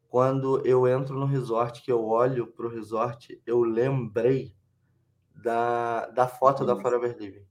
Quando 0.09 0.65
eu 0.65 0.87
entro 0.87 1.15
no 1.19 1.25
resort, 1.25 1.81
que 1.81 1.91
eu 1.91 2.05
olho 2.05 2.47
para 2.47 2.65
o 2.65 2.69
resort, 2.69 3.41
eu 3.45 3.61
lembrei 3.63 4.55
da, 5.35 6.07
da 6.07 6.27
foto 6.27 6.65
da 6.65 6.75
Forever 6.75 7.15
Living. 7.17 7.45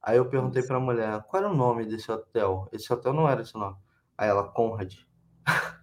Aí 0.00 0.16
eu 0.16 0.28
perguntei 0.28 0.62
para 0.62 0.76
a 0.76 0.80
mulher, 0.80 1.22
qual 1.28 1.42
era 1.42 1.52
o 1.52 1.56
nome 1.56 1.86
desse 1.86 2.10
hotel? 2.10 2.68
Esse 2.72 2.92
hotel 2.92 3.12
não 3.12 3.28
era 3.28 3.42
esse 3.42 3.54
nome. 3.54 3.76
Aí 4.18 4.28
ela, 4.28 4.48
Conrad. 4.48 4.94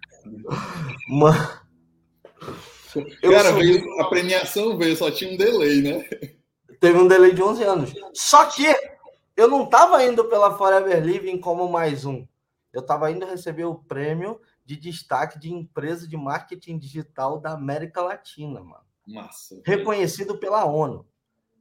Mano. 1.08 1.60
Cara, 3.22 3.52
veio, 3.52 4.00
a 4.00 4.08
premiação 4.08 4.76
veio, 4.76 4.96
só 4.96 5.10
tinha 5.10 5.32
um 5.32 5.36
delay, 5.36 5.80
né? 5.80 6.08
Teve 6.80 6.98
um 6.98 7.06
delay 7.06 7.32
de 7.32 7.42
11 7.42 7.62
anos. 7.62 7.94
Só 8.14 8.46
que 8.46 8.64
eu 9.36 9.48
não 9.48 9.64
estava 9.64 10.04
indo 10.04 10.24
pela 10.24 10.56
Forever 10.56 11.04
Living 11.04 11.38
como 11.38 11.68
mais 11.68 12.04
um. 12.04 12.26
Eu 12.72 12.80
estava 12.80 13.10
indo 13.10 13.26
receber 13.26 13.64
o 13.64 13.74
prêmio 13.74 14.40
de 14.64 14.76
destaque 14.76 15.38
de 15.38 15.52
empresa 15.52 16.06
de 16.06 16.16
marketing 16.16 16.78
digital 16.78 17.40
da 17.40 17.52
América 17.52 18.02
Latina, 18.02 18.60
mano. 18.60 18.84
Massa. 19.06 19.60
Reconhecido 19.64 20.38
pela 20.38 20.64
ONU. 20.64 21.06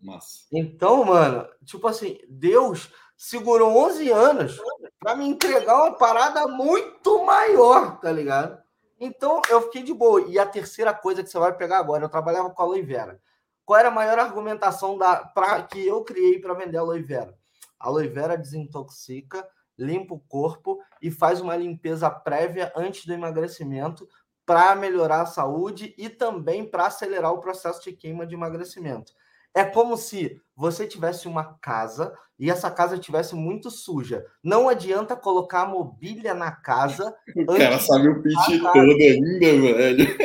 Massa. 0.01 0.45
Então, 0.51 1.03
mano, 1.03 1.47
tipo 1.65 1.87
assim, 1.87 2.17
Deus 2.27 2.89
segurou 3.17 3.75
11 3.85 4.09
anos 4.11 4.59
para 4.99 5.15
me 5.15 5.27
entregar 5.27 5.75
uma 5.75 5.93
parada 5.93 6.47
muito 6.47 7.23
maior, 7.23 7.99
tá 7.99 8.11
ligado? 8.11 8.61
Então 8.99 9.41
eu 9.49 9.61
fiquei 9.63 9.81
de 9.81 9.93
boa. 9.93 10.21
E 10.27 10.37
a 10.37 10.45
terceira 10.45 10.93
coisa 10.93 11.23
que 11.23 11.29
você 11.29 11.39
vai 11.39 11.55
pegar 11.55 11.77
agora, 11.77 12.03
eu 12.03 12.09
trabalhava 12.09 12.49
com 12.49 12.61
a 12.61 12.65
aloe 12.65 12.81
vera. 12.81 13.19
Qual 13.65 13.79
era 13.79 13.87
a 13.87 13.91
maior 13.91 14.19
argumentação 14.19 14.97
da 14.97 15.17
pra, 15.17 15.61
que 15.63 15.87
eu 15.87 16.03
criei 16.03 16.39
para 16.39 16.53
vender 16.53 16.77
a 16.77 16.81
aloe 16.81 17.01
vera? 17.01 17.33
A 17.79 17.87
aloe 17.87 18.07
vera 18.09 18.37
desintoxica, 18.37 19.47
limpa 19.77 20.15
o 20.15 20.19
corpo 20.19 20.79
e 21.01 21.09
faz 21.09 21.39
uma 21.39 21.55
limpeza 21.55 22.09
prévia 22.09 22.73
antes 22.75 23.05
do 23.05 23.13
emagrecimento 23.13 24.07
para 24.45 24.75
melhorar 24.75 25.21
a 25.21 25.27
saúde 25.27 25.93
e 25.97 26.09
também 26.09 26.65
para 26.65 26.87
acelerar 26.87 27.31
o 27.31 27.39
processo 27.39 27.81
de 27.83 27.93
queima 27.93 28.25
de 28.25 28.33
emagrecimento. 28.33 29.13
É 29.55 29.63
como 29.63 29.97
se 29.97 30.41
você 30.55 30.85
tivesse 30.85 31.27
uma 31.27 31.57
casa 31.59 32.15
e 32.37 32.49
essa 32.49 32.71
casa 32.71 32.97
tivesse 32.97 33.35
muito 33.35 33.69
suja. 33.69 34.25
Não 34.43 34.69
adianta 34.69 35.15
colocar 35.15 35.61
a 35.61 35.67
mobília 35.67 36.33
na 36.33 36.51
casa. 36.51 37.15
O 37.35 37.57
cara 37.57 37.79
sabe 37.79 38.07
o 38.07 38.21
pitch 38.21 38.61
todo 38.61 38.75
ainda, 38.75 39.75
velho. 39.77 40.17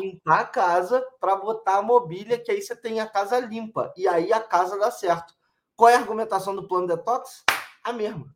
Limpar 0.00 0.40
a 0.40 0.44
casa 0.44 1.04
para 1.20 1.36
botar 1.36 1.78
a 1.78 1.82
mobília, 1.82 2.38
que 2.38 2.50
aí 2.50 2.60
você 2.60 2.74
tem 2.74 3.00
a 3.00 3.06
casa 3.06 3.38
limpa. 3.38 3.92
E 3.96 4.08
aí 4.08 4.32
a 4.32 4.40
casa 4.40 4.78
dá 4.78 4.90
certo. 4.90 5.34
Qual 5.76 5.88
é 5.88 5.94
a 5.94 5.98
argumentação 5.98 6.54
do 6.54 6.66
plano 6.66 6.86
detox? 6.86 7.44
A 7.82 7.92
mesma. 7.92 8.26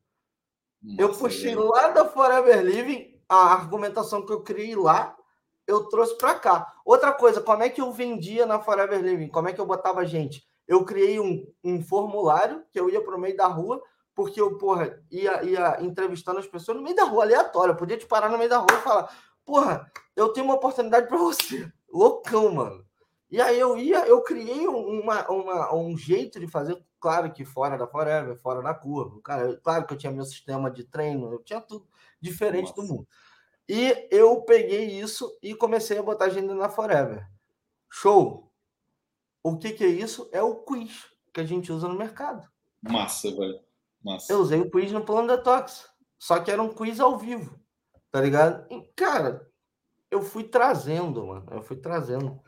Nossa, 0.83 1.03
eu 1.03 1.13
puxei 1.13 1.55
lá 1.55 1.89
da 1.89 2.05
Forever 2.05 2.63
Living 2.63 3.19
a 3.29 3.53
argumentação 3.53 4.25
que 4.25 4.33
eu 4.33 4.43
criei 4.43 4.75
lá 4.75 5.17
eu 5.69 5.85
trouxe 5.85 6.17
para 6.17 6.35
cá. 6.35 6.73
Outra 6.83 7.13
coisa, 7.13 7.43
como 7.43 7.63
é 7.63 7.69
que 7.69 7.81
eu 7.81 7.93
vendia 7.93 8.47
na 8.47 8.59
Forever 8.59 9.01
Living? 9.01 9.29
Como 9.29 9.49
é 9.49 9.53
que 9.53 9.61
eu 9.61 9.67
botava 9.67 10.07
gente? 10.07 10.43
Eu 10.67 10.83
criei 10.85 11.21
um, 11.21 11.47
um 11.63 11.83
formulário 11.83 12.65
que 12.73 12.81
eu 12.81 12.89
ia 12.89 13.03
para 13.03 13.15
o 13.15 13.21
meio 13.21 13.37
da 13.37 13.47
rua, 13.47 13.81
porque 14.15 14.41
eu, 14.41 14.57
porra, 14.57 14.99
ia, 15.11 15.45
ia 15.45 15.83
entrevistando 15.83 16.39
as 16.39 16.47
pessoas 16.47 16.79
no 16.79 16.83
meio 16.83 16.97
da 16.97 17.05
rua, 17.05 17.23
aleatório. 17.23 17.73
Eu 17.73 17.77
podia 17.77 17.99
te 17.99 18.07
parar 18.07 18.31
no 18.31 18.39
meio 18.39 18.49
da 18.49 18.57
rua 18.57 18.73
e 18.73 18.83
falar, 18.83 19.15
porra, 19.45 19.93
eu 20.17 20.31
tenho 20.31 20.47
uma 20.47 20.55
oportunidade 20.55 21.07
para 21.07 21.19
você. 21.19 21.71
Loucão, 21.93 22.51
mano. 22.51 22.85
E 23.31 23.39
aí 23.39 23.61
eu 23.61 23.77
ia, 23.77 24.07
eu 24.07 24.23
criei 24.23 24.67
uma, 24.67 25.31
uma, 25.31 25.75
um 25.75 25.99
jeito 25.99 26.41
de 26.41 26.47
fazer, 26.47 26.83
claro 26.99 27.31
que 27.31 27.45
fora 27.45 27.77
da 27.77 27.87
Forever, 27.87 28.35
fora 28.39 28.63
da 28.63 28.73
curva. 28.73 29.21
Cara, 29.23 29.55
claro 29.63 29.87
que 29.87 29.93
eu 29.93 29.99
tinha 29.99 30.11
meu 30.11 30.25
sistema 30.25 30.71
de 30.71 30.85
treino, 30.85 31.31
eu 31.31 31.43
tinha 31.43 31.61
tudo 31.61 31.87
diferente 32.19 32.71
Nossa. 32.71 32.81
do 32.81 32.89
mundo. 32.89 33.09
E 33.69 34.09
eu 34.11 34.41
peguei 34.43 34.87
isso 34.99 35.37
e 35.43 35.55
comecei 35.55 35.99
a 35.99 36.03
botar 36.03 36.27
agenda 36.27 36.55
na 36.55 36.71
Forever. 36.71 37.27
Show! 37.91 38.51
O 39.43 39.59
que, 39.59 39.73
que 39.73 39.85
é 39.85 39.89
isso? 39.89 40.29
É 40.33 40.43
o 40.43 40.57
quiz 40.57 41.07
que 41.33 41.41
a 41.41 41.45
gente 41.45 41.71
usa 41.71 41.87
no 41.87 41.99
mercado. 41.99 42.49
Massa, 42.83 43.31
velho. 43.31 43.61
Massa. 44.03 44.33
Eu 44.33 44.41
usei 44.41 44.61
o 44.61 44.71
quiz 44.71 44.91
no 44.91 45.05
plano 45.05 45.29
detox. 45.29 45.87
Só 46.19 46.41
que 46.41 46.51
era 46.51 46.63
um 46.63 46.73
quiz 46.73 46.99
ao 46.99 47.19
vivo. 47.19 47.59
Tá 48.11 48.21
ligado? 48.21 48.67
E, 48.73 48.81
cara, 48.97 49.47
eu 50.11 50.23
fui 50.23 50.45
trazendo, 50.45 51.27
mano. 51.27 51.47
Eu 51.51 51.63
fui 51.63 51.77
trazendo. 51.77 52.41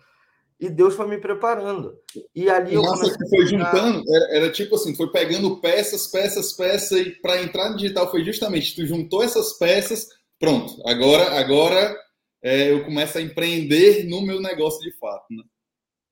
E 0.59 0.69
Deus 0.69 0.95
foi 0.95 1.07
me 1.07 1.19
preparando. 1.19 1.99
E 2.35 2.49
ali 2.49 2.75
eu. 2.75 2.83
Massa 2.83 3.17
que 3.17 3.29
foi 3.29 3.47
juntando, 3.47 4.03
era, 4.15 4.37
era, 4.37 4.53
tipo 4.53 4.75
assim, 4.75 4.95
foi 4.95 5.11
pegando 5.11 5.61
peças, 5.61 6.07
peças, 6.07 6.53
peças, 6.53 6.99
e 6.99 7.11
para 7.21 7.43
entrar 7.43 7.71
no 7.71 7.77
digital 7.77 8.11
foi 8.11 8.25
justamente, 8.25 8.75
tu 8.75 8.87
juntou 8.87 9.23
essas 9.23 9.55
peças 9.55 10.09
pronto, 10.41 10.83
agora, 10.89 11.39
agora 11.39 11.97
é, 12.43 12.73
eu 12.73 12.85
começo 12.85 13.19
a 13.19 13.23
empreender 13.23 14.09
no 14.09 14.23
meu 14.23 14.41
negócio 14.41 14.81
de 14.81 14.91
fato. 14.99 15.27
Né? 15.31 15.45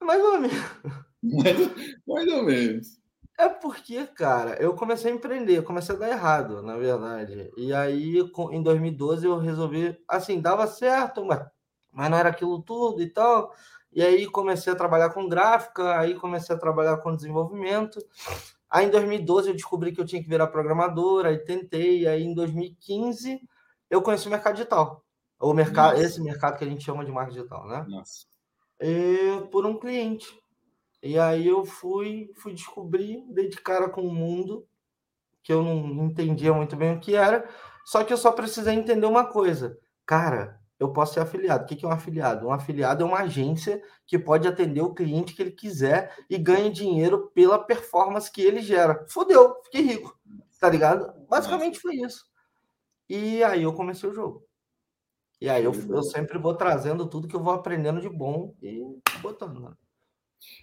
Mais 0.02 0.22
ou 0.22 0.38
menos. 0.38 0.56
Mais, 1.20 1.56
mais 2.06 2.28
ou 2.28 2.42
menos. 2.44 2.98
É 3.36 3.48
porque, 3.48 4.06
cara, 4.06 4.60
eu 4.60 4.74
comecei 4.74 5.10
a 5.10 5.14
empreender, 5.14 5.62
comecei 5.62 5.94
a 5.94 5.98
dar 5.98 6.10
errado, 6.10 6.62
na 6.62 6.76
verdade. 6.76 7.50
E 7.56 7.72
aí, 7.72 8.18
em 8.52 8.62
2012, 8.62 9.26
eu 9.26 9.38
resolvi, 9.38 9.96
assim, 10.08 10.40
dava 10.40 10.66
certo, 10.66 11.24
mas, 11.24 11.44
mas 11.92 12.10
não 12.10 12.18
era 12.18 12.28
aquilo 12.28 12.60
tudo 12.62 13.02
e 13.02 13.08
tal. 13.08 13.52
E 13.92 14.02
aí 14.02 14.26
comecei 14.26 14.72
a 14.72 14.76
trabalhar 14.76 15.10
com 15.10 15.28
gráfica, 15.28 15.98
aí 15.98 16.14
comecei 16.14 16.54
a 16.54 16.58
trabalhar 16.58 16.98
com 16.98 17.16
desenvolvimento. 17.16 17.98
Aí 18.68 18.86
em 18.86 18.90
2012 18.90 19.48
eu 19.48 19.54
descobri 19.54 19.92
que 19.92 20.00
eu 20.00 20.04
tinha 20.04 20.22
que 20.22 20.28
virar 20.28 20.48
programadora, 20.48 21.30
aí 21.30 21.38
tentei, 21.38 22.06
aí 22.06 22.22
em 22.22 22.34
2015 22.34 23.40
eu 23.90 24.02
conheci 24.02 24.26
o 24.26 24.30
mercado 24.30 24.54
digital. 24.54 25.04
O 25.40 25.52
mercado, 25.52 25.92
Nossa. 25.92 26.04
esse 26.04 26.20
mercado 26.20 26.58
que 26.58 26.64
a 26.64 26.68
gente 26.68 26.84
chama 26.84 27.04
de 27.04 27.12
marketing 27.12 27.36
digital, 27.38 27.68
né? 27.68 27.86
Nossa. 27.88 28.26
E, 28.80 29.46
por 29.50 29.64
um 29.66 29.78
cliente. 29.78 30.26
E 31.02 31.18
aí 31.18 31.46
eu 31.46 31.64
fui, 31.64 32.32
fui 32.36 32.52
descobrir, 32.52 33.24
dei 33.30 33.48
de 33.48 33.56
cara 33.58 33.88
com 33.88 34.02
o 34.02 34.08
um 34.08 34.14
mundo 34.14 34.66
que 35.42 35.52
eu 35.52 35.62
não 35.62 36.06
entendia 36.06 36.52
muito 36.52 36.76
bem 36.76 36.94
o 36.94 37.00
que 37.00 37.14
era, 37.14 37.48
só 37.84 38.04
que 38.04 38.12
eu 38.12 38.18
só 38.18 38.32
precisei 38.32 38.74
entender 38.74 39.06
uma 39.06 39.24
coisa. 39.24 39.78
Cara, 40.04 40.60
eu 40.78 40.92
posso 40.92 41.14
ser 41.14 41.20
afiliado. 41.20 41.64
O 41.64 41.66
que 41.66 41.84
é 41.84 41.88
um 41.88 41.92
afiliado? 41.92 42.46
Um 42.46 42.52
afiliado 42.52 43.02
é 43.02 43.06
uma 43.06 43.20
agência 43.20 43.82
que 44.06 44.18
pode 44.18 44.46
atender 44.46 44.80
o 44.80 44.92
cliente 44.92 45.34
que 45.34 45.42
ele 45.42 45.50
quiser 45.50 46.14
e 46.28 46.36
ganha 46.36 46.70
dinheiro 46.70 47.30
pela 47.34 47.58
performance 47.58 48.30
que 48.30 48.42
ele 48.42 48.60
gera. 48.60 49.06
Fodeu, 49.08 49.56
fiquei 49.64 49.82
rico. 49.82 50.18
Tá 50.60 50.68
ligado? 50.68 51.12
Basicamente 51.28 51.80
foi 51.80 51.96
isso. 51.96 52.24
E 53.08 53.42
aí 53.42 53.62
eu 53.62 53.72
comecei 53.72 54.08
o 54.08 54.14
jogo. 54.14 54.46
E 55.40 55.48
aí 55.48 55.64
eu, 55.64 55.72
eu 55.72 56.02
sempre 56.02 56.36
vou 56.38 56.54
trazendo 56.54 57.08
tudo 57.08 57.28
que 57.28 57.36
eu 57.36 57.42
vou 57.42 57.52
aprendendo 57.52 58.00
de 58.00 58.08
bom 58.08 58.54
e 58.60 58.82
botando. 59.22 59.60
Né? 59.60 59.72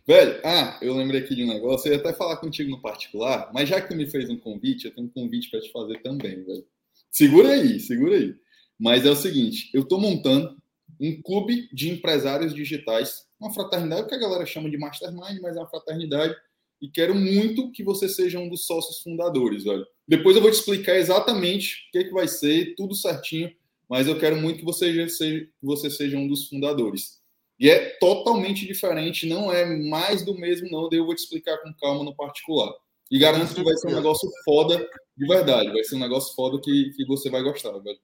Velho, 0.06 0.42
ah, 0.44 0.78
eu 0.82 0.94
lembrei 0.94 1.22
aqui 1.22 1.34
de 1.34 1.44
um 1.44 1.48
negócio, 1.48 1.88
eu 1.88 1.94
ia 1.94 2.00
até 2.00 2.14
falar 2.14 2.38
contigo 2.38 2.70
no 2.70 2.82
particular, 2.82 3.52
mas 3.54 3.70
já 3.70 3.82
que 3.82 3.90
tu 3.90 3.96
me 3.96 4.06
fez 4.06 4.30
um 4.30 4.38
convite, 4.38 4.86
eu 4.86 4.94
tenho 4.94 5.08
um 5.08 5.12
convite 5.12 5.50
para 5.50 5.62
te 5.62 5.72
fazer 5.72 6.02
também, 6.02 6.44
velho. 6.44 6.66
Segura 7.10 7.50
aí, 7.50 7.80
segura 7.80 8.16
aí. 8.16 8.36
Mas 8.78 9.06
é 9.06 9.10
o 9.10 9.16
seguinte, 9.16 9.70
eu 9.74 9.84
estou 9.84 10.00
montando 10.00 10.58
um 11.00 11.22
clube 11.22 11.70
de 11.74 11.90
empresários 11.90 12.54
digitais, 12.54 13.26
uma 13.40 13.54
fraternidade 13.54 14.08
que 14.08 14.16
a 14.16 14.20
galera 14.20 14.46
chama 14.46 14.70
de 14.70 14.78
mastermind, 14.78 15.40
mas 15.42 15.56
é 15.56 15.60
uma 15.60 15.70
fraternidade 15.70 16.36
e 16.82 16.90
quero 16.90 17.16
muito 17.16 17.72
que 17.72 17.84
você 17.84 18.08
seja 18.08 18.38
um 18.38 18.50
dos 18.50 18.66
sócios 18.66 19.02
fundadores, 19.02 19.64
velho. 19.64 19.86
Depois 20.08 20.36
eu 20.36 20.42
vou 20.42 20.52
te 20.52 20.56
explicar 20.56 20.96
exatamente 20.96 21.88
o 21.88 21.92
que, 21.92 21.98
é 22.00 22.04
que 22.04 22.12
vai 22.12 22.28
ser, 22.28 22.76
tudo 22.76 22.94
certinho, 22.94 23.52
mas 23.90 24.08
eu 24.08 24.20
quero 24.20 24.36
muito 24.36 24.60
que 24.60 24.66
você 24.66 25.10
seja, 25.10 25.46
que 25.46 25.66
você 25.66 25.90
seja 25.90 26.18
um 26.18 26.28
dos 26.28 26.48
fundadores. 26.48 27.22
E 27.60 27.70
é 27.70 27.92
totalmente 27.98 28.66
diferente, 28.66 29.28
não 29.28 29.52
é 29.52 29.66
mais 29.66 30.24
do 30.24 30.36
mesmo, 30.36 30.70
não. 30.70 30.90
Daí 30.90 31.00
eu 31.00 31.06
vou 31.06 31.16
te 31.16 31.20
explicar 31.20 31.58
com 31.60 31.74
calma 31.74 32.04
no 32.04 32.16
particular. 32.16 32.74
E 33.10 33.18
garanto 33.18 33.54
que 33.54 33.64
vai 33.64 33.76
ser 33.78 33.88
um 33.88 33.96
negócio 33.96 34.30
foda 34.44 34.78
de 35.16 35.28
verdade. 35.28 35.72
Vai 35.72 35.84
ser 35.84 35.96
um 35.96 36.00
negócio 36.00 36.36
foda 36.36 36.60
que, 36.62 36.92
que 36.92 37.06
você 37.06 37.30
vai 37.30 37.42
gostar, 37.42 37.78
velho. 37.80 38.00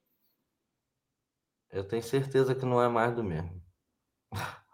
Eu 1.72 1.84
tenho 1.84 2.04
certeza 2.04 2.56
que 2.56 2.66
não 2.66 2.82
é 2.82 2.88
mais 2.88 3.16
do 3.16 3.24
mesmo. 3.24 3.62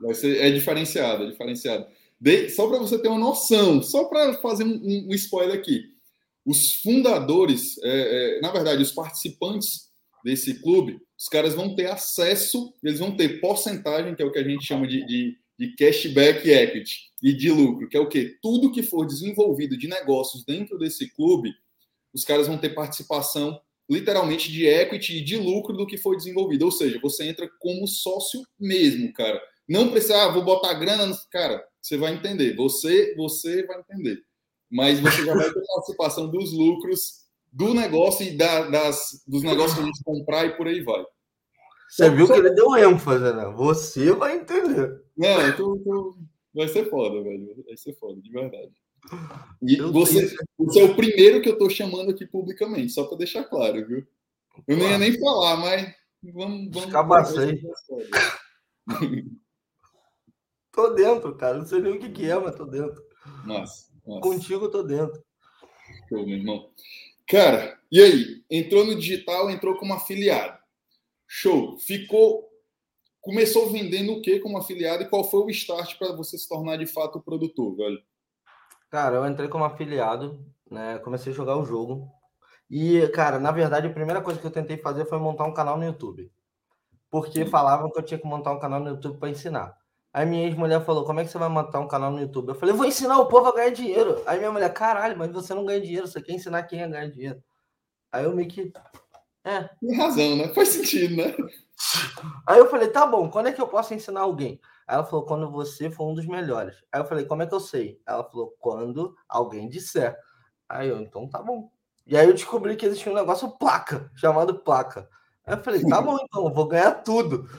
Vai 0.01 0.13
ser, 0.13 0.37
é 0.41 0.51
diferenciado, 0.51 1.23
é 1.23 1.29
diferenciado. 1.31 1.87
De, 2.19 2.49
só 2.49 2.67
para 2.67 2.79
você 2.79 2.99
ter 2.99 3.07
uma 3.07 3.19
noção, 3.19 3.81
só 3.81 4.05
para 4.05 4.33
fazer 4.35 4.63
um, 4.63 5.09
um, 5.09 5.13
spoiler 5.13 5.57
aqui. 5.57 5.95
Os 6.47 6.75
fundadores, 6.75 7.77
é, 7.83 8.37
é, 8.37 8.39
na 8.39 8.49
verdade, 8.53 8.81
os 8.81 8.93
participantes 8.93 9.89
desse 10.23 10.61
clube, 10.61 10.97
os 11.19 11.27
caras 11.27 11.53
vão 11.53 11.75
ter 11.75 11.87
acesso, 11.87 12.73
eles 12.81 12.99
vão 12.99 13.17
ter 13.17 13.41
porcentagem, 13.41 14.15
que 14.15 14.21
é 14.21 14.25
o 14.25 14.31
que 14.31 14.39
a 14.39 14.43
gente 14.43 14.65
chama 14.65 14.87
de, 14.87 15.05
de, 15.05 15.37
de 15.59 15.75
cashback 15.75 16.49
equity 16.49 17.11
e 17.21 17.33
de 17.33 17.51
lucro, 17.51 17.89
que 17.89 17.97
é 17.97 17.99
o 17.99 18.07
quê? 18.07 18.37
Tudo 18.41 18.71
que 18.71 18.81
for 18.81 19.05
desenvolvido 19.05 19.77
de 19.77 19.89
negócios 19.89 20.45
dentro 20.45 20.77
desse 20.79 21.13
clube, 21.13 21.53
os 22.13 22.23
caras 22.23 22.47
vão 22.47 22.57
ter 22.57 22.69
participação 22.69 23.59
literalmente 23.89 24.49
de 24.49 24.65
equity 24.65 25.17
e 25.17 25.23
de 25.23 25.35
lucro 25.35 25.75
do 25.75 25.85
que 25.85 25.97
foi 25.97 26.15
desenvolvido. 26.15 26.63
Ou 26.63 26.71
seja, 26.71 26.97
você 27.01 27.25
entra 27.25 27.49
como 27.59 27.85
sócio 27.87 28.41
mesmo, 28.57 29.11
cara. 29.11 29.41
Não 29.67 29.91
precisa, 29.91 30.23
ah, 30.23 30.31
vou 30.31 30.45
botar 30.45 30.73
grana, 30.75 31.13
cara, 31.29 31.61
você 31.81 31.97
vai 31.97 32.13
entender. 32.13 32.55
Você, 32.55 33.13
você 33.15 33.65
vai 33.65 33.79
entender 33.81 34.26
mas 34.69 34.99
você 34.99 35.25
já 35.25 35.33
vai 35.33 35.51
ter 35.51 35.61
participação 35.65 36.29
dos 36.29 36.51
lucros 36.53 37.27
do 37.51 37.73
negócio 37.73 38.25
e 38.25 38.37
da, 38.37 38.69
das, 38.69 39.23
dos 39.25 39.43
negócios 39.43 39.75
que 39.75 39.81
a 39.81 39.85
gente 39.85 40.03
comprar 40.03 40.45
e 40.45 40.55
por 40.57 40.67
aí 40.67 40.81
vai. 40.83 41.03
Você 41.89 42.09
viu 42.09 42.27
que 42.27 42.33
ele 42.33 42.51
deu 42.51 42.75
ênfase, 42.75 43.33
né? 43.33 43.45
Você 43.55 44.11
vai 44.11 44.37
entender. 44.37 45.01
Não, 45.15 45.55
tô, 45.55 45.77
tô... 45.77 46.17
vai 46.53 46.67
ser 46.67 46.89
foda, 46.89 47.23
velho. 47.23 47.63
Vai 47.65 47.77
ser 47.77 47.95
foda, 47.97 48.21
de 48.21 48.29
verdade. 48.29 48.73
E 49.61 49.77
você, 49.77 50.35
você 50.57 50.81
é 50.81 50.83
o 50.83 50.95
primeiro 50.95 51.41
que 51.41 51.49
eu 51.49 51.57
tô 51.57 51.69
chamando 51.69 52.11
aqui 52.11 52.25
publicamente, 52.25 52.91
só 52.91 53.05
para 53.05 53.17
deixar 53.17 53.45
claro, 53.45 53.87
viu? 53.87 54.05
Eu 54.67 54.77
não 54.77 54.89
ia 54.89 54.97
nem 54.97 55.17
falar, 55.17 55.57
mas 55.57 55.93
vamos. 56.33 56.69
vamos 56.73 56.91
Cabacei. 56.91 57.61
tô 60.71 60.89
dentro, 60.89 61.35
cara. 61.37 61.57
Não 61.57 61.65
sei 61.65 61.79
nem 61.79 61.93
o 61.93 61.99
que, 61.99 62.09
que 62.09 62.29
é, 62.29 62.37
mas 62.37 62.55
tô 62.55 62.65
dentro. 62.65 63.01
Nossa. 63.45 63.87
Nossa. 64.07 64.21
Contigo 64.21 64.65
eu 64.65 64.71
tô 64.71 64.81
dentro. 64.81 65.21
Show, 66.07 66.25
meu 66.25 66.37
irmão. 66.37 66.71
Cara, 67.27 67.77
e 67.91 68.01
aí? 68.01 68.43
Entrou 68.49 68.85
no 68.85 68.95
digital, 68.95 69.49
entrou 69.49 69.75
como 69.75 69.93
afiliado. 69.93 70.57
Show. 71.27 71.77
Ficou. 71.77 72.47
Começou 73.19 73.69
vendendo 73.69 74.13
o 74.13 74.21
que 74.21 74.39
como 74.39 74.57
afiliado 74.57 75.03
e 75.03 75.09
qual 75.09 75.23
foi 75.25 75.41
o 75.41 75.49
start 75.49 75.97
para 75.97 76.15
você 76.15 76.37
se 76.37 76.47
tornar 76.47 76.77
de 76.77 76.87
fato 76.87 77.19
produtor, 77.19 77.75
velho? 77.75 78.01
Cara, 78.89 79.17
eu 79.17 79.27
entrei 79.27 79.49
como 79.49 79.65
afiliado, 79.65 80.39
né? 80.71 80.97
Comecei 80.99 81.33
a 81.33 81.35
jogar 81.35 81.57
o 81.57 81.65
jogo. 81.65 82.09
E, 82.69 83.05
cara, 83.09 83.37
na 83.37 83.51
verdade, 83.51 83.87
a 83.87 83.93
primeira 83.93 84.21
coisa 84.21 84.39
que 84.39 84.47
eu 84.47 84.51
tentei 84.51 84.77
fazer 84.77 85.05
foi 85.05 85.19
montar 85.19 85.43
um 85.43 85.53
canal 85.53 85.77
no 85.77 85.83
YouTube. 85.83 86.31
Porque 87.09 87.45
falavam 87.45 87.91
que 87.91 87.99
eu 87.99 88.03
tinha 88.03 88.17
que 88.17 88.25
montar 88.27 88.53
um 88.53 88.59
canal 88.59 88.79
no 88.79 88.89
YouTube 88.89 89.17
para 89.17 89.29
ensinar. 89.29 89.77
Aí 90.13 90.25
minha 90.25 90.45
ex-mulher 90.45 90.83
falou: 90.83 91.05
Como 91.05 91.19
é 91.19 91.25
que 91.25 91.31
você 91.31 91.37
vai 91.37 91.49
montar 91.49 91.79
um 91.79 91.87
canal 91.87 92.11
no 92.11 92.19
YouTube? 92.19 92.49
Eu 92.49 92.55
falei: 92.55 92.73
Vou 92.73 92.85
ensinar 92.85 93.19
o 93.19 93.27
povo 93.27 93.47
a 93.47 93.53
ganhar 93.53 93.69
dinheiro. 93.71 94.21
Aí 94.25 94.39
minha 94.39 94.51
mulher: 94.51 94.73
Caralho, 94.73 95.17
mas 95.17 95.31
você 95.31 95.53
não 95.53 95.65
ganha 95.65 95.81
dinheiro, 95.81 96.07
você 96.07 96.21
quer 96.21 96.33
ensinar 96.33 96.63
quem 96.63 96.83
a 96.83 96.87
ganhar 96.87 97.09
dinheiro. 97.09 97.43
Aí 98.11 98.23
eu 98.23 98.35
meio 98.35 98.47
que. 98.47 98.71
É. 99.43 99.69
Tem 99.79 99.97
razão, 99.97 100.35
né? 100.35 100.47
Faz 100.53 100.69
sentido, 100.69 101.15
né? 101.15 101.35
Aí 102.47 102.59
eu 102.59 102.69
falei: 102.69 102.89
Tá 102.89 103.05
bom, 103.05 103.29
quando 103.29 103.47
é 103.47 103.51
que 103.51 103.61
eu 103.61 103.67
posso 103.67 103.93
ensinar 103.93 104.21
alguém? 104.21 104.59
Aí 104.87 104.95
ela 104.95 105.05
falou: 105.05 105.25
Quando 105.25 105.51
você 105.51 105.91
for 105.91 106.09
um 106.09 106.15
dos 106.15 106.25
melhores. 106.25 106.75
Aí 106.91 107.01
eu 107.01 107.05
falei: 107.05 107.25
Como 107.25 107.43
é 107.43 107.47
que 107.47 107.53
eu 107.53 107.59
sei? 107.59 108.01
Ela 108.05 108.23
falou: 108.23 108.55
Quando 108.59 109.15
alguém 109.27 109.69
disser. 109.69 110.17
Aí 110.67 110.87
eu: 110.89 110.99
Então 110.99 111.29
tá 111.29 111.41
bom. 111.41 111.69
E 112.05 112.17
aí 112.17 112.25
eu 112.25 112.33
descobri 112.33 112.75
que 112.75 112.85
existia 112.85 113.11
um 113.11 113.15
negócio 113.15 113.51
placa, 113.57 114.09
chamado 114.15 114.59
placa. 114.59 115.09
Eu 115.47 115.63
falei: 115.63 115.81
Tá 115.85 116.01
bom, 116.01 116.17
então, 116.21 116.53
vou 116.53 116.67
ganhar 116.67 116.91
tudo. 117.03 117.49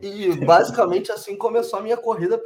E 0.00 0.34
basicamente 0.44 1.12
assim 1.12 1.36
começou 1.36 1.78
a 1.78 1.82
minha 1.82 1.96
corrida 1.96 2.42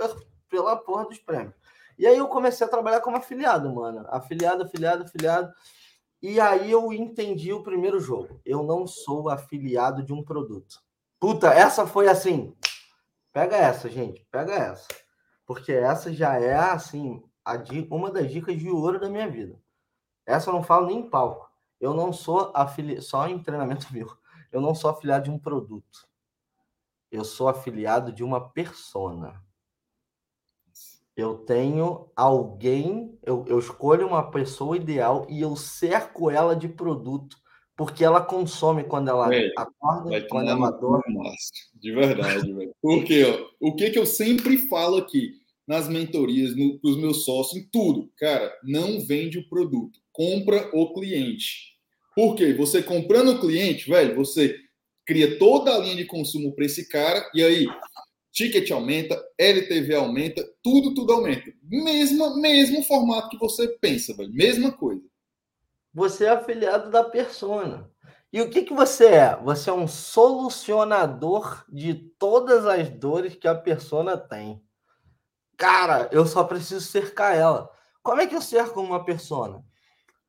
pela 0.49 0.77
porra 0.77 1.07
dos 1.07 1.19
prêmios. 1.19 1.55
E 1.99 2.07
aí 2.07 2.17
eu 2.17 2.29
comecei 2.29 2.67
a 2.67 2.71
trabalhar 2.71 3.01
como 3.01 3.17
afiliado, 3.17 3.73
mano. 3.75 4.07
Afiliado, 4.09 4.65
afiliado, 4.65 5.05
afiliado. 5.05 5.53
E 6.21 6.41
aí 6.41 6.71
eu 6.71 6.93
entendi 6.93 7.53
o 7.53 7.63
primeiro 7.63 7.99
jogo. 8.01 8.41
Eu 8.45 8.63
não 8.63 8.87
sou 8.87 9.29
afiliado 9.29 10.03
de 10.03 10.13
um 10.13 10.23
produto. 10.23 10.81
Puta, 11.19 11.49
essa 11.49 11.87
foi 11.87 12.09
assim. 12.09 12.57
Pega 13.33 13.57
essa, 13.57 13.89
gente. 13.89 14.27
Pega 14.31 14.53
essa. 14.53 14.87
Porque 15.45 15.73
essa 15.73 16.13
já 16.13 16.39
é, 16.39 16.55
assim, 16.55 17.23
a, 17.45 17.55
uma 17.91 18.11
das 18.11 18.31
dicas 18.31 18.57
de 18.57 18.69
ouro 18.69 19.01
da 19.01 19.09
minha 19.09 19.29
vida. 19.29 19.59
Essa 20.27 20.51
eu 20.51 20.55
não 20.55 20.63
falo 20.63 20.87
nem 20.87 20.99
em 20.99 21.11
palco. 21.11 21.49
Eu 21.81 21.95
não 21.95 22.13
sou 22.13 22.53
afiliado, 22.55 23.03
só 23.03 23.29
em 23.29 23.43
treinamento 23.43 23.87
meu. 23.95 24.09
Eu 24.51 24.61
não 24.61 24.75
sou 24.75 24.91
afiliado 24.91 25.25
de 25.25 25.31
um 25.31 25.39
produto 25.39 26.09
eu 27.11 27.25
sou 27.25 27.49
afiliado 27.49 28.13
de 28.13 28.23
uma 28.23 28.49
persona. 28.51 29.43
Eu 31.17 31.39
tenho 31.39 32.11
alguém, 32.15 33.19
eu, 33.25 33.45
eu 33.49 33.59
escolho 33.59 34.07
uma 34.07 34.31
pessoa 34.31 34.77
ideal 34.77 35.27
e 35.29 35.41
eu 35.41 35.57
cerco 35.57 36.31
ela 36.31 36.55
de 36.55 36.69
produto, 36.69 37.37
porque 37.77 38.05
ela 38.05 38.21
consome 38.21 38.85
quando 38.85 39.09
ela 39.09 39.29
acorda, 39.57 40.29
quando 40.29 40.49
ela 40.49 40.71
dorme. 40.71 41.19
De 41.75 41.93
verdade, 41.93 42.53
velho. 42.53 42.73
Porque 42.81 43.25
ó, 43.25 43.49
o 43.61 43.75
que, 43.75 43.91
que 43.91 43.99
eu 43.99 44.07
sempre 44.07 44.59
falo 44.69 44.97
aqui 44.97 45.33
nas 45.67 45.89
mentorias, 45.89 46.57
no, 46.57 46.79
para 46.79 46.91
os 46.91 46.97
meus 46.97 47.25
sócios, 47.25 47.63
em 47.63 47.69
tudo, 47.69 48.11
cara, 48.17 48.53
não 48.63 49.01
vende 49.01 49.39
o 49.39 49.49
produto, 49.49 49.99
compra 50.13 50.71
o 50.73 50.95
cliente. 50.95 51.78
Por 52.19 52.35
quê? 52.35 52.53
Você 52.53 52.83
comprando 52.83 53.29
o 53.29 53.39
cliente, 53.39 53.89
velho, 53.89 54.17
você 54.17 54.57
cria 55.07 55.39
toda 55.39 55.73
a 55.73 55.79
linha 55.79 55.95
de 55.95 56.05
consumo 56.05 56.53
para 56.53 56.65
esse 56.65 56.89
cara, 56.89 57.25
e 57.33 57.45
aí 57.45 57.65
ticket 58.33 58.69
aumenta, 58.73 59.17
LTV 59.39 59.95
aumenta, 59.95 60.45
tudo, 60.61 60.93
tudo 60.95 61.13
aumenta. 61.13 61.49
Mesmo, 61.63 62.37
mesmo 62.41 62.83
formato 62.83 63.29
que 63.29 63.39
você 63.39 63.69
pensa, 63.81 64.17
velho. 64.17 64.33
Mesma 64.33 64.73
coisa. 64.73 65.01
Você 65.95 66.25
é 66.25 66.31
afiliado 66.31 66.91
da 66.91 67.05
persona. 67.05 67.89
E 68.33 68.41
o 68.41 68.51
que, 68.51 68.63
que 68.63 68.75
você 68.75 69.07
é? 69.07 69.37
Você 69.37 69.71
é 69.71 69.73
um 69.73 69.87
solucionador 69.87 71.65
de 71.69 71.95
todas 72.19 72.67
as 72.67 72.91
dores 72.91 73.37
que 73.37 73.47
a 73.47 73.55
persona 73.55 74.17
tem. 74.17 74.61
Cara, 75.57 76.09
eu 76.11 76.27
só 76.27 76.43
preciso 76.43 76.85
cercar 76.85 77.37
ela. 77.37 77.71
Como 78.03 78.21
é 78.21 78.27
que 78.27 78.35
eu 78.35 78.43
cerco 78.43 78.81
uma 78.81 79.05
persona? 79.05 79.65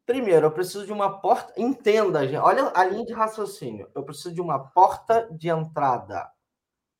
Primeiro, 0.09 0.47
eu 0.47 0.51
preciso 0.51 0.87
de 0.87 0.91
uma 0.91 1.19
porta. 1.19 1.53
Entenda, 1.55 2.25
gente. 2.25 2.39
Olha 2.39 2.71
a 2.73 2.83
linha 2.83 3.05
de 3.05 3.13
raciocínio. 3.13 3.91
Eu 3.93 4.01
preciso 4.01 4.33
de 4.33 4.41
uma 4.41 4.57
porta 4.57 5.29
de 5.31 5.49
entrada. 5.49 6.27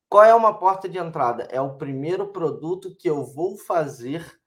Qual 0.08 0.22
é 0.22 0.32
uma 0.32 0.56
porta 0.56 0.88
de 0.88 0.96
entrada? 0.96 1.42
É 1.50 1.60
o 1.60 1.76
primeiro 1.76 2.28
produto 2.28 2.94
que 2.94 3.10
eu 3.10 3.24
vou 3.24 3.56
fazer, 3.56 4.40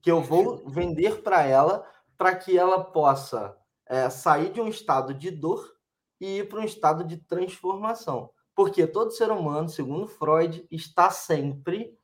que 0.00 0.10
eu 0.10 0.22
vou 0.22 0.66
vender 0.66 1.20
para 1.20 1.42
ela, 1.42 1.86
para 2.16 2.34
que 2.34 2.56
ela 2.56 2.82
possa 2.82 3.54
é, 3.84 4.08
sair 4.08 4.50
de 4.50 4.60
um 4.62 4.68
estado 4.68 5.12
de 5.12 5.30
dor 5.30 5.70
e 6.18 6.38
ir 6.38 6.48
para 6.48 6.60
um 6.60 6.64
estado 6.64 7.04
de 7.04 7.18
transformação. 7.18 8.30
Porque 8.54 8.86
todo 8.86 9.10
ser 9.10 9.30
humano, 9.30 9.68
segundo 9.68 10.06
Freud, 10.06 10.66
está 10.70 11.10
sempre 11.10 11.94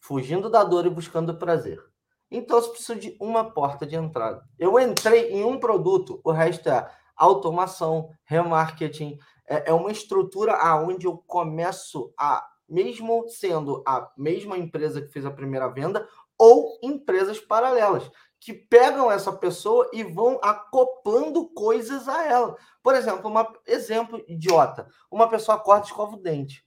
fugindo 0.00 0.48
da 0.48 0.64
dor 0.64 0.86
e 0.86 0.90
buscando 0.90 1.36
prazer. 1.36 1.84
Então, 2.30 2.58
eu 2.58 2.68
preciso 2.68 2.98
de 2.98 3.16
uma 3.20 3.52
porta 3.52 3.86
de 3.86 3.96
entrada. 3.96 4.44
Eu 4.58 4.78
entrei 4.78 5.30
em 5.32 5.44
um 5.44 5.58
produto, 5.58 6.20
o 6.22 6.30
resto 6.30 6.68
é 6.68 6.90
automação, 7.16 8.10
remarketing, 8.24 9.18
é, 9.46 9.70
é 9.70 9.72
uma 9.72 9.90
estrutura 9.90 10.54
aonde 10.54 11.06
eu 11.06 11.16
começo 11.26 12.12
a, 12.18 12.46
mesmo 12.68 13.28
sendo 13.28 13.82
a 13.86 14.12
mesma 14.16 14.58
empresa 14.58 15.00
que 15.00 15.08
fez 15.08 15.24
a 15.24 15.30
primeira 15.30 15.68
venda, 15.68 16.06
ou 16.38 16.78
empresas 16.82 17.40
paralelas, 17.40 18.08
que 18.40 18.52
pegam 18.52 19.10
essa 19.10 19.32
pessoa 19.32 19.90
e 19.92 20.04
vão 20.04 20.38
acoplando 20.42 21.48
coisas 21.48 22.08
a 22.08 22.24
ela. 22.24 22.56
Por 22.82 22.94
exemplo, 22.94 23.28
um 23.28 23.44
exemplo 23.66 24.22
idiota: 24.28 24.88
uma 25.10 25.28
pessoa 25.28 25.58
corta 25.58 25.86
e 25.86 25.90
escova 25.90 26.14
o 26.14 26.20
dente. 26.20 26.64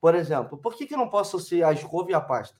Por 0.00 0.14
exemplo, 0.14 0.58
por 0.58 0.74
que, 0.74 0.86
que 0.86 0.96
não 0.96 1.08
posso 1.08 1.40
ser 1.40 1.62
a 1.64 1.72
escova 1.72 2.10
e 2.10 2.14
a 2.14 2.20
pasta? 2.20 2.58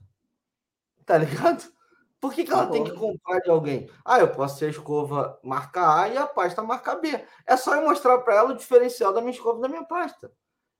Tá 1.05 1.19
ligado? 1.19 1.76
Por 2.21 2.33
que, 2.33 2.45
que 2.45 2.53
ela 2.53 2.67
tem 2.67 2.83
que 2.83 2.93
comprar 2.93 3.41
de 3.41 3.51
alguém? 3.51 3.91
Ah, 4.05 4.19
eu 4.19 4.29
posso 4.29 4.59
ser 4.59 4.67
a 4.67 4.71
escova 4.71 5.39
marca 5.43 6.03
A 6.03 6.09
e 6.09 6.17
a 6.17 6.27
pasta 6.27 6.63
marca 6.63 6.95
B. 6.95 7.09
É 7.47 7.57
só 7.57 7.75
eu 7.75 7.83
mostrar 7.83 8.19
para 8.19 8.37
ela 8.37 8.51
o 8.51 8.57
diferencial 8.57 9.13
da 9.13 9.21
minha 9.21 9.33
escova 9.33 9.59
e 9.59 9.63
da 9.63 9.69
minha 9.69 9.85
pasta. 9.85 10.33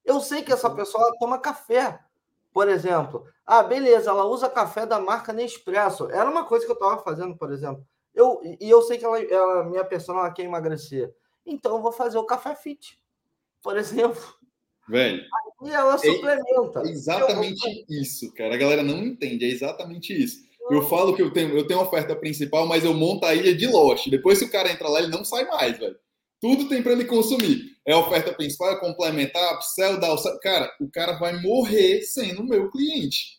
Eu 0.05 0.21
sei 0.21 0.43
que 0.43 0.53
essa 0.53 0.71
pessoa 0.71 1.13
toma 1.19 1.39
café, 1.39 1.99
por 2.53 2.69
exemplo. 2.69 3.27
Ah, 3.45 3.63
beleza, 3.63 4.11
ela 4.11 4.25
usa 4.25 4.49
café 4.49 4.87
da 4.87 4.99
marca 4.99 5.33
Nespresso. 5.33 6.11
Era 6.11 6.31
uma 6.31 6.45
coisa 6.45 6.65
que 6.65 6.71
eu 6.71 6.77
estava 6.77 7.03
fazendo, 7.03 7.37
por 7.37 7.53
exemplo. 7.53 7.87
Eu, 8.15 8.41
e 8.43 8.71
eu 8.71 8.81
sei 8.83 8.97
que 8.97 9.05
ela, 9.05 9.23
ela 9.23 9.65
minha 9.65 9.85
pessoa 9.85 10.21
ela 10.21 10.33
quer 10.33 10.45
emagrecer. 10.45 11.15
Então 11.45 11.77
eu 11.77 11.83
vou 11.83 11.93
fazer 11.93 12.17
o 12.17 12.25
café 12.25 12.55
fit, 12.55 12.99
por 13.63 13.77
exemplo. 13.79 14.23
Velho. 14.89 15.23
E 15.65 15.71
ela 15.71 15.99
suplementa. 15.99 16.81
É 16.81 16.91
exatamente 16.91 17.85
eu... 17.89 18.01
isso, 18.01 18.33
cara. 18.33 18.55
A 18.55 18.59
galera 18.59 18.83
não 18.83 18.99
entende, 18.99 19.45
é 19.45 19.49
exatamente 19.49 20.13
isso. 20.13 20.47
Eu 20.71 20.83
falo 20.83 21.15
que 21.15 21.23
eu 21.23 21.33
tenho, 21.33 21.57
eu 21.57 21.67
tenho 21.67 21.81
oferta 21.81 22.17
principal, 22.17 22.67
mas 22.67 22.85
eu 22.85 22.93
monto 22.93 23.25
a 23.25 23.35
ilha 23.35 23.55
de 23.55 23.67
Lost. 23.67 24.09
Depois, 24.09 24.39
se 24.39 24.45
o 24.45 24.51
cara 24.51 24.71
entra 24.71 24.89
lá, 24.89 24.99
ele 24.99 25.09
não 25.09 25.25
sai 25.25 25.45
mais, 25.47 25.79
velho. 25.79 25.97
Tudo 26.41 26.69
tem 26.69 26.83
para 26.83 26.93
ele 26.93 27.05
consumir. 27.05 27.77
É 27.87 27.95
oferta 27.95 28.33
principal, 28.33 28.73
é 28.73 28.81
complementar, 28.81 29.55
upsell, 29.55 29.99
dar 29.99 30.13
o... 30.13 30.39
Cara, 30.41 30.71
o 30.81 30.91
cara 30.91 31.13
vai 31.13 31.41
morrer 31.41 32.03
sendo 32.03 32.45
meu 32.45 32.71
cliente. 32.71 33.37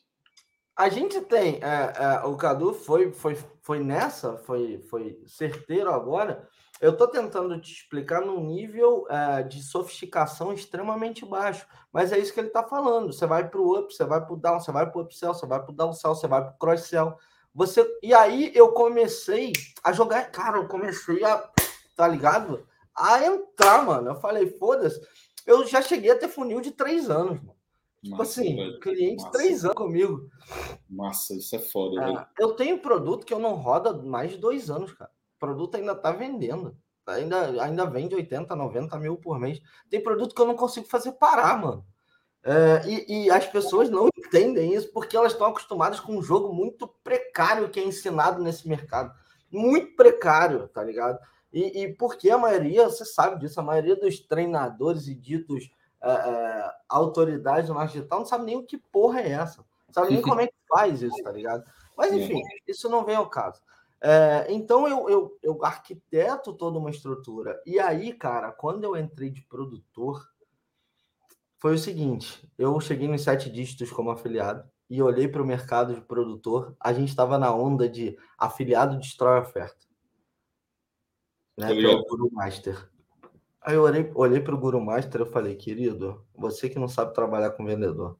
A 0.75 0.89
gente 0.89 1.19
tem. 1.21 1.59
É, 1.61 1.93
é, 2.23 2.27
o 2.27 2.35
Cadu 2.35 2.73
foi, 2.73 3.11
foi, 3.11 3.35
foi 3.61 3.79
nessa, 3.79 4.37
foi, 4.37 4.79
foi 4.89 5.19
certeiro 5.25 5.91
agora. 5.91 6.47
Eu 6.79 6.91
estou 6.91 7.07
tentando 7.07 7.59
te 7.59 7.73
explicar 7.73 8.21
num 8.21 8.43
nível 8.45 9.05
uh, 9.05 9.47
de 9.47 9.63
sofisticação 9.63 10.53
extremamente 10.53 11.25
baixo, 11.25 11.65
mas 11.91 12.11
é 12.11 12.19
isso 12.19 12.33
que 12.33 12.39
ele 12.39 12.47
está 12.47 12.63
falando. 12.63 13.11
Você 13.11 13.25
vai 13.25 13.49
para 13.49 13.59
o 13.59 13.79
up, 13.79 13.93
você 13.93 14.05
vai 14.05 14.23
para 14.23 14.33
o 14.33 14.37
down, 14.37 14.59
você 14.59 14.71
vai 14.71 14.89
para 14.89 14.99
o 14.99 15.01
upsell, 15.01 15.33
você 15.33 15.45
vai 15.47 15.59
para 15.61 15.71
o 15.71 15.75
downsell, 15.75 16.15
você 16.15 16.27
vai 16.27 16.41
para 16.41 16.51
o 16.51 16.57
cross-sell. 16.57 17.17
Você... 17.53 17.85
E 18.03 18.13
aí 18.13 18.51
eu 18.53 18.71
comecei 18.73 19.51
a 19.83 19.91
jogar. 19.91 20.31
Cara, 20.31 20.57
eu 20.57 20.67
comecei 20.67 21.23
a. 21.23 21.49
Tá 21.95 22.07
ligado? 22.07 22.67
A 22.95 23.25
entrar, 23.25 23.83
mano. 23.83 24.11
Eu 24.11 24.15
falei, 24.15 24.47
foda-se. 24.47 25.01
Eu 25.45 25.65
já 25.65 25.81
cheguei 25.81 26.11
a 26.11 26.17
ter 26.17 26.27
funil 26.27 26.61
de 26.61 26.71
três 26.71 27.09
anos, 27.09 27.41
mano. 27.41 27.57
Tipo 28.03 28.17
Massa, 28.17 28.41
assim, 28.41 28.55
velho. 28.55 28.79
cliente 28.79 29.23
Massa. 29.23 29.37
três 29.37 29.65
anos 29.65 29.75
comigo. 29.75 30.29
Massa, 30.87 31.33
isso 31.33 31.55
é 31.55 31.59
foda, 31.59 31.99
velho. 31.99 32.17
Ah, 32.19 32.29
eu 32.37 32.53
tenho 32.53 32.79
produto 32.79 33.25
que 33.25 33.33
eu 33.33 33.39
não 33.39 33.55
roda 33.55 33.91
mais 33.93 34.31
de 34.31 34.37
dois 34.37 34.69
anos, 34.69 34.93
cara. 34.93 35.11
O 35.37 35.39
produto 35.39 35.75
ainda 35.75 35.95
tá 35.95 36.11
vendendo. 36.11 36.75
Ainda, 37.05 37.63
ainda 37.63 37.85
vende 37.85 38.15
80, 38.15 38.53
90 38.53 38.99
mil 38.99 39.15
por 39.15 39.39
mês. 39.39 39.61
Tem 39.89 40.01
produto 40.01 40.35
que 40.35 40.41
eu 40.41 40.47
não 40.47 40.55
consigo 40.55 40.87
fazer 40.87 41.13
parar, 41.13 41.57
mano. 41.57 41.85
É, 42.43 42.81
e, 42.87 43.25
e, 43.25 43.31
as 43.31 43.45
pessoas 43.45 43.89
não 43.89 44.09
entendem 44.17 44.73
isso 44.73 44.91
porque 44.93 45.17
elas 45.17 45.33
estão 45.33 45.47
acostumadas 45.47 45.99
com 45.99 46.17
um 46.17 46.21
jogo 46.21 46.53
muito 46.53 46.87
precário 47.03 47.69
que 47.69 47.79
é 47.79 47.83
ensinado 47.83 48.41
nesse 48.41 48.67
mercado. 48.67 49.13
Muito 49.51 49.95
precário, 49.95 50.67
tá 50.69 50.83
ligado? 50.83 51.19
E, 51.51 51.83
e 51.83 51.93
porque 51.93 52.29
a 52.29 52.37
maioria, 52.37 52.85
você 52.85 53.05
sabe 53.05 53.39
disso, 53.39 53.59
a 53.59 53.63
maioria 53.63 53.95
dos 53.95 54.19
treinadores 54.19 55.07
e 55.07 55.15
ditos 55.15 55.69
é, 56.01 56.11
é, 56.11 56.71
autoridades 56.87 57.67
do 57.67 57.73
marketing 57.73 57.99
digital 57.99 58.19
não 58.19 58.25
sabe 58.25 58.45
nem 58.45 58.57
o 58.57 58.63
que 58.63 58.77
porra 58.77 59.21
é 59.21 59.31
essa. 59.31 59.65
Não 59.87 59.93
sabe 59.93 60.13
nem 60.13 60.21
como 60.23 60.41
é 60.41 60.47
que 60.47 60.53
faz 60.69 61.01
isso, 61.01 61.21
tá 61.23 61.31
ligado? 61.31 61.63
Mas 61.97 62.13
enfim, 62.13 62.41
isso 62.67 62.87
não 62.89 63.03
vem 63.03 63.15
ao 63.15 63.29
caso. 63.29 63.61
É, 64.01 64.45
então 64.49 64.87
eu, 64.87 65.09
eu, 65.09 65.39
eu 65.41 65.65
arquiteto 65.65 66.53
toda 66.53 66.77
uma 66.77 66.89
estrutura. 66.89 67.61
E 67.65 67.79
aí, 67.79 68.13
cara, 68.13 68.51
quando 68.51 68.83
eu 68.83 68.95
entrei 68.95 69.29
de 69.29 69.41
produtor, 69.41 70.23
foi 71.59 71.75
o 71.75 71.79
seguinte: 71.79 72.49
eu 72.57 72.79
cheguei 72.79 73.07
nos 73.07 73.23
sete 73.23 73.49
dígitos 73.49 73.91
como 73.91 74.11
afiliado 74.11 74.69
e 74.89 75.01
olhei 75.01 75.27
para 75.27 75.41
o 75.41 75.45
mercado 75.45 75.95
de 75.95 76.01
produtor. 76.01 76.75
A 76.79 76.93
gente 76.93 77.09
estava 77.09 77.37
na 77.37 77.53
onda 77.53 77.89
de 77.89 78.17
afiliado 78.37 78.97
destrói 78.97 79.39
oferta. 79.39 79.85
Né, 81.57 81.73
que 81.73 81.85
é 81.85 81.89
o 81.89 82.03
Guru 82.03 82.29
Master. 82.31 82.89
Aí 83.59 83.75
eu 83.75 83.81
olhei, 83.81 84.11
olhei 84.13 84.39
para 84.39 84.55
o 84.55 84.57
Guru 84.57 84.79
Master 84.79 85.21
e 85.21 85.25
falei, 85.25 85.55
querido, 85.55 86.23
você 86.35 86.69
que 86.69 86.79
não 86.79 86.87
sabe 86.87 87.13
trabalhar 87.13 87.51
com 87.51 87.65
vendedor. 87.65 88.17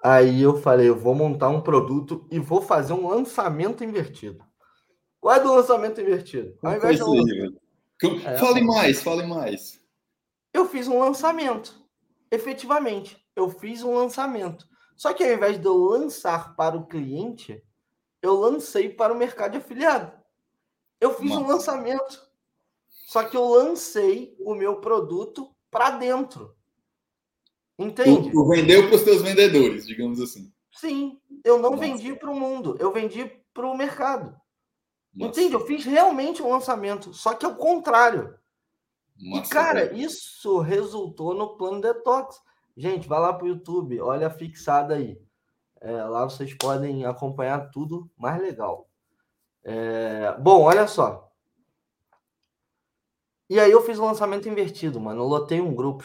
Aí 0.00 0.40
eu 0.40 0.56
falei, 0.58 0.88
eu 0.88 0.96
vou 0.96 1.14
montar 1.14 1.48
um 1.48 1.60
produto 1.60 2.28
e 2.30 2.38
vou 2.38 2.60
fazer 2.62 2.92
um 2.92 3.08
lançamento 3.08 3.82
invertido. 3.82 4.45
Qual 5.26 5.34
é 5.34 5.40
do 5.40 5.52
lançamento 5.52 6.00
invertido? 6.00 6.56
Ao 6.62 6.76
invés 6.76 6.98
de 6.98 7.02
um... 7.02 7.58
é, 8.24 8.38
fale 8.38 8.60
mais, 8.60 9.02
fale 9.02 9.26
mais. 9.26 9.82
Eu 10.54 10.68
fiz 10.68 10.86
um 10.86 11.00
lançamento. 11.00 11.84
Efetivamente, 12.30 13.20
eu 13.34 13.50
fiz 13.50 13.82
um 13.82 13.92
lançamento. 13.92 14.68
Só 14.96 15.12
que 15.12 15.24
ao 15.24 15.32
invés 15.32 15.58
de 15.58 15.66
eu 15.66 15.74
lançar 15.74 16.54
para 16.54 16.76
o 16.76 16.86
cliente, 16.86 17.60
eu 18.22 18.34
lancei 18.34 18.88
para 18.88 19.12
o 19.12 19.18
mercado 19.18 19.50
de 19.50 19.58
afiliado. 19.58 20.12
Eu 21.00 21.12
fiz 21.14 21.30
Nossa. 21.30 21.42
um 21.42 21.48
lançamento. 21.48 22.22
Só 22.88 23.24
que 23.24 23.36
eu 23.36 23.48
lancei 23.48 24.36
o 24.38 24.54
meu 24.54 24.76
produto 24.76 25.50
para 25.72 25.90
dentro. 25.90 26.54
Entende? 27.76 28.30
Tu, 28.30 28.48
vendeu 28.48 28.86
para 28.86 28.94
os 28.94 29.02
teus 29.02 29.22
vendedores, 29.22 29.88
digamos 29.88 30.20
assim. 30.20 30.52
Sim, 30.70 31.20
eu 31.42 31.58
não 31.58 31.70
Nossa. 31.70 31.82
vendi 31.82 32.14
para 32.14 32.30
o 32.30 32.38
mundo, 32.38 32.76
eu 32.78 32.92
vendi 32.92 33.28
para 33.52 33.66
o 33.66 33.76
mercado. 33.76 34.40
Nossa. 35.16 35.30
Entende? 35.30 35.54
Eu 35.54 35.66
fiz 35.66 35.84
realmente 35.84 36.42
um 36.42 36.50
lançamento, 36.50 37.14
só 37.14 37.32
que 37.32 37.46
ao 37.46 37.56
contrário. 37.56 38.38
Nossa, 39.18 39.46
e, 39.46 39.48
cara, 39.48 39.92
isso 39.94 40.60
resultou 40.60 41.34
no 41.34 41.56
plano 41.56 41.80
detox. 41.80 42.38
Gente, 42.76 43.08
vai 43.08 43.18
lá 43.18 43.32
para 43.32 43.46
o 43.46 43.48
YouTube, 43.48 43.98
olha 44.02 44.26
a 44.26 44.30
fixada 44.30 44.94
aí. 44.94 45.18
É, 45.80 46.04
lá 46.04 46.24
vocês 46.24 46.52
podem 46.54 47.06
acompanhar 47.06 47.70
tudo 47.70 48.10
mais 48.16 48.40
legal. 48.40 48.86
É, 49.64 50.36
bom, 50.38 50.62
olha 50.62 50.86
só. 50.86 51.32
E 53.48 53.58
aí 53.58 53.70
eu 53.70 53.82
fiz 53.82 53.98
o 53.98 54.02
um 54.02 54.06
lançamento 54.06 54.48
invertido, 54.48 55.00
mano. 55.00 55.22
Eu 55.22 55.26
lotei 55.26 55.60
um 55.60 55.74
grupo. 55.74 56.04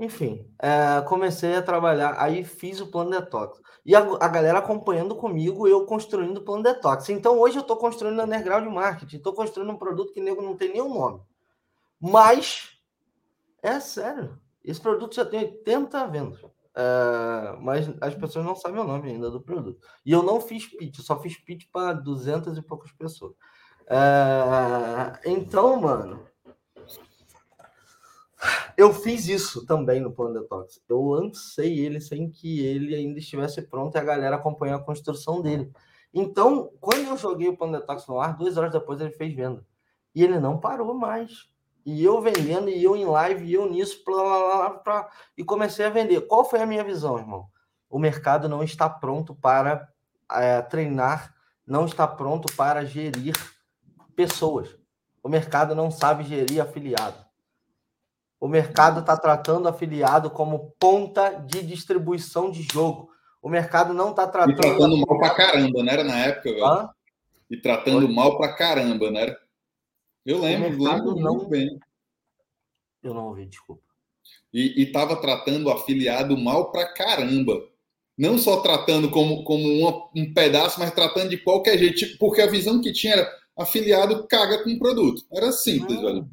Enfim, 0.00 0.50
é, 0.58 1.02
comecei 1.02 1.54
a 1.54 1.62
trabalhar. 1.62 2.14
Aí 2.18 2.42
fiz 2.42 2.80
o 2.80 2.86
plano 2.86 3.10
detox. 3.10 3.60
E 3.84 3.94
a, 3.94 4.00
a 4.00 4.28
galera 4.28 4.58
acompanhando 4.58 5.14
comigo, 5.14 5.68
eu 5.68 5.84
construindo 5.84 6.38
o 6.38 6.42
plano 6.42 6.62
detox. 6.62 7.10
Então 7.10 7.38
hoje 7.38 7.58
eu 7.58 7.60
estou 7.60 7.76
construindo 7.76 8.22
underground 8.22 8.66
marketing. 8.72 9.18
Estou 9.18 9.34
construindo 9.34 9.70
um 9.70 9.76
produto 9.76 10.14
que 10.14 10.20
nego 10.22 10.40
não 10.40 10.56
tem 10.56 10.72
nenhum 10.72 10.94
nome. 10.94 11.20
Mas, 12.00 12.70
é 13.62 13.78
sério. 13.78 14.40
Esse 14.64 14.80
produto 14.80 15.14
já 15.14 15.24
tem 15.26 15.40
80 15.40 16.06
vendas. 16.06 16.40
É, 16.74 17.56
mas 17.60 17.90
as 18.00 18.14
pessoas 18.14 18.42
não 18.42 18.56
sabem 18.56 18.80
o 18.80 18.86
nome 18.86 19.10
ainda 19.10 19.30
do 19.30 19.42
produto. 19.42 19.86
E 20.06 20.12
eu 20.12 20.22
não 20.22 20.40
fiz 20.40 20.66
pitch, 20.66 20.96
eu 20.96 21.04
só 21.04 21.20
fiz 21.20 21.36
pitch 21.36 21.66
para 21.70 21.92
200 21.92 22.56
e 22.56 22.62
poucas 22.62 22.90
pessoas. 22.92 23.34
É, 23.86 25.28
então, 25.28 25.78
mano, 25.78 26.26
eu 28.76 28.92
fiz 28.92 29.28
isso 29.28 29.66
também 29.66 30.00
no 30.00 30.12
Plano 30.12 30.40
Detox. 30.40 30.80
Eu 30.88 31.02
lancei 31.02 31.78
ele 31.78 32.00
sem 32.00 32.30
que 32.30 32.64
ele 32.64 32.94
ainda 32.94 33.18
estivesse 33.18 33.62
pronto 33.62 33.94
e 33.94 33.98
a 33.98 34.04
galera 34.04 34.36
acompanhou 34.36 34.76
a 34.76 34.82
construção 34.82 35.40
dele. 35.40 35.70
Então, 36.12 36.72
quando 36.80 37.06
eu 37.06 37.16
joguei 37.16 37.48
o 37.48 37.56
Plano 37.56 37.78
Detox 37.78 38.06
no 38.06 38.20
ar, 38.20 38.36
duas 38.36 38.56
horas 38.56 38.72
depois 38.72 39.00
ele 39.00 39.12
fez 39.12 39.34
venda. 39.34 39.64
E 40.14 40.24
ele 40.24 40.38
não 40.40 40.58
parou 40.58 40.92
mais. 40.94 41.48
E 41.84 42.04
eu 42.04 42.20
vendendo, 42.20 42.68
e 42.68 42.82
eu 42.82 42.94
em 42.94 43.04
live, 43.04 43.44
e 43.44 43.54
eu 43.54 43.70
nisso, 43.70 44.02
e 45.36 45.44
comecei 45.44 45.86
a 45.86 45.90
vender. 45.90 46.20
Qual 46.22 46.44
foi 46.44 46.60
a 46.60 46.66
minha 46.66 46.84
visão, 46.84 47.18
irmão? 47.18 47.46
O 47.88 47.98
mercado 47.98 48.48
não 48.48 48.62
está 48.62 48.88
pronto 48.88 49.34
para 49.34 49.88
é, 50.30 50.60
treinar, 50.62 51.34
não 51.66 51.86
está 51.86 52.06
pronto 52.06 52.52
para 52.54 52.84
gerir 52.84 53.34
pessoas. 54.14 54.76
O 55.22 55.28
mercado 55.28 55.74
não 55.74 55.90
sabe 55.90 56.24
gerir 56.24 56.60
afiliado. 56.60 57.29
O 58.40 58.48
mercado 58.48 59.00
está 59.00 59.18
tratando 59.18 59.68
afiliado 59.68 60.30
como 60.30 60.74
ponta 60.80 61.28
de 61.30 61.62
distribuição 61.62 62.50
de 62.50 62.62
jogo. 62.62 63.10
O 63.42 63.50
mercado 63.50 63.92
não 63.92 64.10
está 64.10 64.26
tratando. 64.26 64.52
E 64.52 64.56
tratando 64.56 64.96
mal 64.96 65.18
pra 65.18 65.34
caramba, 65.34 65.82
não 65.82 65.92
era 65.92 66.02
na 66.02 66.18
época, 66.18 66.50
velho? 66.50 66.64
Hã? 66.64 66.90
E 67.50 67.56
tratando 67.58 68.08
mal 68.08 68.38
pra 68.38 68.54
caramba, 68.54 69.10
não 69.10 69.20
era? 69.20 69.38
Eu 70.24 70.40
lembro, 70.40 70.82
lembro 70.82 71.14
não... 71.16 71.34
muito 71.34 71.48
bem. 71.48 71.78
Eu 73.02 73.12
não 73.12 73.26
ouvi, 73.26 73.44
desculpa. 73.44 73.82
E 74.52 74.82
estava 74.82 75.16
tratando 75.16 75.66
o 75.66 75.70
afiliado 75.70 76.36
mal 76.36 76.70
pra 76.70 76.92
caramba. 76.92 77.68
Não 78.16 78.38
só 78.38 78.60
tratando 78.60 79.10
como, 79.10 79.44
como 79.44 79.64
uma, 79.64 80.10
um 80.14 80.32
pedaço, 80.32 80.78
mas 80.78 80.92
tratando 80.92 81.30
de 81.30 81.38
qualquer 81.38 81.78
jeito. 81.78 81.96
Tipo, 81.96 82.18
porque 82.18 82.40
a 82.40 82.50
visão 82.50 82.80
que 82.80 82.92
tinha 82.92 83.14
era 83.14 83.38
afiliado 83.56 84.26
caga 84.26 84.62
com 84.62 84.70
o 84.70 84.78
produto. 84.78 85.24
Era 85.32 85.52
simples, 85.52 86.00
velho. 86.00 86.28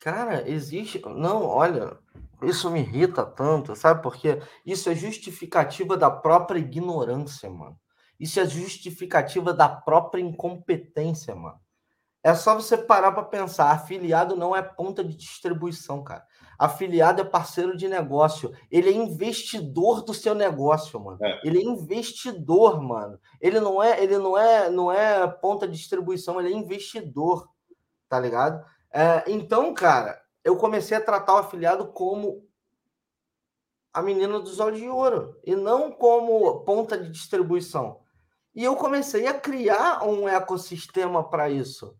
Cara, 0.00 0.48
existe. 0.48 1.00
Não, 1.06 1.44
olha, 1.44 1.98
isso 2.42 2.70
me 2.70 2.80
irrita 2.80 3.24
tanto, 3.24 3.76
sabe? 3.76 4.02
Porque 4.02 4.40
isso 4.64 4.88
é 4.88 4.94
justificativa 4.94 5.96
da 5.96 6.10
própria 6.10 6.58
ignorância, 6.58 7.50
mano. 7.50 7.78
Isso 8.18 8.40
é 8.40 8.46
justificativa 8.46 9.52
da 9.52 9.68
própria 9.68 10.22
incompetência, 10.22 11.34
mano. 11.34 11.58
É 12.22 12.34
só 12.34 12.54
você 12.54 12.76
parar 12.76 13.12
para 13.12 13.22
pensar. 13.22 13.70
Afiliado 13.70 14.36
não 14.36 14.54
é 14.54 14.60
ponta 14.60 15.02
de 15.02 15.16
distribuição, 15.16 16.02
cara. 16.04 16.24
Afiliado 16.58 17.22
é 17.22 17.24
parceiro 17.24 17.74
de 17.74 17.88
negócio. 17.88 18.52
Ele 18.70 18.90
é 18.90 18.92
investidor 18.92 20.02
do 20.02 20.12
seu 20.12 20.34
negócio, 20.34 21.00
mano. 21.00 21.18
É. 21.22 21.40
Ele 21.42 21.58
é 21.58 21.62
investidor, 21.62 22.82
mano. 22.82 23.18
Ele 23.40 23.58
não 23.58 23.82
é, 23.82 24.02
ele 24.02 24.18
não 24.18 24.36
é, 24.36 24.68
não 24.68 24.92
é 24.92 25.26
ponta 25.26 25.66
de 25.66 25.76
distribuição. 25.78 26.38
Ele 26.38 26.52
é 26.52 26.56
investidor, 26.56 27.48
tá 28.06 28.20
ligado? 28.20 28.62
É, 28.92 29.24
então, 29.30 29.72
cara, 29.72 30.20
eu 30.44 30.56
comecei 30.56 30.96
a 30.96 31.00
tratar 31.00 31.34
o 31.34 31.38
afiliado 31.38 31.92
como 31.92 32.48
a 33.92 34.02
menina 34.02 34.38
dos 34.38 34.60
olhos 34.60 34.78
de 34.78 34.88
ouro 34.88 35.38
e 35.44 35.54
não 35.54 35.90
como 35.90 36.60
ponta 36.64 36.96
de 36.96 37.10
distribuição. 37.10 38.00
E 38.54 38.64
eu 38.64 38.76
comecei 38.76 39.26
a 39.26 39.38
criar 39.38 40.04
um 40.04 40.28
ecossistema 40.28 41.28
para 41.28 41.48
isso. 41.48 41.96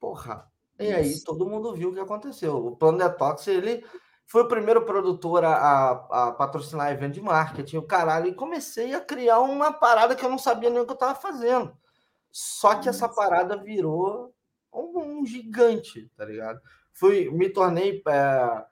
Porra. 0.00 0.50
E 0.78 0.84
Isso. 0.84 0.96
aí 0.96 1.24
todo 1.24 1.48
mundo 1.48 1.74
viu 1.74 1.90
o 1.90 1.94
que 1.94 2.00
aconteceu. 2.00 2.56
O 2.56 2.76
Plano 2.76 2.98
Detox, 2.98 3.46
ele 3.46 3.84
foi 4.26 4.42
o 4.42 4.48
primeiro 4.48 4.84
produtor 4.84 5.44
a, 5.44 5.90
a, 5.90 6.32
patrocinar 6.32 6.90
evento 6.90 7.14
de 7.14 7.20
marketing, 7.20 7.76
o 7.76 7.86
caralho, 7.86 8.26
e 8.26 8.34
comecei 8.34 8.94
a 8.94 9.00
criar 9.00 9.40
uma 9.40 9.72
parada 9.72 10.16
que 10.16 10.24
eu 10.24 10.30
não 10.30 10.38
sabia 10.38 10.70
nem 10.70 10.80
o 10.80 10.84
que 10.84 10.90
eu 10.90 10.94
estava 10.94 11.14
fazendo. 11.14 11.76
Só 12.30 12.76
que 12.76 12.88
essa 12.88 13.08
parada 13.08 13.56
virou 13.56 14.31
um, 14.72 15.20
um 15.20 15.26
gigante, 15.26 16.10
tá 16.16 16.24
ligado? 16.24 16.60
Fui, 16.92 17.30
me 17.30 17.48
tornei 17.48 18.02
é, 18.06 18.64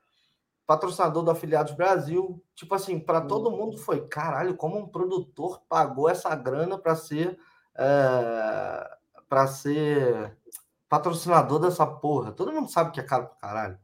patrocinador 0.67 1.23
do 1.23 1.31
Afiliados 1.31 1.75
Brasil. 1.75 2.43
Tipo 2.55 2.75
assim, 2.75 2.99
para 2.99 3.21
todo 3.21 3.51
mundo 3.51 3.79
foi, 3.79 4.07
caralho, 4.07 4.57
como 4.57 4.79
um 4.79 4.87
produtor 4.87 5.63
pagou 5.69 6.09
essa 6.09 6.35
grana 6.35 6.79
para 6.79 6.95
ser. 6.95 7.39
É, 7.77 8.97
para 9.29 9.47
ser 9.47 10.37
patrocinador 10.89 11.61
dessa 11.61 11.87
porra. 11.87 12.33
Todo 12.33 12.53
mundo 12.53 12.69
sabe 12.69 12.91
que 12.91 12.99
é 12.99 13.03
caro 13.03 13.27
pra 13.27 13.37
caralho. 13.37 13.79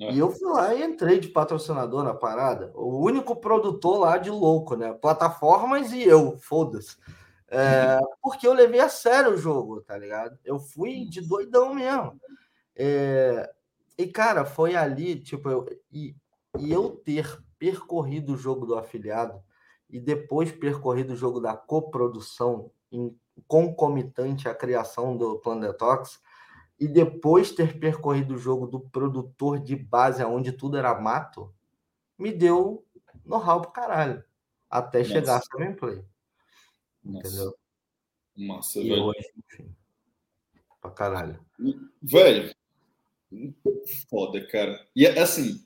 É. 0.00 0.12
E 0.12 0.18
eu 0.18 0.30
fui 0.30 0.50
lá 0.50 0.74
e 0.74 0.82
entrei 0.82 1.20
de 1.20 1.28
patrocinador 1.28 2.02
na 2.02 2.14
parada. 2.14 2.72
O 2.74 3.04
único 3.04 3.36
produtor 3.36 3.98
lá 3.98 4.16
de 4.16 4.30
louco, 4.30 4.74
né? 4.74 4.94
Plataformas 4.94 5.92
e 5.92 6.02
eu, 6.02 6.38
foda-se. 6.38 6.96
É, 7.50 7.98
porque 8.22 8.46
eu 8.46 8.52
levei 8.52 8.80
a 8.80 8.88
sério 8.88 9.32
o 9.32 9.36
jogo, 9.36 9.80
tá 9.80 9.96
ligado? 9.96 10.38
Eu 10.44 10.58
fui 10.58 11.06
de 11.06 11.20
doidão 11.20 11.74
mesmo. 11.74 12.20
É, 12.76 13.50
e, 13.96 14.06
cara, 14.06 14.44
foi 14.44 14.76
ali, 14.76 15.18
tipo, 15.18 15.48
eu, 15.48 15.66
e, 15.90 16.14
e 16.58 16.72
eu 16.72 16.90
ter 16.90 17.42
percorrido 17.58 18.34
o 18.34 18.36
jogo 18.36 18.66
do 18.66 18.76
afiliado 18.76 19.42
e 19.88 19.98
depois 19.98 20.52
percorrido 20.52 21.14
o 21.14 21.16
jogo 21.16 21.40
da 21.40 21.56
coprodução 21.56 22.70
em 22.92 23.16
concomitante 23.46 24.48
à 24.48 24.54
criação 24.54 25.16
do 25.16 25.38
Plan 25.38 25.58
Detox, 25.58 26.20
e 26.78 26.86
depois 26.86 27.50
ter 27.50 27.78
percorrido 27.78 28.34
o 28.34 28.38
jogo 28.38 28.66
do 28.66 28.80
produtor 28.80 29.58
de 29.58 29.74
base, 29.74 30.22
onde 30.24 30.52
tudo 30.52 30.76
era 30.76 30.98
mato, 31.00 31.52
me 32.16 32.32
deu 32.32 32.84
know-how 33.24 33.60
pro 33.60 33.72
caralho. 33.72 34.22
Até 34.70 34.98
Nossa. 34.98 35.10
chegar 35.10 35.36
a 35.38 35.58
gameplay. 35.58 36.04
Entendeu? 37.04 37.54
Massa, 38.36 38.80
e 38.80 38.88
velho. 38.88 39.04
Hoje, 39.04 39.28
enfim, 39.36 39.74
pra 40.80 40.90
caralho. 40.90 41.40
Velho, 42.02 42.54
foda, 44.08 44.46
cara. 44.46 44.86
E 44.94 45.06
assim, 45.06 45.64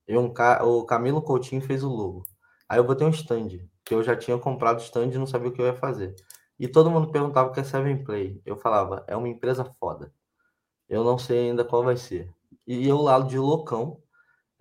E 0.07 0.17
um, 0.17 0.33
o 0.63 0.85
Camilo 0.85 1.23
Coutinho 1.23 1.63
fez 1.63 1.83
o 1.83 1.89
logo. 1.89 2.25
Aí 2.69 2.79
eu 2.79 2.85
botei 2.85 3.07
um 3.07 3.11
stand, 3.11 3.49
que 3.85 3.95
eu 3.95 4.03
já 4.03 4.17
tinha 4.17 4.39
comprado 4.39 4.81
stand 4.81 5.09
e 5.09 5.19
não 5.19 5.27
sabia 5.27 5.49
o 5.49 5.53
que 5.53 5.61
eu 5.61 5.67
ia 5.67 5.75
fazer. 5.75 6.15
E 6.59 6.69
todo 6.69 6.91
mundo 6.91 7.11
perguntava 7.11 7.51
o 7.51 7.53
que 7.53 7.61
é 7.61 7.65
Seven 7.65 8.05
Play. 8.05 8.41
Eu 8.45 8.57
falava, 8.57 9.05
é 9.09 9.17
uma 9.17 9.29
empresa 9.29 9.65
foda. 9.65 10.13
Eu 10.89 11.05
não 11.05 11.19
sei 11.19 11.51
ainda 11.51 11.65
qual 11.65 11.83
vai 11.83 11.97
ser. 11.97 12.31
E 12.67 12.87
eu 12.89 13.01
lá 13.01 13.21
de 13.21 13.39
loucão, 13.39 14.03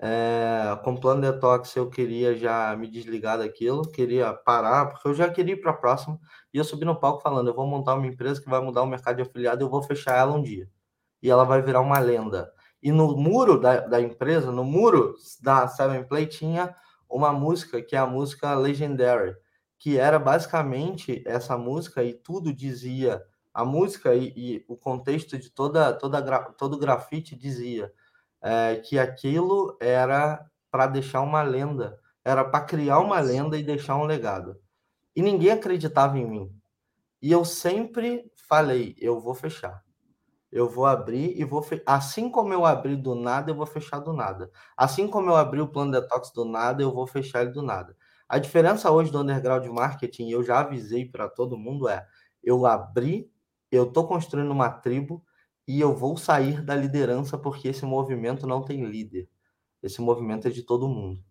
é, 0.05 0.77
com 0.83 0.97
plano 0.97 1.21
detox, 1.21 1.73
eu 1.77 1.89
queria 1.89 2.35
já 2.35 2.75
me 2.75 2.89
desligar 2.89 3.37
daquilo, 3.37 3.89
queria 3.89 4.33
parar, 4.33 4.87
porque 4.87 5.07
eu 5.07 5.13
já 5.13 5.29
queria 5.29 5.53
ir 5.53 5.61
para 5.61 5.71
a 5.71 5.75
próxima. 5.75 6.19
E 6.53 6.57
eu 6.57 6.63
subi 6.65 6.83
no 6.83 6.99
palco 6.99 7.21
falando: 7.21 7.47
eu 7.47 7.53
vou 7.53 7.65
montar 7.65 7.95
uma 7.95 8.05
empresa 8.05 8.41
que 8.41 8.49
vai 8.49 8.59
mudar 8.59 8.81
o 8.81 8.85
mercado 8.85 9.15
de 9.15 9.21
afiliado 9.21 9.63
eu 9.63 9.69
vou 9.69 9.81
fechar 9.81 10.17
ela 10.17 10.33
um 10.33 10.41
dia. 10.41 10.69
E 11.21 11.29
ela 11.29 11.45
vai 11.45 11.61
virar 11.61 11.79
uma 11.79 11.99
lenda. 11.99 12.51
E 12.81 12.91
no 12.91 13.15
muro 13.15 13.57
da, 13.57 13.79
da 13.79 14.01
empresa, 14.01 14.51
no 14.51 14.65
muro 14.65 15.15
da 15.41 15.69
Seven 15.69 16.03
Play, 16.03 16.25
tinha 16.25 16.75
uma 17.09 17.31
música 17.31 17.81
que 17.81 17.95
é 17.95 17.99
a 17.99 18.05
música 18.05 18.53
Legendary, 18.55 19.37
que 19.79 19.97
era 19.97 20.19
basicamente 20.19 21.23
essa 21.25 21.57
música 21.57 22.03
e 22.03 22.13
tudo 22.13 22.53
dizia. 22.53 23.23
A 23.53 23.63
música 23.63 24.13
e, 24.13 24.33
e 24.35 24.65
o 24.67 24.75
contexto 24.75 25.37
de 25.37 25.49
toda, 25.49 25.93
toda 25.93 26.21
todo 26.57 26.77
grafite 26.77 27.37
dizia 27.37 27.89
é, 28.43 28.75
que 28.75 28.99
aquilo 28.99 29.77
era 29.79 30.45
para 30.69 30.85
deixar 30.87 31.21
uma 31.21 31.41
lenda, 31.41 31.99
era 32.25 32.43
para 32.43 32.65
criar 32.65 32.99
uma 32.99 33.19
lenda 33.19 33.57
e 33.57 33.63
deixar 33.63 33.95
um 33.95 34.03
legado. 34.03 34.59
E 35.15 35.21
ninguém 35.21 35.51
acreditava 35.51 36.17
em 36.19 36.29
mim. 36.29 36.51
E 37.21 37.31
eu 37.31 37.45
sempre 37.45 38.29
falei: 38.47 38.95
eu 38.99 39.19
vou 39.21 39.33
fechar. 39.33 39.81
Eu 40.51 40.69
vou 40.69 40.85
abrir 40.85 41.39
e 41.39 41.43
vou. 41.45 41.61
Fe... 41.61 41.81
Assim 41.85 42.29
como 42.29 42.53
eu 42.53 42.65
abri 42.65 42.95
do 42.95 43.15
nada, 43.15 43.51
eu 43.51 43.55
vou 43.55 43.65
fechar 43.65 43.99
do 43.99 44.13
nada. 44.13 44.51
Assim 44.75 45.07
como 45.07 45.29
eu 45.29 45.35
abri 45.35 45.61
o 45.61 45.67
plano 45.67 45.91
detox 45.91 46.31
do 46.31 46.45
nada, 46.45 46.83
eu 46.83 46.93
vou 46.93 47.07
fechar 47.07 47.41
ele 47.41 47.51
do 47.51 47.61
nada. 47.61 47.95
A 48.27 48.37
diferença 48.39 48.91
hoje 48.91 49.11
do 49.11 49.19
underground 49.19 49.65
marketing, 49.67 50.29
eu 50.29 50.43
já 50.43 50.59
avisei 50.59 51.05
para 51.05 51.29
todo 51.29 51.57
mundo, 51.57 51.87
é: 51.87 52.05
eu 52.43 52.65
abri, 52.65 53.31
eu 53.71 53.83
estou 53.85 54.07
construindo 54.07 54.51
uma 54.51 54.69
tribo, 54.69 55.23
e 55.68 55.80
eu 55.80 55.95
vou 55.95 56.18
sair 56.18 56.61
da 56.61 56.76
liderança 56.76 57.38
porque 57.38 57.70
esse 57.70 57.86
movimento 57.86 58.45
não 58.45 58.64
tem 58.64 58.86
líder. 58.86 59.30
Esse 59.82 60.01
movimento 60.01 60.47
é 60.47 60.51
de 60.51 60.64
todo 60.64 60.88
mundo. 60.88 61.24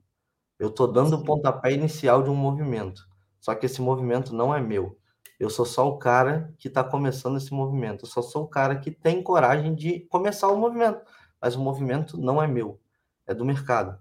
Eu 0.59 0.69
estou 0.69 0.91
dando 0.91 1.17
o 1.17 1.25
pontapé 1.25 1.73
inicial 1.73 2.23
de 2.23 2.31
um 2.31 2.35
movimento, 2.35 3.03
só 3.41 3.55
que 3.55 3.67
esse 3.67 3.81
movimento 3.81 4.35
não 4.35 4.55
é 4.55 4.61
meu. 4.61 4.99
Eu 5.41 5.51
sou 5.51 5.67
só 5.67 5.89
o 5.89 5.99
cara 5.99 6.55
que 6.59 6.69
está 6.69 6.85
começando 6.85 7.37
esse 7.37 7.53
movimento. 7.53 8.05
Eu 8.05 8.09
só 8.09 8.23
sou 8.23 8.45
o 8.45 8.49
cara 8.49 8.77
que 8.77 8.91
tem 8.91 9.23
coragem 9.23 9.75
de 9.75 10.01
começar 10.09 10.49
o 10.49 10.57
movimento, 10.57 11.03
mas 11.41 11.57
o 11.57 11.61
movimento 11.61 12.17
não 12.17 12.41
é 12.41 12.47
meu, 12.47 12.81
é 13.27 13.35
do 13.35 13.45
mercado. 13.45 13.99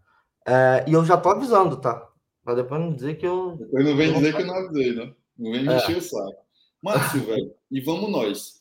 É, 0.47 0.85
e 0.87 0.93
eu 0.93 1.03
já 1.03 1.15
estou 1.15 1.31
avisando, 1.31 1.77
tá? 1.77 2.07
Para 2.43 2.55
depois 2.55 2.79
não 2.79 2.93
dizer 2.93 3.15
que 3.15 3.25
eu. 3.25 3.55
Depois 3.57 3.85
não 3.85 3.95
vem 3.95 4.13
dizer 4.13 4.35
que 4.35 4.41
eu 4.41 4.47
não 4.47 4.55
avisei, 4.55 4.95
né? 4.95 5.13
Não 5.37 5.51
vem 5.51 5.67
é. 5.67 5.77
encher 5.77 5.97
o 5.97 6.01
saco. 6.01 6.45
Márcio, 6.81 7.21
velho, 7.25 7.53
e 7.71 7.81
vamos 7.81 8.11
nós 8.11 8.60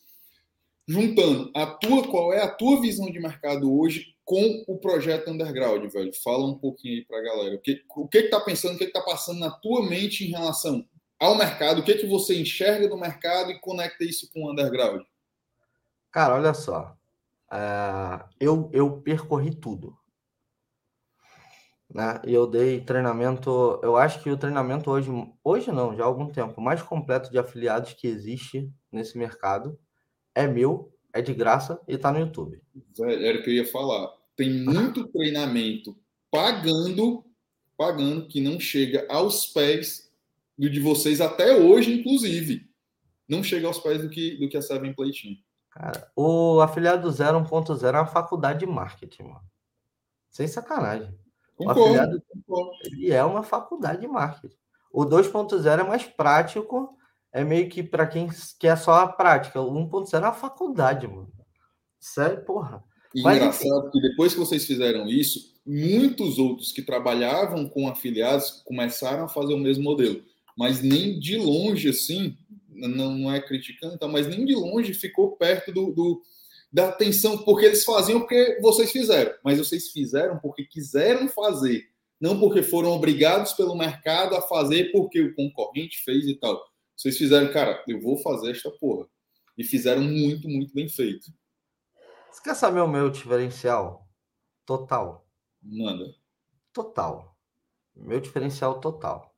juntando 0.90 1.52
a 1.54 1.66
tua, 1.66 2.08
qual 2.08 2.32
é 2.32 2.42
a 2.42 2.50
tua 2.50 2.80
visão 2.80 3.06
de 3.12 3.20
mercado 3.20 3.72
hoje 3.72 4.16
com 4.24 4.64
o 4.66 4.76
projeto 4.76 5.30
Underground, 5.30 5.88
velho? 5.88 6.10
Fala 6.20 6.44
um 6.44 6.58
pouquinho 6.58 6.94
aí 6.96 7.04
para 7.04 7.18
a 7.18 7.22
galera. 7.22 7.54
O 7.54 7.60
que 7.60 7.80
o 7.94 8.08
que 8.08 8.18
está 8.18 8.40
pensando, 8.40 8.74
o 8.74 8.78
que 8.78 8.84
está 8.84 9.00
passando 9.00 9.38
na 9.38 9.52
tua 9.52 9.88
mente 9.88 10.24
em 10.24 10.30
relação 10.30 10.84
ao 11.16 11.38
mercado? 11.38 11.80
O 11.80 11.84
que 11.84 11.94
que 11.94 12.08
você 12.08 12.40
enxerga 12.40 12.88
do 12.88 12.98
mercado 12.98 13.52
e 13.52 13.60
conecta 13.60 14.02
isso 14.02 14.28
com 14.32 14.42
o 14.42 14.50
Underground? 14.50 15.02
Cara, 16.10 16.34
olha 16.34 16.52
só. 16.54 16.96
Uh, 17.52 18.28
eu, 18.40 18.68
eu 18.72 19.00
percorri 19.00 19.54
tudo. 19.54 19.96
Né? 21.88 22.20
E 22.26 22.34
eu 22.34 22.48
dei 22.48 22.80
treinamento. 22.80 23.78
Eu 23.80 23.96
acho 23.96 24.20
que 24.24 24.30
o 24.30 24.36
treinamento 24.36 24.90
hoje, 24.90 25.08
hoje 25.44 25.70
não, 25.70 25.94
já 25.94 26.02
há 26.02 26.06
algum 26.06 26.26
tempo, 26.26 26.60
mais 26.60 26.82
completo 26.82 27.30
de 27.30 27.38
afiliados 27.38 27.92
que 27.92 28.08
existe 28.08 28.68
nesse 28.90 29.16
mercado 29.16 29.78
é 30.34 30.46
meu, 30.46 30.92
é 31.12 31.20
de 31.20 31.34
graça 31.34 31.80
e 31.86 31.98
tá 31.98 32.12
no 32.12 32.20
YouTube. 32.20 32.60
Era 32.98 33.38
o 33.38 33.42
que 33.42 33.50
eu 33.50 33.54
ia 33.54 33.66
falar. 33.66 34.12
Tem 34.36 34.50
muito 34.50 35.06
treinamento 35.08 35.96
pagando, 36.30 37.24
pagando, 37.76 38.26
que 38.26 38.40
não 38.40 38.58
chega 38.58 39.06
aos 39.08 39.46
pés 39.46 40.10
do 40.56 40.70
de 40.70 40.80
vocês 40.80 41.20
até 41.20 41.56
hoje, 41.56 41.92
inclusive. 41.92 42.68
Não 43.28 43.42
chega 43.42 43.66
aos 43.66 43.78
pés 43.78 44.02
do 44.02 44.10
que, 44.10 44.36
do 44.36 44.48
que 44.48 44.56
a 44.56 44.62
Seven 44.62 44.92
Play 44.94 45.10
tinha. 45.10 45.36
Cara, 45.70 46.10
o 46.16 46.60
afiliado 46.60 47.08
0.0 47.08 47.84
é 47.84 47.90
uma 47.92 48.06
faculdade 48.06 48.60
de 48.60 48.66
marketing, 48.66 49.22
mano. 49.22 49.44
Sem 50.28 50.46
sacanagem. 50.46 51.14
Concordo, 51.56 51.80
o 51.80 51.84
afiliado 51.84 52.22
concordo. 52.28 52.72
ele 52.84 53.12
é 53.12 53.22
uma 53.24 53.42
faculdade 53.42 54.00
de 54.00 54.08
marketing. 54.08 54.56
O 54.92 55.04
2.0 55.04 55.80
é 55.80 55.84
mais 55.84 56.04
prático 56.04 56.96
é 57.32 57.44
meio 57.44 57.68
que 57.68 57.82
para 57.82 58.06
quem 58.06 58.28
quer 58.58 58.76
só 58.76 58.92
a 59.00 59.08
prática. 59.08 59.60
O 59.60 59.72
1.0 59.72 60.14
é 60.14 60.18
uma 60.18 60.32
faculdade, 60.32 61.06
mano. 61.06 61.30
Sério, 61.98 62.44
porra. 62.44 62.82
E 63.14 63.22
Mas, 63.22 63.36
engraçado 63.36 63.88
enfim. 63.88 63.90
que 63.90 64.00
depois 64.00 64.32
que 64.32 64.38
vocês 64.38 64.64
fizeram 64.64 65.08
isso, 65.08 65.54
muitos 65.66 66.38
outros 66.38 66.72
que 66.72 66.82
trabalhavam 66.82 67.68
com 67.68 67.88
afiliados 67.88 68.62
começaram 68.64 69.24
a 69.24 69.28
fazer 69.28 69.54
o 69.54 69.58
mesmo 69.58 69.84
modelo. 69.84 70.22
Mas 70.56 70.82
nem 70.82 71.18
de 71.18 71.36
longe, 71.36 71.88
assim, 71.88 72.36
não, 72.68 73.16
não 73.16 73.32
é 73.32 73.40
criticando, 73.40 73.98
tá? 73.98 74.08
mas 74.08 74.26
nem 74.26 74.44
de 74.44 74.54
longe 74.54 74.94
ficou 74.94 75.32
perto 75.32 75.72
do, 75.72 75.92
do, 75.92 76.22
da 76.72 76.88
atenção, 76.88 77.38
porque 77.38 77.66
eles 77.66 77.84
faziam 77.84 78.20
porque 78.20 78.58
vocês 78.60 78.90
fizeram. 78.90 79.32
Mas 79.44 79.58
vocês 79.58 79.88
fizeram 79.88 80.38
porque 80.38 80.64
quiseram 80.64 81.28
fazer, 81.28 81.84
não 82.20 82.38
porque 82.38 82.62
foram 82.62 82.90
obrigados 82.90 83.52
pelo 83.52 83.76
mercado 83.76 84.36
a 84.36 84.42
fazer 84.42 84.92
porque 84.92 85.20
o 85.20 85.34
concorrente 85.34 86.02
fez 86.04 86.26
e 86.26 86.34
tal. 86.34 86.69
Vocês 87.00 87.16
fizeram, 87.16 87.50
cara, 87.50 87.82
eu 87.88 87.98
vou 87.98 88.18
fazer 88.18 88.50
esta 88.50 88.70
porra. 88.72 89.08
E 89.56 89.64
fizeram 89.64 90.02
muito, 90.02 90.46
muito 90.46 90.74
bem 90.74 90.86
feito. 90.86 91.32
Você 92.30 92.42
quer 92.42 92.54
saber 92.54 92.80
o 92.80 92.86
meu 92.86 93.08
diferencial? 93.08 94.06
Total. 94.66 95.26
Manda. 95.62 96.14
Total. 96.74 97.34
Meu 97.96 98.20
diferencial 98.20 98.80
total. 98.80 99.34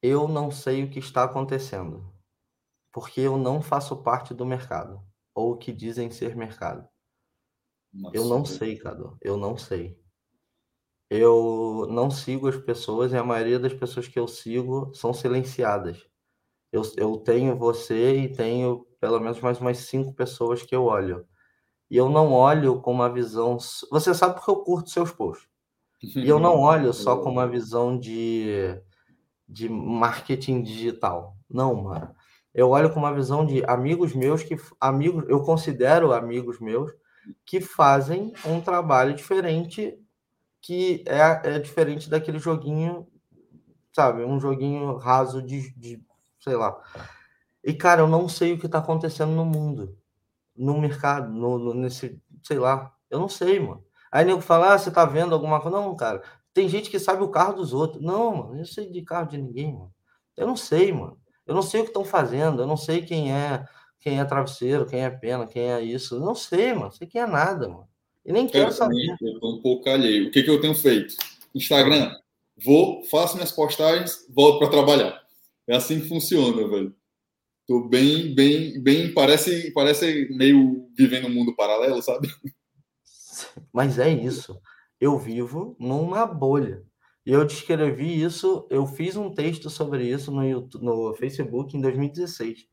Eu 0.00 0.28
não 0.28 0.52
sei 0.52 0.84
o 0.84 0.88
que 0.88 1.00
está 1.00 1.24
acontecendo, 1.24 2.14
porque 2.92 3.20
eu 3.20 3.36
não 3.36 3.60
faço 3.60 3.96
parte 4.04 4.32
do 4.32 4.46
mercado, 4.46 5.02
ou 5.34 5.54
o 5.54 5.56
que 5.56 5.72
dizem 5.72 6.12
ser 6.12 6.36
mercado. 6.36 6.88
Nossa, 7.92 8.16
eu 8.16 8.24
não 8.24 8.44
sei, 8.44 8.78
Cadu. 8.78 9.18
Eu 9.20 9.36
não 9.36 9.58
sei. 9.58 10.00
Eu 11.10 11.88
não 11.90 12.08
sigo 12.08 12.46
as 12.46 12.56
pessoas 12.56 13.10
e 13.10 13.16
a 13.16 13.24
maioria 13.24 13.58
das 13.58 13.74
pessoas 13.74 14.06
que 14.06 14.18
eu 14.18 14.28
sigo 14.28 14.94
são 14.94 15.12
silenciadas. 15.12 16.08
Eu, 16.72 16.82
eu 16.96 17.16
tenho 17.18 17.56
você 17.56 18.16
e 18.16 18.28
tenho 18.28 18.86
pelo 19.00 19.20
menos 19.20 19.40
mais 19.40 19.60
umas 19.60 19.78
cinco 19.78 20.12
pessoas 20.12 20.62
que 20.62 20.74
eu 20.74 20.84
olho. 20.84 21.26
E 21.90 21.96
eu 21.96 22.08
não 22.08 22.32
olho 22.32 22.80
com 22.80 22.92
uma 22.92 23.08
visão. 23.12 23.58
Você 23.90 24.14
sabe 24.14 24.34
porque 24.34 24.50
eu 24.50 24.56
curto 24.56 24.90
seus 24.90 25.12
posts. 25.12 25.48
E 26.02 26.28
eu 26.28 26.38
não 26.40 26.58
olho 26.60 26.92
só 26.92 27.16
com 27.16 27.30
uma 27.30 27.46
visão 27.46 27.98
de, 27.98 28.80
de 29.48 29.68
marketing 29.68 30.62
digital. 30.62 31.36
Não, 31.48 31.74
mano. 31.74 32.14
Eu 32.52 32.70
olho 32.70 32.92
com 32.92 32.98
uma 32.98 33.14
visão 33.14 33.44
de 33.44 33.62
amigos 33.66 34.14
meus 34.14 34.42
que 34.42 34.56
amigos, 34.80 35.24
eu 35.28 35.42
considero 35.42 36.12
amigos 36.12 36.58
meus 36.58 36.90
que 37.44 37.60
fazem 37.60 38.32
um 38.46 38.60
trabalho 38.60 39.14
diferente 39.14 39.98
que 40.62 41.04
é, 41.06 41.56
é 41.56 41.58
diferente 41.58 42.08
daquele 42.08 42.38
joguinho, 42.38 43.06
sabe? 43.92 44.24
Um 44.24 44.40
joguinho 44.40 44.96
raso 44.96 45.42
de, 45.42 45.70
de 45.76 46.02
sei 46.46 46.56
lá. 46.56 46.80
E, 47.64 47.74
cara, 47.74 48.02
eu 48.02 48.06
não 48.06 48.28
sei 48.28 48.52
o 48.52 48.58
que 48.58 48.66
está 48.66 48.78
acontecendo 48.78 49.32
no 49.32 49.44
mundo, 49.44 49.98
no 50.56 50.80
mercado, 50.80 51.32
no, 51.32 51.58
no, 51.58 51.74
nesse, 51.74 52.20
sei 52.42 52.58
lá. 52.58 52.92
Eu 53.10 53.18
não 53.18 53.28
sei, 53.28 53.58
mano. 53.58 53.84
Aí 54.10 54.24
nego 54.24 54.40
fala, 54.40 54.74
ah, 54.74 54.78
você 54.78 54.90
tá 54.90 55.04
vendo 55.04 55.34
alguma 55.34 55.60
coisa? 55.60 55.76
Não, 55.76 55.94
cara. 55.96 56.22
Tem 56.54 56.68
gente 56.68 56.88
que 56.88 56.98
sabe 56.98 57.22
o 57.22 57.28
carro 57.28 57.54
dos 57.54 57.72
outros. 57.72 58.02
Não, 58.02 58.36
mano, 58.36 58.52
eu 58.52 58.58
não 58.58 58.64
sei 58.64 58.90
de 58.90 59.02
carro 59.02 59.28
de 59.28 59.36
ninguém, 59.36 59.72
mano. 59.72 59.92
Eu 60.36 60.46
não 60.46 60.56
sei, 60.56 60.92
mano. 60.92 61.18
Eu 61.46 61.54
não 61.54 61.62
sei 61.62 61.80
o 61.80 61.84
que 61.84 61.90
estão 61.90 62.04
fazendo. 62.04 62.62
Eu 62.62 62.66
não 62.66 62.76
sei 62.76 63.02
quem 63.02 63.32
é 63.32 63.64
quem 63.98 64.20
é 64.20 64.24
travesseiro, 64.24 64.86
quem 64.86 65.04
é 65.04 65.10
pena, 65.10 65.46
quem 65.46 65.70
é 65.70 65.82
isso. 65.82 66.14
Eu 66.14 66.20
não 66.20 66.34
sei, 66.34 66.72
mano. 66.72 66.92
Sei 66.92 67.08
quem 67.08 67.20
é 67.20 67.26
nada, 67.26 67.68
mano. 67.68 67.88
E 68.24 68.32
nem 68.32 68.46
quero 68.46 68.70
saber. 68.72 69.16
Eu 69.20 69.40
tô 69.40 69.56
um 69.56 69.60
pouco 69.60 69.90
alheio. 69.90 70.28
O 70.28 70.30
que, 70.30 70.42
que 70.42 70.50
eu 70.50 70.60
tenho 70.60 70.74
feito? 70.74 71.16
Instagram. 71.54 72.14
Vou, 72.64 73.04
faço 73.04 73.34
minhas 73.34 73.52
postagens, 73.52 74.24
volto 74.30 74.60
para 74.60 74.70
trabalhar. 74.70 75.25
É 75.68 75.76
assim 75.76 76.00
que 76.00 76.08
funciona, 76.08 76.68
velho. 76.68 76.94
Tô 77.66 77.88
bem, 77.88 78.34
bem, 78.34 78.80
bem. 78.82 79.12
Parece, 79.12 79.72
parece 79.72 80.28
meio 80.30 80.88
vivendo 80.96 81.26
um 81.26 81.34
mundo 81.34 81.54
paralelo, 81.56 82.00
sabe? 82.00 82.28
Mas 83.72 83.98
é 83.98 84.08
isso. 84.08 84.60
Eu 85.00 85.18
vivo 85.18 85.76
numa 85.78 86.24
bolha. 86.24 86.84
E 87.24 87.32
eu 87.32 87.44
descrevi 87.44 88.22
isso, 88.22 88.68
eu 88.70 88.86
fiz 88.86 89.16
um 89.16 89.34
texto 89.34 89.68
sobre 89.68 90.08
isso 90.08 90.30
no, 90.30 90.44
YouTube, 90.44 90.84
no 90.84 91.14
Facebook 91.14 91.76
em 91.76 91.80
2016. 91.80 92.66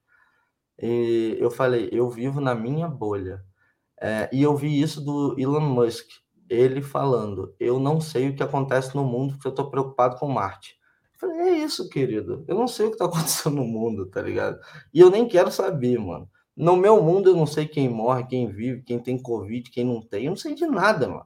E 0.80 1.38
eu 1.40 1.50
falei, 1.50 1.90
eu 1.92 2.08
vivo 2.08 2.40
na 2.40 2.54
minha 2.54 2.88
bolha. 2.88 3.44
É, 4.00 4.30
e 4.32 4.44
eu 4.44 4.56
vi 4.56 4.80
isso 4.80 5.02
do 5.02 5.36
Elon 5.40 5.62
Musk, 5.62 6.08
ele 6.50 6.82
falando: 6.82 7.56
Eu 7.60 7.80
não 7.80 8.02
sei 8.02 8.30
o 8.30 8.36
que 8.36 8.44
acontece 8.44 8.96
no 8.96 9.04
mundo 9.04 9.34
porque 9.34 9.48
eu 9.48 9.52
estou 9.52 9.72
preocupado 9.72 10.18
com 10.18 10.28
Marte. 10.28 10.76
Falei: 11.24 11.40
É 11.40 11.58
isso, 11.64 11.88
querido. 11.88 12.44
Eu 12.48 12.56
não 12.56 12.68
sei 12.68 12.88
o 12.88 12.90
que 12.90 12.96
está 12.96 13.06
acontecendo 13.08 13.56
no 13.56 13.66
mundo, 13.66 14.06
tá 14.06 14.22
ligado? 14.22 14.60
E 14.94 15.00
eu 15.00 15.10
nem 15.10 15.28
quero 15.28 15.52
saber, 15.52 15.98
mano. 15.98 16.30
No 16.56 16.76
meu 16.76 17.02
mundo, 17.02 17.30
eu 17.30 17.36
não 17.36 17.48
sei 17.48 17.66
quem 17.66 17.90
morre, 17.90 18.28
quem 18.28 18.48
vive, 18.48 18.84
quem 18.84 19.00
tem 19.00 19.18
Covid, 19.18 19.72
quem 19.72 19.86
não 19.86 20.02
tem. 20.02 20.26
Eu 20.26 20.32
não 20.32 20.38
sei 20.38 20.54
de 20.54 20.68
nada, 20.68 21.08
mano. 21.08 21.26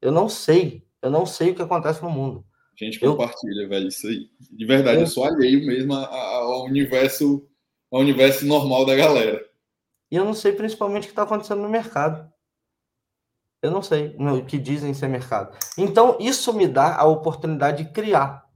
Eu 0.00 0.10
não 0.10 0.28
sei. 0.28 0.84
Eu 1.00 1.10
não 1.10 1.26
sei 1.26 1.50
o 1.50 1.54
que 1.54 1.62
acontece 1.62 2.02
no 2.02 2.10
mundo. 2.10 2.44
A 2.80 2.84
gente 2.84 2.98
compartilha, 2.98 3.62
eu... 3.62 3.68
velho, 3.68 3.88
isso 3.88 4.06
aí. 4.06 4.30
De 4.50 4.64
verdade, 4.64 4.98
eu, 4.98 5.02
eu 5.02 5.06
sou 5.06 5.24
alheio 5.24 5.64
mesmo 5.64 5.92
ao 5.94 6.64
universo, 6.64 7.46
ao 7.90 8.00
universo 8.00 8.46
normal 8.46 8.86
da 8.86 8.96
galera. 8.96 9.44
E 10.10 10.16
eu 10.16 10.24
não 10.24 10.34
sei 10.34 10.52
principalmente 10.52 11.04
o 11.04 11.06
que 11.06 11.12
está 11.12 11.22
acontecendo 11.22 11.60
no 11.60 11.68
mercado. 11.68 12.32
Eu 13.60 13.70
não 13.70 13.82
sei 13.82 14.16
o 14.18 14.44
que 14.44 14.58
dizem 14.58 14.94
ser 14.94 15.08
mercado. 15.08 15.56
Então, 15.76 16.16
isso 16.20 16.52
me 16.52 16.66
dá 16.66 16.96
a 16.96 17.04
oportunidade 17.04 17.84
de 17.84 17.92
criar. 17.92 18.47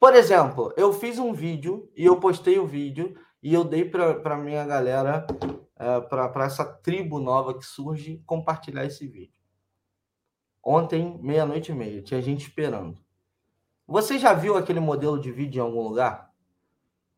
Por 0.00 0.14
exemplo, 0.14 0.72
eu 0.78 0.94
fiz 0.94 1.18
um 1.18 1.34
vídeo 1.34 1.90
e 1.94 2.06
eu 2.06 2.18
postei 2.18 2.58
o 2.58 2.66
vídeo 2.66 3.14
e 3.42 3.52
eu 3.52 3.62
dei 3.62 3.84
para 3.84 4.34
a 4.34 4.38
minha 4.38 4.64
galera, 4.64 5.26
é, 5.76 6.00
para 6.00 6.46
essa 6.46 6.64
tribo 6.64 7.20
nova 7.20 7.56
que 7.56 7.66
surge, 7.66 8.22
compartilhar 8.24 8.86
esse 8.86 9.06
vídeo. 9.06 9.38
Ontem, 10.64 11.18
meia-noite 11.22 11.70
e 11.70 11.74
meia, 11.74 12.02
tinha 12.02 12.20
gente 12.22 12.46
esperando. 12.48 12.98
Você 13.86 14.18
já 14.18 14.32
viu 14.32 14.56
aquele 14.56 14.80
modelo 14.80 15.20
de 15.20 15.30
vídeo 15.30 15.58
em 15.58 15.66
algum 15.66 15.82
lugar? 15.82 16.30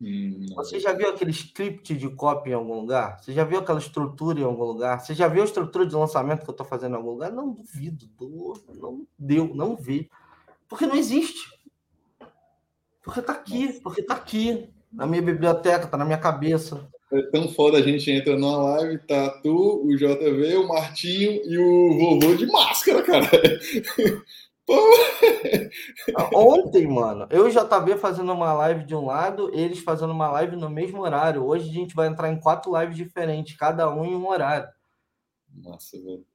Hum, 0.01 0.45
Você 0.55 0.77
já 0.77 0.91
viu 0.91 1.09
aquele 1.09 1.31
script 1.31 1.95
de 1.95 2.09
copy 2.09 2.49
em 2.49 2.53
algum 2.53 2.81
lugar? 2.81 3.17
Você 3.19 3.31
já 3.31 3.45
viu 3.45 3.59
aquela 3.59 3.79
estrutura 3.79 4.41
em 4.41 4.43
algum 4.43 4.63
lugar? 4.63 4.99
Você 4.99 5.13
já 5.13 5.29
viu 5.29 5.41
a 5.41 5.45
estrutura 5.45 5.85
de 5.85 5.95
lançamento 5.95 6.43
que 6.43 6.49
eu 6.49 6.53
estou 6.53 6.65
fazendo 6.65 6.93
em 6.93 6.97
algum 6.97 7.11
lugar? 7.11 7.31
Não 7.31 7.49
duvido, 7.53 8.09
não 8.75 9.07
deu, 9.17 9.55
não 9.55 9.77
vi. 9.77 10.09
Porque 10.67 10.85
não 10.85 10.95
existe. 10.95 11.62
Porque 13.03 13.19
está 13.19 13.33
aqui, 13.33 13.79
porque 13.81 14.01
está 14.01 14.15
aqui, 14.15 14.69
na 14.91 15.05
minha 15.05 15.21
biblioteca, 15.21 15.85
está 15.85 15.97
na 15.97 16.05
minha 16.05 16.17
cabeça. 16.17 16.89
É 17.11 17.21
tão 17.23 17.47
foda 17.49 17.77
a 17.77 17.81
gente 17.81 18.09
entra 18.09 18.35
numa 18.35 18.57
live, 18.57 18.97
tá 19.05 19.29
tu, 19.43 19.85
o 19.85 19.95
JV, 19.95 20.55
o 20.55 20.67
Martinho 20.67 21.41
e 21.45 21.57
o 21.59 21.97
vovô 21.99 22.33
de 22.35 22.47
máscara, 22.47 23.03
cara. 23.03 23.29
Ontem, 26.33 26.87
mano, 26.87 27.27
eu 27.29 27.47
e 27.47 27.51
o 27.51 27.53
JB 27.53 27.97
fazendo 27.97 28.31
uma 28.31 28.53
live 28.53 28.85
de 28.85 28.95
um 28.95 29.05
lado, 29.05 29.51
eles 29.53 29.79
fazendo 29.79 30.11
uma 30.11 30.31
live 30.31 30.55
no 30.55 30.69
mesmo 30.69 31.01
horário. 31.01 31.45
Hoje 31.45 31.69
a 31.69 31.73
gente 31.73 31.93
vai 31.93 32.07
entrar 32.07 32.31
em 32.31 32.39
quatro 32.39 32.75
lives 32.79 32.95
diferentes, 32.95 33.57
cada 33.57 33.93
um 33.93 34.05
em 34.05 34.15
um 34.15 34.27
horário. 34.27 34.69
Nossa, 35.53 36.01
velho. 36.01 36.25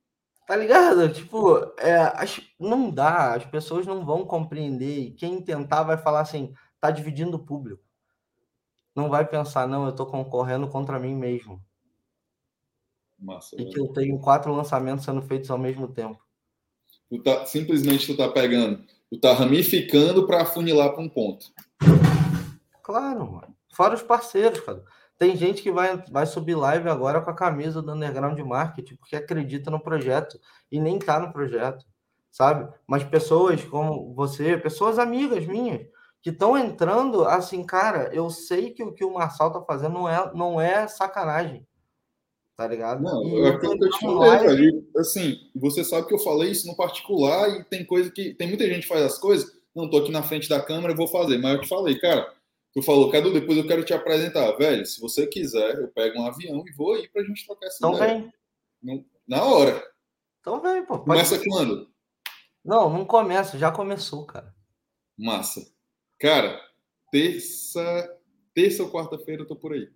Tá 0.48 0.56
ligado? 0.56 1.12
Tipo, 1.12 1.72
é, 1.78 1.94
as, 2.16 2.40
não 2.58 2.90
dá, 2.90 3.34
as 3.34 3.44
pessoas 3.44 3.86
não 3.86 4.04
vão 4.04 4.24
compreender. 4.24 4.98
E 4.98 5.10
quem 5.12 5.40
tentar 5.40 5.84
vai 5.84 5.96
falar 5.96 6.20
assim, 6.20 6.52
tá 6.80 6.90
dividindo 6.90 7.36
o 7.36 7.44
público. 7.44 7.84
Não 8.96 9.08
vai 9.08 9.24
pensar, 9.24 9.68
não, 9.68 9.86
eu 9.86 9.94
tô 9.94 10.06
concorrendo 10.06 10.66
contra 10.66 10.98
mim 10.98 11.14
mesmo. 11.14 11.62
Massa, 13.16 13.54
e 13.54 13.58
velho. 13.58 13.70
que 13.70 13.80
eu 13.80 13.88
tenho 13.92 14.18
quatro 14.18 14.52
lançamentos 14.52 15.04
sendo 15.04 15.22
feitos 15.22 15.50
ao 15.50 15.58
mesmo 15.58 15.86
tempo 15.86 16.26
tu 17.08 17.18
tá, 17.22 17.46
simplesmente 17.46 18.06
tu 18.06 18.16
tá 18.16 18.28
pegando, 18.28 18.84
tu 19.10 19.18
tá 19.18 19.32
ramificando 19.32 20.26
para 20.26 20.42
afunilar 20.42 20.92
para 20.92 21.02
um 21.02 21.08
ponto. 21.08 21.46
Claro, 22.82 23.32
mano. 23.32 23.56
Fora 23.72 23.94
os 23.94 24.02
parceiros, 24.02 24.60
cara. 24.60 24.84
Tem 25.18 25.36
gente 25.36 25.62
que 25.62 25.72
vai, 25.72 26.02
vai 26.10 26.26
subir 26.26 26.54
live 26.54 26.88
agora 26.88 27.20
com 27.20 27.30
a 27.30 27.34
camisa 27.34 27.82
do 27.82 27.92
Underground 27.92 28.38
Marketing, 28.38 28.96
porque 28.96 29.16
acredita 29.16 29.70
no 29.70 29.80
projeto 29.80 30.38
e 30.70 30.80
nem 30.80 30.98
tá 30.98 31.18
no 31.18 31.32
projeto, 31.32 31.84
sabe? 32.30 32.72
Mas 32.86 33.02
pessoas 33.02 33.64
como 33.64 34.14
você, 34.14 34.56
pessoas 34.56 34.98
amigas 34.98 35.44
minhas, 35.44 35.86
que 36.22 36.30
estão 36.30 36.56
entrando 36.56 37.24
assim, 37.24 37.64
cara, 37.64 38.10
eu 38.12 38.30
sei 38.30 38.70
que 38.70 38.82
o 38.82 38.92
que 38.92 39.04
o 39.04 39.14
Marçal 39.14 39.52
tá 39.52 39.60
fazendo 39.62 39.94
não 39.94 40.08
é, 40.08 40.32
não 40.34 40.60
é 40.60 40.86
sacanagem 40.86 41.66
tá 42.58 42.66
ligado? 42.66 43.00
Não, 43.00 43.22
e 43.22 43.42
é 43.42 43.48
aquilo 43.50 43.78
que 43.78 43.84
eu 43.84 43.90
te 43.90 44.00
falei, 44.00 44.38
velho. 44.40 44.88
Assim, 44.96 45.36
você 45.54 45.84
sabe 45.84 46.08
que 46.08 46.14
eu 46.14 46.18
falei 46.18 46.50
isso 46.50 46.66
no 46.66 46.76
particular 46.76 47.48
e 47.50 47.62
tem 47.62 47.86
coisa 47.86 48.10
que. 48.10 48.34
Tem 48.34 48.48
muita 48.48 48.66
gente 48.66 48.80
que 48.80 48.88
faz 48.88 49.02
as 49.02 49.16
coisas. 49.16 49.48
Não 49.72 49.88
tô 49.88 49.98
aqui 49.98 50.10
na 50.10 50.24
frente 50.24 50.48
da 50.48 50.60
câmera, 50.60 50.92
eu 50.92 50.96
vou 50.96 51.06
fazer. 51.06 51.38
Mas 51.38 51.54
eu 51.54 51.60
te 51.60 51.68
falei, 51.68 51.96
cara. 52.00 52.28
Tu 52.72 52.82
falou, 52.82 53.10
Cadu, 53.10 53.32
depois 53.32 53.56
eu 53.58 53.66
quero 53.66 53.84
te 53.84 53.94
apresentar. 53.94 54.52
Velho, 54.52 54.84
se 54.84 55.00
você 55.00 55.26
quiser, 55.26 55.76
eu 55.76 55.88
pego 55.88 56.20
um 56.20 56.26
avião 56.26 56.62
e 56.66 56.72
vou 56.72 56.94
aí 56.94 57.08
pra 57.08 57.24
gente 57.24 57.46
trocar 57.46 57.66
essa 57.66 57.78
então 57.78 57.94
ideia. 57.94 58.32
Vem. 58.82 59.06
Na 59.26 59.42
hora. 59.42 59.82
Então 60.40 60.60
vem, 60.60 60.84
pô. 60.84 60.98
Começa 61.00 61.40
quando? 61.42 61.90
Não, 62.64 62.90
não 62.90 63.04
começa, 63.04 63.58
já 63.58 63.72
começou, 63.72 64.26
cara. 64.26 64.54
Massa. 65.16 65.60
Cara, 66.20 66.60
terça, 67.10 68.18
terça 68.54 68.82
ou 68.82 68.90
quarta-feira 68.90 69.42
eu 69.42 69.46
tô 69.46 69.56
por 69.56 69.72
aí. 69.72 69.88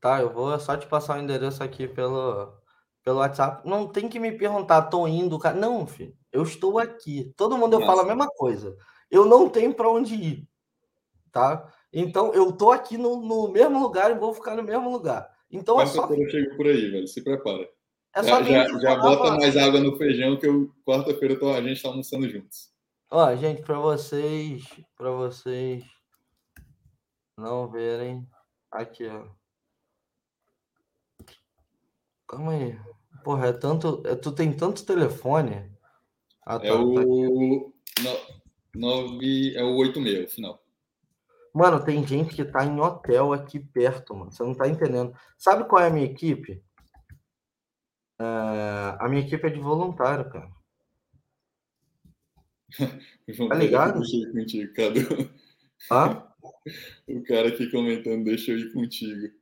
Tá, 0.00 0.20
eu 0.20 0.32
vou 0.32 0.58
só 0.60 0.76
te 0.76 0.86
passar 0.86 1.18
o 1.18 1.22
endereço 1.22 1.62
aqui 1.62 1.88
pelo, 1.88 2.52
pelo 3.04 3.18
WhatsApp. 3.18 3.68
Não 3.68 3.86
tem 3.86 4.08
que 4.08 4.18
me 4.18 4.32
perguntar, 4.32 4.82
tô 4.82 5.06
indo, 5.06 5.38
cara. 5.38 5.56
Não, 5.56 5.86
filho, 5.86 6.16
eu 6.32 6.42
estou 6.42 6.78
aqui. 6.78 7.32
Todo 7.36 7.58
mundo 7.58 7.74
eu 7.74 7.86
falo 7.86 8.00
a 8.00 8.04
mesma 8.04 8.28
coisa. 8.28 8.76
Eu 9.10 9.24
não 9.24 9.48
tenho 9.48 9.74
para 9.74 9.90
onde 9.90 10.14
ir, 10.14 10.48
tá? 11.32 11.72
Então 11.92 12.32
eu 12.34 12.52
tô 12.52 12.70
aqui 12.70 12.98
no, 12.98 13.20
no 13.20 13.50
mesmo 13.50 13.80
lugar 13.80 14.10
e 14.10 14.18
vou 14.18 14.34
ficar 14.34 14.54
no 14.54 14.62
mesmo 14.62 14.90
lugar. 14.90 15.28
Então 15.50 15.80
é 15.80 15.86
só. 15.86 16.06
Eu 16.06 16.28
chego 16.28 16.56
por 16.56 16.66
aí, 16.66 16.90
velho. 16.90 17.06
Se 17.06 17.22
prepara. 17.22 17.68
É 18.14 18.22
já, 18.22 18.42
já, 18.42 18.78
já 18.78 18.96
bota 18.96 19.36
mais 19.36 19.56
água 19.56 19.80
no 19.80 19.96
feijão 19.96 20.36
que 20.38 20.46
eu 20.46 20.70
quarta-feira 20.84 21.38
tô, 21.38 21.52
a 21.52 21.62
gente 21.62 21.82
tá 21.82 21.88
almoçando 21.88 22.28
juntos. 22.28 22.70
Ó, 23.10 23.34
gente, 23.36 23.62
para 23.62 23.78
vocês, 23.78 24.64
para 24.96 25.10
vocês 25.10 25.84
não 27.36 27.70
verem 27.70 28.26
aqui, 28.70 29.06
ó. 29.06 29.26
Calma 32.26 32.52
aí. 32.52 32.78
Porra, 33.24 33.48
é 33.48 33.52
tanto. 33.52 34.02
É, 34.04 34.14
tu 34.14 34.32
tem 34.32 34.52
tanto 34.52 34.84
telefone. 34.84 35.70
Ah, 36.44 36.58
tá, 36.58 36.66
é, 36.66 36.70
tá 36.70 36.76
o, 36.76 37.72
9 38.74 39.56
é 39.56 39.64
o 39.64 39.76
86, 39.76 40.24
o 40.24 40.34
final. 40.34 40.62
Mano, 41.58 41.84
tem 41.84 42.06
gente 42.06 42.36
que 42.36 42.44
tá 42.44 42.64
em 42.64 42.78
hotel 42.78 43.32
aqui 43.32 43.58
perto, 43.58 44.14
mano. 44.14 44.30
Você 44.30 44.44
não 44.44 44.54
tá 44.54 44.68
entendendo. 44.68 45.12
Sabe 45.36 45.64
qual 45.64 45.82
é 45.82 45.88
a 45.88 45.90
minha 45.90 46.06
equipe? 46.06 46.62
Uh, 48.20 48.94
a 49.00 49.08
minha 49.08 49.22
equipe 49.22 49.44
é 49.44 49.50
de 49.50 49.58
voluntário, 49.58 50.30
cara. 50.30 50.48
tá 53.48 53.54
ligado? 53.56 53.98
Deixa 53.98 54.16
eu 54.18 54.22
ir 54.22 54.32
contigo, 54.32 54.72
Cadu. 54.72 55.30
Hã? 55.90 56.24
O 57.08 57.24
cara 57.24 57.48
aqui 57.48 57.68
comentando, 57.70 58.24
deixa 58.24 58.52
eu 58.52 58.58
ir 58.58 58.72
contigo. 58.72 59.34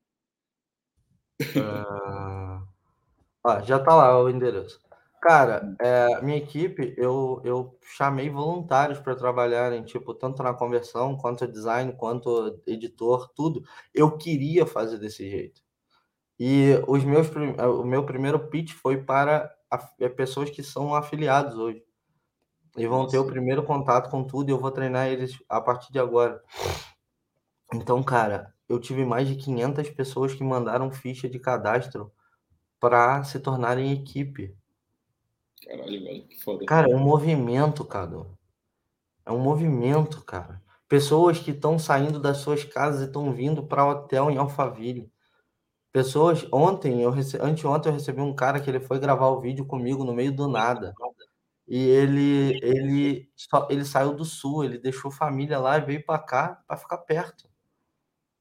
Uh... 1.43 2.67
Ah, 3.45 3.61
já 3.63 3.79
tá 3.79 3.95
lá 3.95 4.23
o 4.23 4.31
endereço. 4.31 4.81
Cara, 5.27 5.75
é, 5.81 6.21
minha 6.23 6.37
equipe, 6.39 6.95
eu, 6.97 7.41
eu 7.45 7.77
chamei 7.83 8.31
voluntários 8.31 9.01
para 9.01 9.17
trabalharem, 9.17 9.83
tipo, 9.83 10.15
tanto 10.15 10.41
na 10.41 10.55
conversão, 10.55 11.17
quanto 11.17 11.49
design, 11.49 11.93
quanto 11.95 12.61
editor, 12.65 13.29
tudo. 13.35 13.65
Eu 13.93 14.17
queria 14.17 14.65
fazer 14.65 14.99
desse 14.99 15.29
jeito. 15.29 15.61
E 16.39 16.73
os 16.89 17.05
meus, 17.05 17.29
o 17.31 17.85
meu 17.85 18.05
primeiro 18.07 18.49
pitch 18.49 18.73
foi 18.75 18.99
para 19.03 19.53
é, 20.01 20.09
pessoas 20.09 20.51
que 20.51 20.63
são 20.63 20.95
afiliados 20.95 21.59
hoje. 21.59 21.85
E 22.77 22.87
vão 22.87 23.07
ter 23.07 23.19
o 23.19 23.27
primeiro 23.27 23.65
contato 23.65 24.11
com 24.11 24.25
tudo 24.25 24.51
e 24.51 24.53
eu 24.53 24.59
vou 24.61 24.71
treinar 24.71 25.09
eles 25.09 25.39
a 25.49 25.61
partir 25.61 25.93
de 25.93 25.99
agora. 25.99 26.43
Então, 27.73 28.03
cara, 28.03 28.53
eu 28.69 28.81
tive 28.81 29.05
mais 29.05 29.29
de 29.29 29.37
500 29.37 29.89
pessoas 29.91 30.35
que 30.35 30.43
mandaram 30.45 30.91
ficha 30.91 31.29
de 31.29 31.39
cadastro 31.39 32.13
para 32.81 33.25
se 33.25 33.41
tornarem 33.41 33.93
equipe. 33.93 34.57
Caralho, 35.65 36.05
velho, 36.05 36.27
que 36.27 36.43
foda. 36.43 36.65
Cara, 36.67 36.91
é 36.91 36.95
um 36.95 37.01
movimento, 37.01 37.85
cara. 37.85 38.27
É 39.25 39.33
um 39.33 39.39
movimento, 39.39 40.25
cara. 40.25 40.63
Pessoas 40.89 41.39
que 41.39 41.51
estão 41.51 41.79
saindo 41.79 42.21
das 42.21 42.39
suas 42.39 42.65
casas 42.65 43.03
e 43.03 43.05
estão 43.07 43.33
vindo 43.33 43.63
para 43.63 43.87
hotel 43.87 44.31
em 44.31 44.37
Alphaville. 44.37 45.11
Pessoas, 45.93 46.47
ontem, 46.53 47.03
eu 47.03 47.11
rece... 47.11 47.39
anteontem 47.41 47.91
eu 47.91 47.95
recebi 47.95 48.21
um 48.21 48.35
cara 48.35 48.61
que 48.61 48.69
ele 48.71 48.81
foi 48.81 48.99
gravar 48.99 49.29
o 49.29 49.41
vídeo 49.41 49.65
comigo 49.65 50.05
no 50.05 50.15
meio 50.15 50.31
do 50.31 50.47
nada. 50.47 50.95
E 51.67 51.79
ele 51.89 52.61
ele 52.63 53.31
só, 53.35 53.67
ele 53.71 53.85
saiu 53.85 54.15
do 54.15 54.25
sul, 54.25 54.65
ele 54.65 54.79
deixou 54.79 55.11
família 55.11 55.59
lá 55.59 55.79
e 55.79 55.81
veio 55.81 56.05
para 56.05 56.19
cá 56.19 56.63
para 56.67 56.77
ficar 56.77 56.99
perto. 56.99 57.49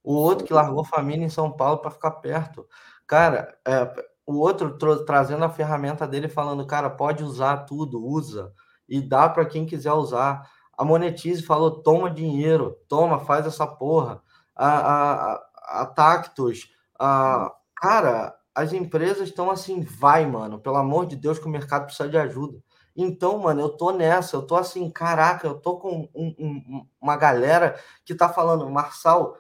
O 0.04 0.14
outro 0.14 0.46
que 0.46 0.54
largou 0.54 0.84
família 0.86 1.26
em 1.26 1.30
São 1.30 1.52
Paulo 1.52 1.80
para 1.80 1.90
ficar 1.92 2.12
perto. 2.12 2.68
Cara, 3.08 3.58
é, 3.66 4.06
o 4.26 4.38
outro 4.38 4.78
trazendo 5.06 5.46
a 5.46 5.50
ferramenta 5.50 6.08
dele 6.08 6.28
falando, 6.28 6.66
cara, 6.66 6.90
pode 6.90 7.24
usar 7.24 7.66
tudo, 7.66 8.04
usa 8.04 8.52
e 8.90 9.00
dá 9.00 9.30
para 9.30 9.46
quem 9.46 9.66
quiser 9.66 9.94
usar. 9.94 10.50
A 10.78 10.84
Monetize 10.84 11.44
falou, 11.44 11.82
toma 11.84 12.10
dinheiro, 12.10 12.78
toma, 12.88 13.20
faz 13.20 13.46
essa 13.46 13.68
porra. 13.68 14.22
A, 14.56 15.34
a, 15.34 15.82
a 15.82 15.86
Tactus, 15.86 16.72
a, 17.00 17.54
cara, 17.76 18.36
as 18.54 18.74
empresas 18.74 19.28
estão 19.28 19.52
assim, 19.52 19.82
vai, 19.82 20.26
mano, 20.26 20.60
pelo 20.60 20.78
amor 20.78 21.06
de 21.06 21.16
Deus 21.16 21.38
que 21.38 21.46
o 21.46 21.50
mercado 21.50 21.86
precisa 21.86 22.10
de 22.10 22.18
ajuda. 22.18 22.60
Então, 22.96 23.38
mano, 23.40 23.62
eu 23.62 23.70
tô 23.70 23.92
nessa, 23.92 24.38
eu 24.38 24.42
tô 24.42 24.56
assim, 24.56 24.90
caraca, 24.90 25.46
eu 25.46 25.56
tô 25.56 25.78
com 25.78 26.10
um, 26.16 26.36
um, 26.40 26.88
uma 27.02 27.18
galera 27.18 27.78
que 28.06 28.16
tá 28.16 28.30
falando, 28.30 28.70
Marçal, 28.70 29.38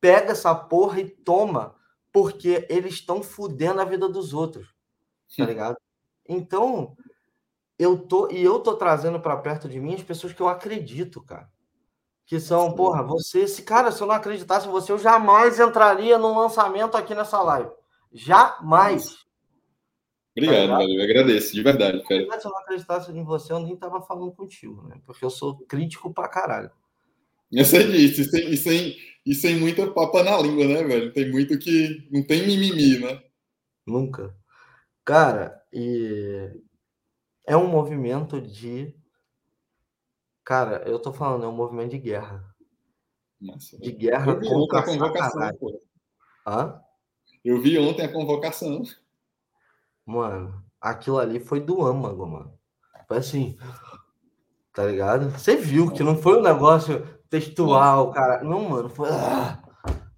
pega 0.00 0.32
essa 0.32 0.54
porra 0.54 1.00
e 1.00 1.08
toma 1.08 1.74
porque 2.12 2.66
eles 2.68 2.94
estão 2.94 3.22
fudendo 3.22 3.80
a 3.80 3.84
vida 3.84 4.08
dos 4.08 4.34
outros, 4.34 4.68
tá 5.36 5.44
ligado? 5.46 5.76
Então, 6.28 6.96
eu 7.78 7.98
tô 7.98 8.30
e 8.30 8.42
eu 8.42 8.60
tô 8.60 8.74
trazendo 8.76 9.18
para 9.18 9.36
perto 9.36 9.68
de 9.68 9.80
mim 9.80 9.94
as 9.94 10.02
pessoas 10.02 10.32
que 10.32 10.40
eu 10.40 10.48
acredito, 10.48 11.22
cara. 11.22 11.50
Que 12.24 12.38
são, 12.38 12.72
porra, 12.74 13.02
você, 13.02 13.48
se 13.48 13.62
cara, 13.62 13.90
se 13.90 14.00
eu 14.00 14.06
não 14.06 14.14
acreditasse 14.14 14.68
em 14.68 14.70
você, 14.70 14.92
eu 14.92 14.98
jamais 14.98 15.58
entraria 15.58 16.18
num 16.18 16.38
lançamento 16.38 16.96
aqui 16.96 17.14
nessa 17.14 17.42
live. 17.42 17.70
Jamais. 18.12 19.22
Obrigado, 20.36 20.68
tá 20.68 20.78
velho. 20.78 21.00
Eu 21.00 21.04
agradeço, 21.04 21.52
de 21.52 21.62
verdade, 21.62 22.02
cara. 22.04 22.40
Se 22.40 22.46
eu 22.46 22.50
não 22.50 22.58
acreditasse 22.60 23.10
em 23.10 23.24
você, 23.24 23.52
eu 23.52 23.60
nem 23.60 23.76
tava 23.76 24.00
falando 24.02 24.32
contigo, 24.32 24.82
né? 24.86 25.00
Porque 25.04 25.24
eu 25.24 25.30
sou 25.30 25.58
crítico 25.66 26.12
pra 26.12 26.28
caralho. 26.28 26.70
Eu 27.52 27.66
sei 27.66 27.86
disso, 27.92 28.22
e 28.22 28.24
sem, 28.24 28.50
e 28.50 28.56
sem, 28.56 28.96
e 29.26 29.34
sem 29.34 29.56
muita 29.60 29.90
papa 29.92 30.22
na 30.22 30.38
língua, 30.38 30.66
né, 30.66 30.82
velho? 30.82 31.12
Tem 31.12 31.30
muito 31.30 31.58
que. 31.58 32.08
Não 32.10 32.26
tem 32.26 32.46
mimimi, 32.46 32.98
né? 32.98 33.22
Nunca. 33.86 34.34
Cara, 35.04 35.62
e 35.70 36.50
é 37.46 37.54
um 37.54 37.68
movimento 37.68 38.40
de. 38.40 38.94
Cara, 40.42 40.82
eu 40.88 40.98
tô 40.98 41.12
falando, 41.12 41.44
é 41.44 41.48
um 41.48 41.54
movimento 41.54 41.90
de 41.90 41.98
guerra. 41.98 42.42
Nossa, 43.38 43.78
de 43.78 43.92
guerra 43.92 44.32
eu 44.32 44.40
vi 44.40 44.48
ontem 44.48 44.76
a 44.78 44.82
convocação, 44.84 45.56
pô. 45.56 45.82
Hã? 46.46 46.80
Eu 47.44 47.60
vi 47.60 47.78
ontem 47.78 48.02
a 48.02 48.12
convocação. 48.12 48.82
Mano, 50.06 50.64
aquilo 50.80 51.18
ali 51.18 51.38
foi 51.38 51.60
do 51.60 51.84
âmago, 51.84 52.26
mano. 52.26 52.58
Foi 53.06 53.18
assim. 53.18 53.58
Tá 54.72 54.86
ligado? 54.86 55.28
Você 55.30 55.54
viu 55.54 55.92
que 55.92 56.02
não 56.02 56.16
foi 56.16 56.38
um 56.38 56.42
negócio 56.42 57.06
textual, 57.32 58.12
cara. 58.12 58.44
Não, 58.44 58.68
mano, 58.68 58.90
foi. 58.90 59.08
Ah, 59.10 59.62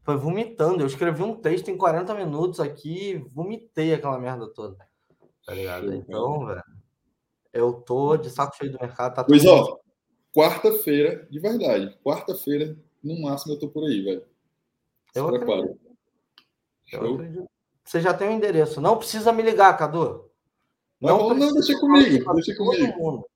foi 0.03 0.17
vomitando. 0.17 0.83
Eu 0.83 0.87
escrevi 0.87 1.23
um 1.23 1.37
texto 1.37 1.71
em 1.71 1.79
40 1.79 2.13
minutos 2.15 2.59
aqui, 2.59 3.25
vomitei 3.33 3.95
aquela 3.95 4.19
merda 4.19 4.49
toda. 4.53 4.77
Tá 5.47 5.55
ligado? 5.55 5.95
Então, 5.95 6.45
velho, 6.47 6.65
eu 7.53 7.73
tô 7.73 8.17
de 8.17 8.31
saco 8.31 8.57
cheio 8.57 8.73
do 8.73 8.81
mercado. 8.81 9.15
Tá 9.15 9.23
pois, 9.23 9.47
ó, 9.47 9.79
quarta-feira, 10.35 11.27
de 11.31 11.39
verdade. 11.39 11.97
Quarta-feira, 12.03 12.77
no 13.03 13.23
máximo, 13.23 13.55
eu 13.55 13.61
tô 13.61 13.69
por 13.69 13.85
aí, 13.85 14.03
velho. 14.03 14.25
Eu 15.15 15.29
acredito. 15.29 15.79
Eu 16.93 17.15
acredito. 17.15 17.51
Você 17.85 18.01
já 18.01 18.13
tem 18.13 18.29
o 18.29 18.31
um 18.33 18.35
endereço. 18.35 18.81
Não 18.81 18.97
precisa 18.97 19.31
me 19.31 19.43
ligar, 19.43 19.77
Cadu. 19.77 20.31
Não, 21.01 21.29
não, 21.29 21.35
não 21.35 21.53
deixa 21.53 21.79
comigo. 21.79 22.35
Deixa 22.35 22.57
comigo. 22.57 23.29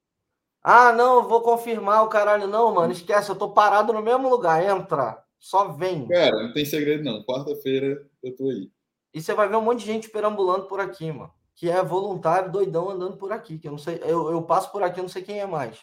Ah, 0.70 0.92
não, 0.92 1.26
vou 1.26 1.40
confirmar 1.40 2.04
o 2.04 2.10
caralho. 2.10 2.46
Não, 2.46 2.74
mano, 2.74 2.92
esquece, 2.92 3.30
eu 3.30 3.34
tô 3.34 3.48
parado 3.48 3.90
no 3.90 4.02
mesmo 4.02 4.28
lugar. 4.28 4.62
Entra, 4.62 5.24
só 5.38 5.72
vem. 5.72 6.06
Cara, 6.08 6.42
não 6.42 6.52
tem 6.52 6.66
segredo 6.66 7.02
não. 7.02 7.24
Quarta-feira 7.24 8.06
eu 8.22 8.36
tô 8.36 8.50
aí. 8.50 8.70
E 9.14 9.22
você 9.22 9.32
vai 9.32 9.48
ver 9.48 9.56
um 9.56 9.62
monte 9.62 9.80
de 9.80 9.86
gente 9.86 10.10
perambulando 10.10 10.66
por 10.66 10.78
aqui, 10.78 11.10
mano. 11.10 11.32
Que 11.54 11.70
é 11.70 11.82
voluntário, 11.82 12.52
doidão, 12.52 12.90
andando 12.90 13.16
por 13.16 13.32
aqui. 13.32 13.58
Que 13.58 13.66
eu 13.66 13.72
não 13.72 13.78
sei, 13.78 13.98
eu, 14.04 14.30
eu 14.30 14.42
passo 14.42 14.70
por 14.70 14.82
aqui, 14.82 15.00
eu 15.00 15.04
não 15.04 15.08
sei 15.08 15.22
quem 15.22 15.40
é 15.40 15.46
mais. 15.46 15.78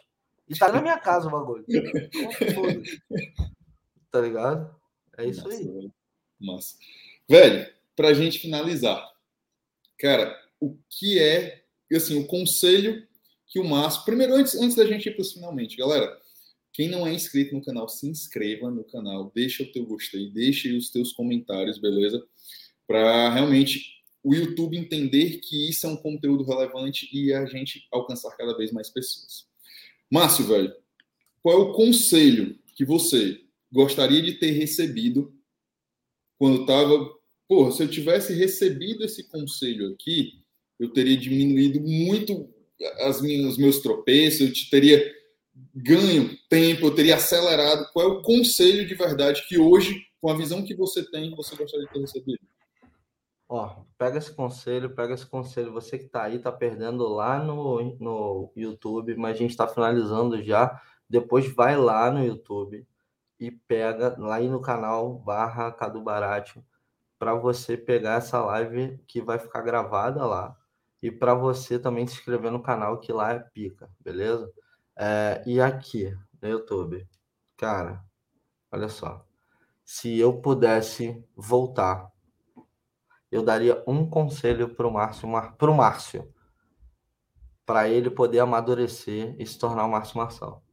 E 0.48 0.56
tá 0.56 0.72
na 0.72 0.80
minha 0.80 1.00
casa 1.00 1.30
o 1.30 1.32
bagulho. 1.32 1.66
tá 4.12 4.22
ligado? 4.22 4.70
É 5.18 5.26
isso 5.26 5.46
Massa, 5.46 5.58
aí. 5.58 5.66
Velho. 5.66 5.92
Massa. 6.40 6.76
Velho, 7.28 7.74
pra 7.96 8.14
gente 8.14 8.38
finalizar. 8.38 9.04
Cara, 9.98 10.38
o 10.60 10.78
que 10.88 11.20
é, 11.20 11.64
assim, 11.92 12.20
o 12.20 12.28
conselho 12.28 13.04
que 13.56 13.60
o 13.60 13.64
Márcio. 13.64 14.04
Primeiro, 14.04 14.36
antes, 14.36 14.54
antes 14.56 14.76
da 14.76 14.86
gente 14.86 15.08
ir 15.08 15.16
para 15.16 15.24
finalmente, 15.24 15.78
galera. 15.78 16.20
Quem 16.74 16.90
não 16.90 17.08
é 17.08 17.14
inscrito 17.14 17.56
no 17.56 17.64
canal, 17.64 17.88
se 17.88 18.06
inscreva 18.06 18.70
no 18.70 18.84
canal, 18.84 19.32
deixa 19.34 19.64
o 19.64 19.72
teu 19.72 19.86
gostei, 19.86 20.30
deixa 20.30 20.68
os 20.76 20.90
teus 20.90 21.14
comentários, 21.14 21.80
beleza? 21.80 22.22
Para 22.86 23.34
realmente 23.34 24.04
o 24.22 24.36
YouTube 24.36 24.78
entender 24.78 25.38
que 25.38 25.70
isso 25.70 25.86
é 25.86 25.90
um 25.90 25.96
conteúdo 25.96 26.44
relevante 26.44 27.08
e 27.14 27.32
a 27.32 27.46
gente 27.46 27.88
alcançar 27.94 28.36
cada 28.36 28.58
vez 28.58 28.74
mais 28.74 28.90
pessoas. 28.90 29.48
Márcio, 30.12 30.46
velho, 30.48 30.76
qual 31.42 31.58
é 31.58 31.62
o 31.62 31.72
conselho 31.72 32.60
que 32.76 32.84
você 32.84 33.40
gostaria 33.72 34.22
de 34.22 34.34
ter 34.34 34.52
recebido 34.52 35.34
quando 36.38 36.62
estava. 36.62 37.10
Porra, 37.48 37.72
se 37.72 37.84
eu 37.84 37.88
tivesse 37.88 38.34
recebido 38.34 39.06
esse 39.06 39.24
conselho 39.30 39.94
aqui, 39.94 40.44
eu 40.78 40.92
teria 40.92 41.16
diminuído 41.16 41.80
muito 41.80 42.54
as 43.00 43.22
minhas, 43.22 43.54
os 43.54 43.58
meus 43.58 43.80
tropeços, 43.80 44.42
eu 44.42 44.54
te 44.54 44.70
teria 44.70 45.14
ganho 45.74 46.38
tempo, 46.50 46.88
eu 46.88 46.96
teria 46.96 47.16
acelerado. 47.16 47.90
Qual 47.94 48.06
é 48.06 48.10
o 48.10 48.22
conselho 48.22 48.88
de 48.88 48.96
verdade 48.96 49.46
que 49.48 49.58
hoje, 49.58 50.06
com 50.22 50.30
a 50.30 50.36
visão 50.36 50.64
que 50.64 50.76
você 50.76 51.10
tem, 51.10 51.34
você 51.36 51.56
gostaria 51.56 51.86
de 51.86 51.94
ter 51.94 52.00
recebido? 52.00 52.40
Ó, 53.48 53.84
pega 53.98 54.18
esse 54.18 54.34
conselho, 54.34 54.96
pega 54.96 55.14
esse 55.14 55.26
conselho. 55.26 55.72
Você 55.74 55.98
que 55.98 56.06
está 56.06 56.24
aí, 56.24 56.38
está 56.38 56.52
perdendo 56.52 57.08
lá 57.08 57.40
no, 57.40 57.96
no 58.00 58.52
YouTube, 58.56 59.16
mas 59.16 59.36
a 59.36 59.40
gente 59.40 59.52
está 59.52 59.68
finalizando 59.68 60.42
já. 60.44 60.82
Depois 61.10 61.48
vai 61.54 61.78
lá 61.78 62.10
no 62.10 62.26
YouTube 62.26 62.86
e 63.40 63.52
pega 63.52 64.16
lá 64.18 64.36
aí 64.36 64.50
no 64.50 64.62
canal 64.62 65.14
barra 65.20 65.72
Cadu 65.72 66.02
Baratio 66.02 66.64
para 67.20 67.36
você 67.36 67.78
pegar 67.78 68.16
essa 68.16 68.44
live 68.44 69.00
que 69.08 69.22
vai 69.22 69.38
ficar 69.38 69.62
gravada 69.62 70.26
lá 70.26 70.58
e 71.06 71.12
para 71.12 71.36
você 71.36 71.78
também 71.78 72.08
se 72.08 72.16
inscrever 72.16 72.52
no 72.52 72.64
canal, 72.64 73.00
que 73.00 73.14
lá 73.14 73.32
é 73.32 73.38
pica, 73.38 73.88
beleza? 74.00 74.52
É, 74.98 75.44
e 75.46 75.62
aqui, 75.62 76.12
no 76.42 76.50
YouTube, 76.50 77.08
cara, 77.56 78.04
olha 78.72 78.90
só. 78.90 79.24
Se 79.84 80.18
eu 80.18 80.42
pudesse 80.42 81.24
voltar, 81.36 82.12
eu 83.32 83.44
daria 83.44 83.84
um 83.86 84.10
conselho 84.10 84.74
para 84.74 84.88
o 84.88 84.92
Márcio, 84.92 85.30
pro 85.60 85.76
Márcio, 85.76 86.34
para 87.68 87.88
ele 87.88 88.10
poder 88.10 88.40
amadurecer 88.40 89.36
e 89.38 89.46
se 89.46 89.60
tornar 89.60 89.86
o 89.86 89.92
Márcio 89.92 90.18
Marçal. 90.18 90.64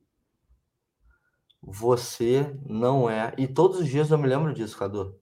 Você 1.60 2.58
não 2.64 3.10
é. 3.10 3.34
E 3.36 3.46
todos 3.46 3.80
os 3.80 3.86
dias 3.86 4.10
eu 4.10 4.16
me 4.16 4.26
lembro 4.26 4.54
disso, 4.54 4.78
Cadu. 4.78 5.20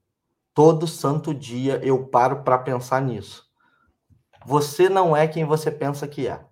Todo 0.55 0.87
santo 0.87 1.35
dia 1.35 1.85
eu 1.85 2.07
paro 2.07 2.45
para 2.45 2.59
pensar 2.59 3.03
nisso. 3.03 3.50
Você 4.47 4.89
não 4.89 5.17
é 5.17 5.29
quem 5.29 5.45
você 5.45 5.71
pensa 5.71 6.09
que 6.09 6.27
é. 6.27 6.45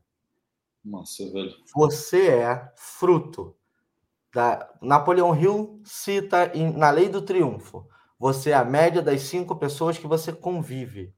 Nossa, 0.85 1.31
velho. 1.31 1.55
Você 1.75 2.29
é 2.29 2.73
fruto 2.77 3.55
da 4.33 4.71
Napoleão 4.81 5.39
Hill 5.39 5.81
cita 5.85 6.51
em, 6.55 6.73
na 6.73 6.91
Lei 6.91 7.09
do 7.09 7.23
Triunfo. 7.23 7.89
Você 8.19 8.51
é 8.51 8.55
a 8.55 8.65
média 8.65 9.01
das 9.01 9.23
cinco 9.23 9.57
pessoas 9.57 9.97
que 9.97 10.07
você 10.07 10.33
convive. 10.33 11.15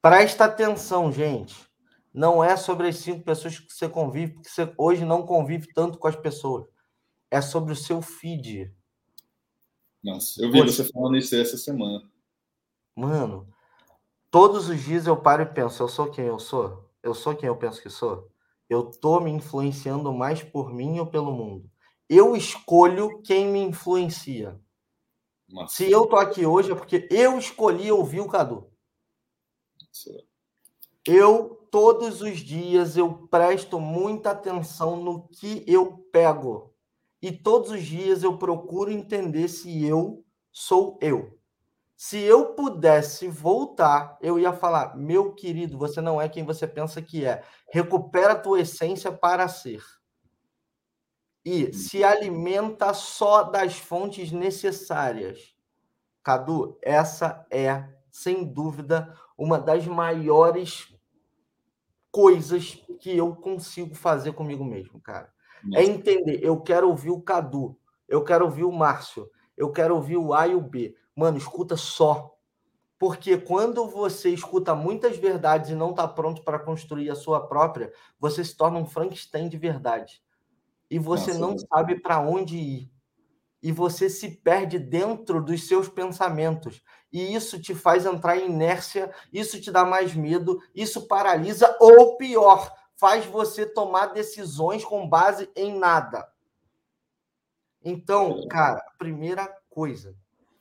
Presta 0.00 0.44
atenção, 0.44 1.10
gente. 1.10 1.66
Não 2.14 2.42
é 2.42 2.56
sobre 2.56 2.88
as 2.88 2.96
cinco 2.96 3.24
pessoas 3.24 3.58
que 3.58 3.72
você 3.72 3.88
convive, 3.88 4.34
porque 4.34 4.48
você 4.48 4.72
hoje 4.78 5.04
não 5.04 5.26
convive 5.26 5.66
tanto 5.74 5.98
com 5.98 6.08
as 6.08 6.16
pessoas. 6.16 6.66
É 7.30 7.40
sobre 7.40 7.72
o 7.72 7.76
seu 7.76 8.00
feed. 8.00 8.72
Nossa, 10.02 10.40
eu 10.42 10.50
vi 10.50 10.60
você, 10.60 10.84
você 10.84 10.92
falando 10.92 11.16
isso 11.16 11.34
essa 11.34 11.58
semana. 11.58 12.08
Mano, 12.94 13.48
todos 14.36 14.68
os 14.68 14.84
dias 14.84 15.06
eu 15.06 15.16
paro 15.16 15.44
e 15.44 15.46
penso, 15.46 15.82
eu 15.82 15.88
sou 15.88 16.10
quem 16.10 16.26
eu 16.26 16.38
sou? 16.38 16.84
Eu 17.02 17.14
sou 17.14 17.34
quem 17.34 17.46
eu 17.46 17.56
penso 17.56 17.80
que 17.80 17.88
sou? 17.88 18.30
Eu 18.68 18.90
tô 18.90 19.18
me 19.18 19.30
influenciando 19.30 20.12
mais 20.12 20.42
por 20.42 20.70
mim 20.70 20.98
ou 20.98 21.06
pelo 21.06 21.32
mundo? 21.32 21.70
Eu 22.06 22.36
escolho 22.36 23.22
quem 23.22 23.48
me 23.48 23.60
influencia. 23.60 24.60
Nossa. 25.48 25.76
Se 25.76 25.90
eu 25.90 26.04
tô 26.04 26.16
aqui 26.16 26.44
hoje 26.44 26.70
é 26.70 26.74
porque 26.74 27.08
eu 27.10 27.38
escolhi 27.38 27.90
ouvir 27.90 28.20
o 28.20 28.28
Cadu. 28.28 28.70
Eu 31.06 31.66
todos 31.70 32.20
os 32.20 32.38
dias 32.40 32.94
eu 32.94 33.26
presto 33.28 33.80
muita 33.80 34.32
atenção 34.32 34.96
no 34.96 35.26
que 35.28 35.64
eu 35.66 36.06
pego. 36.12 36.74
E 37.22 37.32
todos 37.32 37.70
os 37.70 37.82
dias 37.82 38.22
eu 38.22 38.36
procuro 38.36 38.90
entender 38.90 39.48
se 39.48 39.82
eu 39.82 40.22
sou 40.52 40.98
eu. 41.00 41.35
Se 41.96 42.18
eu 42.18 42.54
pudesse 42.54 43.26
voltar, 43.26 44.18
eu 44.20 44.38
ia 44.38 44.52
falar: 44.52 44.96
meu 44.96 45.32
querido, 45.32 45.78
você 45.78 46.00
não 46.00 46.20
é 46.20 46.28
quem 46.28 46.44
você 46.44 46.66
pensa 46.66 47.00
que 47.00 47.24
é. 47.24 47.42
Recupera 47.72 48.32
a 48.32 48.38
tua 48.38 48.60
essência 48.60 49.10
para 49.10 49.48
ser. 49.48 49.82
E 51.44 51.72
se 51.72 52.04
alimenta 52.04 52.92
só 52.92 53.44
das 53.44 53.78
fontes 53.78 54.30
necessárias. 54.30 55.54
Cadu, 56.22 56.76
essa 56.82 57.46
é, 57.50 57.88
sem 58.10 58.44
dúvida, 58.44 59.16
uma 59.38 59.58
das 59.58 59.86
maiores 59.86 60.92
coisas 62.10 62.82
que 63.00 63.16
eu 63.16 63.36
consigo 63.36 63.94
fazer 63.94 64.32
comigo 64.32 64.64
mesmo, 64.64 65.00
cara. 65.00 65.32
É 65.74 65.84
entender, 65.84 66.40
eu 66.42 66.60
quero 66.60 66.88
ouvir 66.88 67.10
o 67.10 67.22
Cadu, 67.22 67.78
eu 68.08 68.24
quero 68.24 68.44
ouvir 68.44 68.64
o 68.64 68.72
Márcio, 68.72 69.30
eu 69.56 69.70
quero 69.70 69.94
ouvir 69.94 70.16
o 70.16 70.34
A 70.34 70.46
e 70.46 70.54
o 70.54 70.60
B. 70.60 70.94
Mano, 71.16 71.38
escuta 71.38 71.76
só. 71.76 72.36
Porque 72.98 73.38
quando 73.38 73.88
você 73.88 74.30
escuta 74.30 74.74
muitas 74.74 75.16
verdades 75.16 75.70
e 75.70 75.74
não 75.74 75.90
está 75.90 76.06
pronto 76.06 76.42
para 76.42 76.58
construir 76.58 77.10
a 77.10 77.14
sua 77.14 77.46
própria, 77.46 77.92
você 78.18 78.44
se 78.44 78.56
torna 78.56 78.78
um 78.78 78.86
Frankenstein 78.86 79.48
de 79.48 79.56
verdade. 79.56 80.22
E 80.90 80.98
você 80.98 81.28
Nossa, 81.28 81.40
não 81.40 81.50
Deus. 81.50 81.66
sabe 81.68 82.00
para 82.00 82.20
onde 82.20 82.56
ir. 82.56 82.90
E 83.62 83.72
você 83.72 84.08
se 84.08 84.30
perde 84.36 84.78
dentro 84.78 85.42
dos 85.42 85.66
seus 85.66 85.88
pensamentos. 85.88 86.82
E 87.12 87.34
isso 87.34 87.60
te 87.60 87.74
faz 87.74 88.06
entrar 88.06 88.36
em 88.36 88.46
inércia, 88.46 89.12
isso 89.32 89.60
te 89.60 89.70
dá 89.70 89.84
mais 89.84 90.14
medo, 90.14 90.62
isso 90.74 91.06
paralisa, 91.06 91.76
ou 91.80 92.16
pior, 92.16 92.72
faz 92.94 93.26
você 93.26 93.66
tomar 93.66 94.06
decisões 94.08 94.84
com 94.84 95.08
base 95.08 95.50
em 95.56 95.76
nada. 95.76 96.30
Então, 97.82 98.46
cara, 98.48 98.82
primeira 98.98 99.46
coisa, 99.68 100.16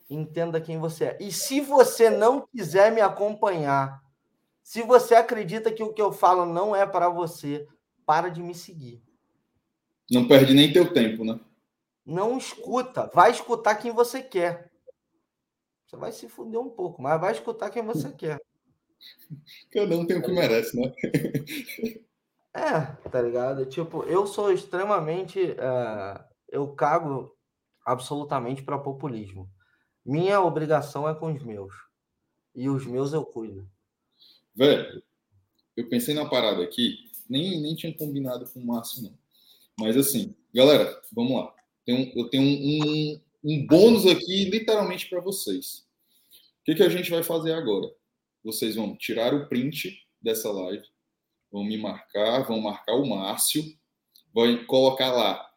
Entenda 0.09 0.61
quem 0.61 0.77
você 0.77 1.05
é. 1.05 1.17
E 1.19 1.31
se 1.31 1.61
você 1.61 2.09
não 2.09 2.47
quiser 2.47 2.91
me 2.91 3.01
acompanhar, 3.01 4.01
se 4.63 4.81
você 4.81 5.15
acredita 5.15 5.71
que 5.71 5.83
o 5.83 5.93
que 5.93 6.01
eu 6.01 6.11
falo 6.11 6.45
não 6.45 6.75
é 6.75 6.85
para 6.85 7.09
você, 7.09 7.67
para 8.05 8.29
de 8.29 8.41
me 8.41 8.53
seguir. 8.53 9.01
Não 10.09 10.27
perde 10.27 10.53
nem 10.53 10.71
teu 10.71 10.93
tempo, 10.93 11.23
né? 11.23 11.39
Não 12.05 12.37
escuta. 12.37 13.09
Vai 13.13 13.31
escutar 13.31 13.75
quem 13.75 13.91
você 13.91 14.21
quer. 14.21 14.71
Você 15.85 15.97
vai 15.97 16.11
se 16.11 16.27
fuder 16.29 16.59
um 16.59 16.69
pouco, 16.69 17.01
mas 17.01 17.19
vai 17.19 17.31
escutar 17.31 17.69
quem 17.71 17.83
você 17.83 18.11
quer. 18.13 18.39
Cada 19.71 19.97
um 19.97 20.05
tem 20.05 20.17
o 20.17 20.21
que 20.21 20.31
merece, 20.31 20.79
né? 20.79 20.93
É, 22.57 22.85
tá 23.09 23.21
ligado? 23.21 23.65
Tipo, 23.65 24.03
eu 24.03 24.25
sou 24.25 24.49
extremamente. 24.49 25.41
Uh, 25.41 26.23
eu 26.47 26.73
cago 26.73 27.35
absolutamente 27.85 28.63
para 28.63 28.77
populismo. 28.77 29.51
Minha 30.05 30.39
obrigação 30.39 31.09
é 31.09 31.15
com 31.15 31.33
os 31.33 31.41
meus. 31.41 31.73
E 32.53 32.69
os 32.69 32.85
meus 32.85 33.11
eu 33.11 33.25
cuido. 33.25 33.67
Velho, 34.55 35.03
eu 35.75 35.89
pensei 35.89 36.13
na 36.13 36.25
parada 36.25 36.63
aqui, 36.63 37.09
nem, 37.27 37.59
nem 37.59 37.75
tinha 37.75 37.93
combinado 37.93 38.47
com 38.49 38.59
o 38.59 38.65
Márcio, 38.65 39.03
não. 39.03 39.17
Mas 39.77 39.97
assim, 39.97 40.33
galera, 40.53 41.01
vamos 41.11 41.33
lá. 41.35 41.53
Eu 41.85 42.29
tenho 42.29 42.43
um, 42.43 42.85
um, 42.85 43.21
um 43.43 43.67
bônus 43.67 44.05
aqui, 44.05 44.45
literalmente, 44.45 45.09
para 45.09 45.19
vocês. 45.19 45.85
O 46.61 46.65
que, 46.65 46.75
que 46.75 46.83
a 46.83 46.89
gente 46.89 47.11
vai 47.11 47.23
fazer 47.23 47.53
agora? 47.53 47.91
Vocês 48.43 48.75
vão 48.75 48.95
tirar 48.95 49.33
o 49.33 49.47
print 49.47 50.07
dessa 50.21 50.51
live, 50.51 50.85
vão 51.51 51.63
me 51.63 51.77
marcar, 51.77 52.43
vão 52.47 52.61
marcar 52.61 52.95
o 52.95 53.05
Márcio, 53.05 53.63
vão 54.33 54.65
colocar 54.65 55.11
lá 55.11 55.51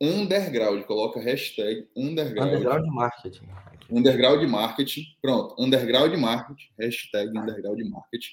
underground, 0.00 0.82
coloca 0.84 1.20
hashtag 1.20 1.88
underground. 1.96 2.52
Underground 2.54 2.86
marketing. 2.88 3.46
Underground 3.90 4.48
Marketing. 4.48 5.04
Pronto, 5.20 5.54
Underground 5.58 6.14
Marketing, 6.16 6.68
hashtag 6.78 7.36
Underground 7.36 7.80
Marketing. 7.88 8.30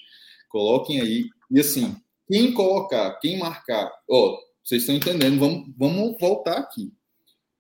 Coloquem 0.50 1.02
aí. 1.02 1.30
E 1.52 1.60
assim, 1.60 1.96
quem 2.28 2.54
colocar, 2.54 3.20
quem 3.20 3.38
marcar, 3.40 3.92
ó, 4.10 4.38
vocês 4.64 4.82
estão 4.82 4.96
entendendo, 4.96 5.40
vamos, 5.40 5.74
vamos 5.78 6.18
voltar 6.20 6.58
aqui. 6.58 6.92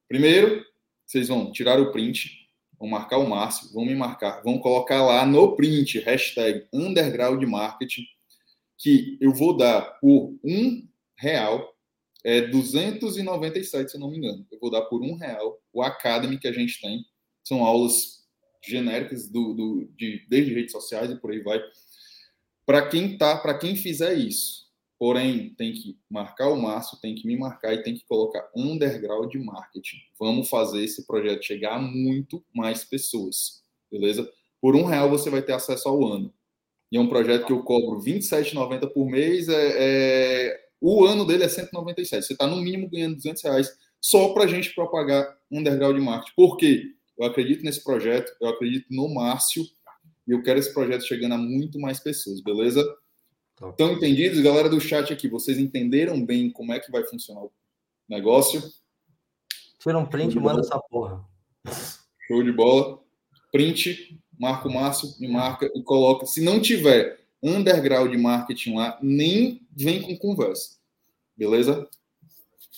Primeiro, 0.07 0.63
vocês 1.05 1.27
vão 1.29 1.51
tirar 1.51 1.79
o 1.79 1.91
print, 1.91 2.49
vão 2.77 2.89
marcar 2.89 3.17
o 3.17 3.29
Márcio, 3.29 3.71
vão 3.73 3.85
me 3.85 3.95
marcar, 3.95 4.41
vão 4.43 4.59
colocar 4.59 5.01
lá 5.03 5.25
no 5.25 5.55
print, 5.55 5.99
hashtag 5.99 6.65
Underground 6.73 7.41
Marketing, 7.43 8.05
que 8.77 9.17
eu 9.21 9.33
vou 9.33 9.55
dar 9.55 9.81
por 9.99 10.37
um 10.43 10.87
real, 11.17 11.73
é 12.23 12.41
297, 12.41 13.91
se 13.91 13.97
eu 13.97 14.01
não 14.01 14.11
me 14.11 14.17
engano. 14.17 14.45
Eu 14.51 14.59
vou 14.59 14.69
dar 14.69 14.81
por 14.83 15.01
um 15.01 15.15
real 15.15 15.57
o 15.71 15.81
Academy 15.81 16.37
que 16.37 16.47
a 16.47 16.51
gente 16.51 16.79
tem 16.81 17.05
são 17.47 17.63
aulas 17.63 18.17
genéricas 18.63 19.29
do, 19.29 19.53
do 19.53 19.89
de, 19.95 20.25
desde 20.29 20.53
redes 20.53 20.71
sociais 20.71 21.09
e 21.09 21.15
por 21.15 21.31
aí 21.31 21.41
vai. 21.41 21.61
Para 22.65 22.87
quem 22.87 23.17
tá, 23.17 23.37
para 23.37 23.57
quem 23.57 23.75
fizer 23.75 24.13
isso, 24.15 24.67
porém 24.99 25.53
tem 25.55 25.71
que 25.71 25.97
marcar 26.09 26.49
o 26.49 26.61
Márcio, 26.61 26.99
tem 26.99 27.15
que 27.15 27.25
me 27.25 27.37
marcar 27.37 27.73
e 27.73 27.81
tem 27.81 27.95
que 27.95 28.05
colocar 28.05 28.49
underground 28.55 29.33
marketing. 29.35 29.97
Vamos 30.19 30.49
fazer 30.49 30.83
esse 30.83 31.05
projeto 31.07 31.45
chegar 31.45 31.75
a 31.75 31.81
muito 31.81 32.43
mais 32.53 32.83
pessoas, 32.83 33.63
beleza? 33.89 34.29
Por 34.59 34.75
um 34.75 34.83
real 34.83 35.09
você 35.09 35.29
vai 35.29 35.41
ter 35.41 35.53
acesso 35.53 35.87
ao 35.87 36.05
ano. 36.05 36.33
E 36.91 36.97
é 36.97 36.99
um 36.99 37.07
projeto 37.07 37.45
que 37.45 37.53
eu 37.53 37.63
cobro 37.63 37.99
R$ 37.99 38.13
27,90 38.13 38.91
por 38.91 39.09
mês. 39.09 39.47
É, 39.49 39.73
é, 39.77 40.59
o 40.79 41.05
ano 41.05 41.25
dele 41.25 41.43
é 41.43 41.49
197. 41.49 42.25
Você 42.25 42.33
está 42.33 42.47
no 42.47 42.57
mínimo 42.57 42.89
ganhando 42.89 43.15
200 43.15 43.43
reais 43.43 43.77
só 43.99 44.33
para 44.33 44.45
a 44.45 44.47
gente 44.47 44.73
propagar 44.73 45.37
underground 45.51 45.99
marketing. 45.99 46.33
Por 46.35 46.57
quê? 46.57 46.96
Eu 47.17 47.25
acredito 47.25 47.63
nesse 47.63 47.83
projeto, 47.83 48.31
eu 48.39 48.47
acredito 48.47 48.87
no 48.89 49.13
Márcio 49.13 49.63
e 50.27 50.31
eu 50.31 50.43
quero 50.43 50.59
esse 50.59 50.73
projeto 50.73 51.03
chegando 51.05 51.33
a 51.33 51.37
muito 51.37 51.79
mais 51.79 51.99
pessoas, 51.99 52.41
beleza? 52.41 52.83
Estão 53.71 53.93
entendidos, 53.93 54.39
galera 54.41 54.69
do 54.69 54.79
chat 54.79 55.11
aqui? 55.11 55.27
Vocês 55.27 55.57
entenderam 55.57 56.23
bem 56.23 56.51
como 56.51 56.73
é 56.73 56.79
que 56.79 56.91
vai 56.91 57.03
funcionar 57.05 57.41
o 57.41 57.51
negócio? 58.07 58.61
Tira 59.79 59.97
um 59.97 60.05
print 60.05 60.35
e 60.35 60.39
manda 60.39 60.59
essa 60.59 60.79
porra. 60.79 61.25
Show 62.27 62.43
de 62.43 62.51
bola. 62.51 63.01
Print, 63.51 64.19
marca 64.37 64.67
o 64.67 64.73
Márcio, 64.73 65.09
me 65.19 65.27
marca 65.27 65.71
e 65.73 65.81
coloca. 65.81 66.25
Se 66.27 66.41
não 66.41 66.61
tiver 66.61 67.19
underground 67.41 68.13
marketing 68.15 68.75
lá, 68.75 68.99
nem 69.01 69.65
vem 69.71 70.01
com 70.01 70.17
conversa. 70.17 70.77
Beleza? 71.35 71.87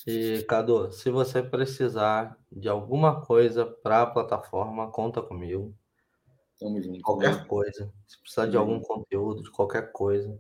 E, 0.08 0.44
Cadu, 0.44 0.92
se 0.92 1.10
você 1.10 1.42
precisar 1.42 2.38
de 2.52 2.70
alguma 2.70 3.22
coisa 3.22 3.66
para 3.66 4.02
a 4.02 4.06
plataforma, 4.06 4.90
conta 4.92 5.22
comigo. 5.22 5.76
Tamo 6.60 6.82
junto. 6.82 7.02
Qualquer 7.02 7.36
né? 7.36 7.46
coisa. 7.46 7.92
Se 8.08 8.20
precisar 8.20 8.48
de 8.48 8.58
algum 8.58 8.80
conteúdo, 8.80 9.44
de 9.44 9.52
qualquer 9.52 9.92
coisa. 9.92 10.40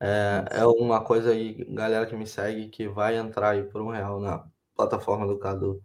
É, 0.00 0.44
é 0.50 0.66
uma 0.66 1.02
coisa 1.02 1.30
aí, 1.30 1.64
galera 1.70 2.06
que 2.06 2.16
me 2.16 2.26
segue, 2.26 2.68
que 2.68 2.88
vai 2.88 3.16
entrar 3.16 3.50
aí 3.50 3.62
por 3.62 3.80
um 3.80 3.90
real 3.90 4.20
na 4.20 4.46
plataforma 4.76 5.26
do 5.26 5.38
Cadu. 5.38 5.82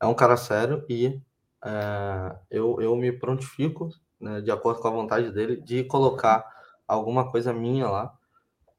É 0.00 0.06
um 0.06 0.14
cara 0.14 0.36
sério 0.36 0.84
e 0.88 1.20
é, 1.64 2.36
eu, 2.50 2.80
eu 2.80 2.96
me 2.96 3.12
prontifico, 3.12 3.90
né, 4.18 4.40
de 4.40 4.50
acordo 4.50 4.80
com 4.80 4.88
a 4.88 4.92
vontade 4.92 5.30
dele, 5.30 5.60
de 5.60 5.84
colocar 5.84 6.44
alguma 6.88 7.30
coisa 7.30 7.52
minha 7.52 7.88
lá 7.88 8.18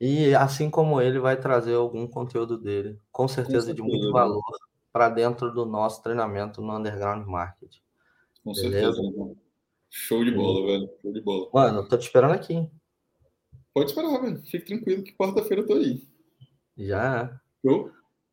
e 0.04 0.34
assim 0.34 0.68
como 0.68 1.00
ele 1.00 1.20
vai 1.20 1.40
trazer 1.40 1.76
algum 1.76 2.08
conteúdo 2.08 2.58
dele, 2.58 3.00
com 3.12 3.28
certeza, 3.28 3.58
com 3.60 3.62
certeza 3.62 3.74
de 3.76 3.84
muito 3.84 4.12
valor. 4.12 4.42
para 4.92 5.10
dentro 5.10 5.54
do 5.54 5.64
nosso 5.64 6.02
treinamento 6.02 6.60
no 6.60 6.76
Underground 6.76 7.28
Market. 7.28 7.76
Com 8.44 8.52
Beleza? 8.52 8.72
certeza. 8.72 9.04
Irmão. 9.04 9.38
Show 9.92 10.26
de 10.26 10.32
bola, 10.32 10.66
velho. 10.66 10.90
Show 11.04 11.14
de 11.14 11.22
bola. 11.22 11.50
Mano, 11.54 11.88
tô 11.88 12.00
te 12.00 12.06
esperando 12.06 12.34
aqui. 12.34 12.68
Pode 13.76 13.92
esperar, 13.92 14.20
velho. 14.22 14.42
Fique 14.42 14.66
tranquilo 14.66 15.04
que 15.04 15.14
quarta-feira 15.14 15.62
eu 15.62 15.68
tô 15.68 15.74
aí. 15.76 16.08
Já. 16.76 17.40
Show? 17.64 17.92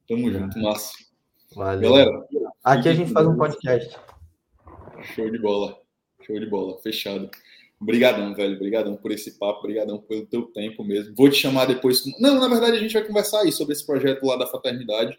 Tamo 0.08 0.32
Já. 0.32 0.38
junto, 0.38 0.58
massa. 0.60 0.92
Valeu. 1.54 1.90
Galera, 1.90 2.28
aqui 2.64 2.88
a 2.88 2.94
gente 2.94 3.12
faz 3.12 3.26
um 3.26 3.36
podcast. 3.36 3.94
Show 5.02 5.30
de 5.30 5.38
bola. 5.38 5.78
Show 6.22 6.40
de 6.40 6.46
bola. 6.46 6.78
Fechado. 6.78 7.30
Obrigadão, 7.80 8.34
velho. 8.34 8.56
Obrigadão 8.56 8.96
por 8.96 9.10
esse 9.12 9.38
papo. 9.38 9.60
Obrigadão 9.60 9.98
pelo 9.98 10.26
teu 10.26 10.42
tempo 10.42 10.82
mesmo. 10.84 11.14
Vou 11.14 11.30
te 11.30 11.36
chamar 11.36 11.66
depois. 11.66 12.02
Não, 12.18 12.40
na 12.40 12.48
verdade, 12.48 12.76
a 12.76 12.80
gente 12.80 12.92
vai 12.92 13.04
conversar 13.04 13.40
aí 13.42 13.52
sobre 13.52 13.74
esse 13.74 13.86
projeto 13.86 14.24
lá 14.26 14.36
da 14.36 14.46
fraternidade. 14.46 15.18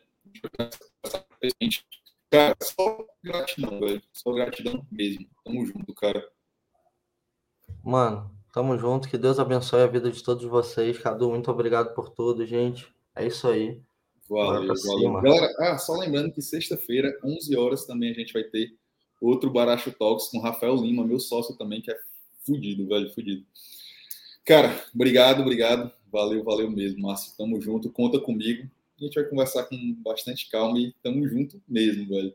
Cara, 2.30 2.56
só 2.62 3.06
gratidão, 3.24 3.80
velho. 3.80 4.02
Só 4.12 4.32
gratidão 4.34 4.86
mesmo. 4.92 5.26
Tamo 5.44 5.66
junto, 5.66 5.94
cara. 5.94 6.28
Mano, 7.84 8.30
tamo 8.54 8.78
junto. 8.78 9.08
Que 9.08 9.18
Deus 9.18 9.40
abençoe 9.40 9.82
a 9.82 9.88
vida 9.88 10.12
de 10.12 10.22
todos 10.22 10.44
vocês. 10.44 10.98
Cadu, 11.00 11.30
muito 11.30 11.50
obrigado 11.50 11.94
por 11.96 12.10
tudo, 12.10 12.46
gente. 12.46 12.94
É 13.16 13.26
isso 13.26 13.48
aí. 13.48 13.82
Valeu, 14.30 14.74
valeu. 14.76 15.22
Galera, 15.22 15.54
ah, 15.60 15.78
só 15.78 15.94
lembrando 15.94 16.32
que 16.32 16.42
sexta-feira, 16.42 17.18
11 17.24 17.58
horas, 17.58 17.86
também 17.86 18.12
a 18.12 18.14
gente 18.14 18.32
vai 18.32 18.44
ter 18.44 18.78
outro 19.20 19.50
Baracho 19.50 19.92
Talks 19.92 20.28
com 20.30 20.40
Rafael 20.40 20.76
Lima, 20.76 21.04
meu 21.04 21.20
sócio 21.20 21.58
também, 21.58 21.82
que 21.82 21.92
é 21.92 21.98
fudido, 22.50 22.88
velho, 22.88 23.14
fudido. 23.14 23.46
Cara, 24.46 24.70
obrigado, 24.94 25.42
obrigado. 25.42 25.92
Valeu, 26.12 26.44
valeu 26.44 26.70
mesmo, 26.72 27.04
Márcio. 27.04 27.38
Tamo 27.38 27.62
junto, 27.62 27.92
conta 27.92 28.20
comigo. 28.20 28.68
A 29.00 29.04
gente 29.04 29.16
vai 29.16 29.24
conversar 29.30 29.64
com 29.64 29.94
bastante 30.04 30.50
calma 30.50 30.80
e 30.80 30.94
tamo 31.04 31.28
junto 31.28 31.62
mesmo, 31.68 32.08
velho. 32.08 32.34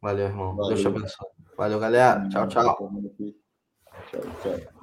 Valeu, 0.00 0.26
irmão. 0.26 0.56
Valeu. 0.56 0.68
Deus 0.70 0.80
te 0.80 0.86
abençoe. 0.86 1.28
Valeu, 1.56 1.78
galera. 1.78 2.28
Tchau, 2.28 2.48
tchau. 2.48 2.90
Tchau, 4.10 4.22
tchau. 4.42 4.77